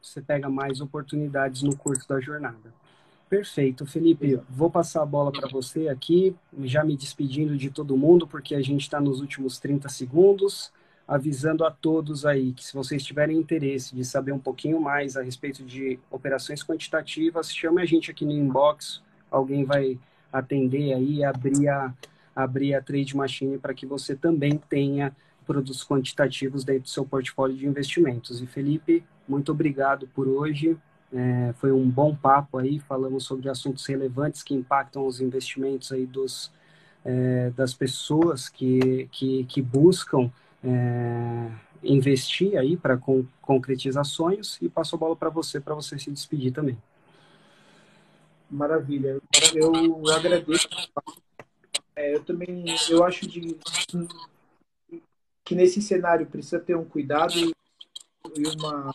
Você 0.00 0.22
pega 0.22 0.48
mais 0.48 0.80
oportunidades 0.80 1.62
no 1.62 1.76
curso 1.76 2.08
da 2.08 2.18
jornada. 2.18 2.72
Perfeito, 3.28 3.84
Felipe. 3.84 4.40
Vou 4.48 4.70
passar 4.70 5.02
a 5.02 5.06
bola 5.06 5.30
para 5.30 5.46
você 5.48 5.88
aqui, 5.88 6.34
já 6.62 6.82
me 6.82 6.96
despedindo 6.96 7.54
de 7.54 7.68
todo 7.70 7.98
mundo, 7.98 8.26
porque 8.26 8.54
a 8.54 8.62
gente 8.62 8.80
está 8.80 8.98
nos 8.98 9.20
últimos 9.20 9.58
30 9.58 9.90
segundos, 9.90 10.72
avisando 11.06 11.62
a 11.62 11.70
todos 11.70 12.24
aí 12.24 12.52
que 12.54 12.64
se 12.64 12.72
vocês 12.72 13.04
tiverem 13.04 13.36
interesse 13.36 13.94
de 13.94 14.06
saber 14.06 14.32
um 14.32 14.38
pouquinho 14.38 14.80
mais 14.80 15.18
a 15.18 15.22
respeito 15.22 15.62
de 15.62 15.98
operações 16.10 16.64
quantitativas, 16.64 17.52
chame 17.52 17.82
a 17.82 17.84
gente 17.84 18.10
aqui 18.10 18.24
no 18.24 18.32
inbox, 18.32 19.02
alguém 19.30 19.64
vai 19.64 19.98
atender 20.32 20.94
aí, 20.94 21.22
abrir 21.22 21.68
a, 21.68 21.92
abrir 22.36 22.74
a 22.74 22.82
Trade 22.82 23.16
Machine 23.16 23.56
para 23.56 23.72
que 23.72 23.86
você 23.86 24.14
também 24.14 24.60
tenha 24.68 25.16
produtos 25.46 25.82
quantitativos 25.82 26.64
dentro 26.64 26.82
do 26.82 26.88
seu 26.90 27.06
portfólio 27.06 27.56
de 27.56 27.66
investimentos. 27.66 28.42
E 28.42 28.46
Felipe, 28.46 29.02
muito 29.26 29.50
obrigado 29.50 30.06
por 30.08 30.28
hoje. 30.28 30.76
É, 31.12 31.54
foi 31.58 31.72
um 31.72 31.88
bom 31.88 32.14
papo 32.14 32.58
aí, 32.58 32.78
falamos 32.80 33.24
sobre 33.24 33.48
assuntos 33.48 33.86
relevantes 33.86 34.42
que 34.42 34.54
impactam 34.54 35.06
os 35.06 35.20
investimentos 35.20 35.92
aí 35.92 36.04
dos, 36.04 36.52
é, 37.04 37.50
das 37.56 37.72
pessoas 37.72 38.48
que, 38.48 39.08
que, 39.12 39.44
que 39.44 39.62
buscam 39.62 40.30
é, 40.62 41.48
investir 41.82 42.58
aí 42.58 42.76
para 42.76 42.96
con 42.96 43.24
concretizar 43.40 44.04
sonhos 44.04 44.58
e 44.60 44.68
passo 44.68 44.96
a 44.96 44.98
bola 44.98 45.14
para 45.14 45.30
você, 45.30 45.60
para 45.60 45.74
você 45.74 45.96
se 45.98 46.10
despedir 46.10 46.52
também. 46.52 46.76
Maravilha. 48.50 49.20
Eu 49.54 50.02
agradeço. 50.10 50.68
É, 51.96 52.14
eu 52.14 52.22
também, 52.22 52.64
eu 52.90 53.02
acho 53.02 53.26
de, 53.26 53.56
que 55.44 55.54
nesse 55.54 55.80
cenário 55.80 56.26
precisa 56.26 56.60
ter 56.60 56.76
um 56.76 56.84
cuidado 56.84 57.34
e 57.34 58.46
uma 58.54 58.92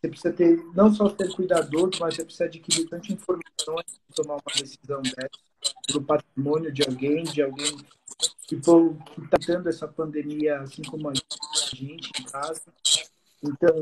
você 0.00 0.08
precisa 0.08 0.32
ter, 0.32 0.64
não 0.74 0.92
só 0.94 1.08
ser 1.08 1.32
cuidadoso, 1.34 1.92
mas 2.00 2.14
você 2.14 2.24
precisa 2.24 2.44
adquirir 2.44 2.88
tanta 2.88 3.12
informação 3.12 3.76
de 3.76 4.14
tomar 4.14 4.34
uma 4.34 4.54
decisão 4.54 5.02
dessa, 5.02 5.30
do 5.88 6.02
patrimônio 6.02 6.72
de 6.72 6.82
alguém, 6.82 7.24
de 7.24 7.42
alguém 7.42 7.76
que 8.46 8.54
está 8.54 9.38
tendo 9.44 9.68
essa 9.68 9.88
pandemia, 9.88 10.60
assim 10.60 10.82
como 10.82 11.08
a 11.08 11.12
gente 11.74 12.10
em 12.20 12.24
casa. 12.24 12.62
Então, 13.42 13.76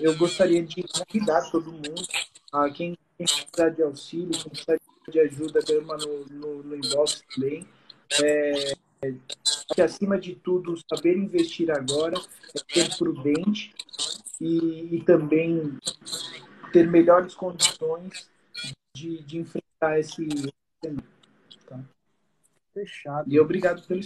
eu 0.00 0.16
gostaria 0.16 0.64
de 0.64 0.82
convidar 0.82 1.50
todo 1.50 1.70
mundo, 1.70 2.06
a 2.52 2.70
quem 2.70 2.96
precisar 3.16 3.70
de 3.70 3.82
auxílio, 3.82 4.30
quem 4.30 4.50
precisar 4.50 4.76
de 4.76 4.95
ajuda, 5.20 5.60
chama 5.64 5.96
no, 5.96 6.24
no, 6.26 6.62
no 6.62 6.76
inbox 6.76 7.22
também. 7.34 7.66
É, 8.22 8.74
que, 9.74 9.82
acima 9.82 10.18
de 10.18 10.34
tudo, 10.34 10.76
saber 10.88 11.16
investir 11.16 11.70
agora 11.70 12.16
é 12.54 12.74
ser 12.74 12.96
prudente 12.96 13.74
e, 14.40 14.96
e 14.96 15.04
também 15.04 15.78
ter 16.72 16.88
melhores 16.88 17.34
condições 17.34 18.28
de, 18.94 19.22
de 19.22 19.38
enfrentar 19.38 19.98
esse 19.98 20.26
tá? 21.66 21.80
Fechado. 22.72 23.32
E 23.32 23.38
obrigado 23.38 23.86
pelo 23.86 24.00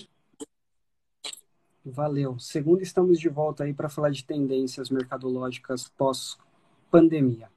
Valeu. 1.84 2.38
Segundo, 2.38 2.82
estamos 2.82 3.18
de 3.18 3.28
volta 3.28 3.64
aí 3.64 3.72
para 3.72 3.88
falar 3.88 4.11
de 4.11 4.24
tendências 4.24 4.90
mercadológicas 4.90 5.88
pós-pandemia. 5.88 7.48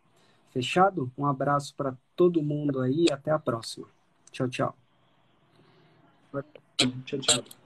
Fechado? 0.53 1.11
Um 1.17 1.25
abraço 1.25 1.73
para 1.75 1.97
todo 2.15 2.43
mundo 2.43 2.79
aí 2.79 3.07
até 3.11 3.31
a 3.31 3.39
próxima. 3.39 3.87
Tchau, 4.31 4.47
tchau. 4.47 4.77
Tchau, 7.05 7.19
tchau. 7.19 7.62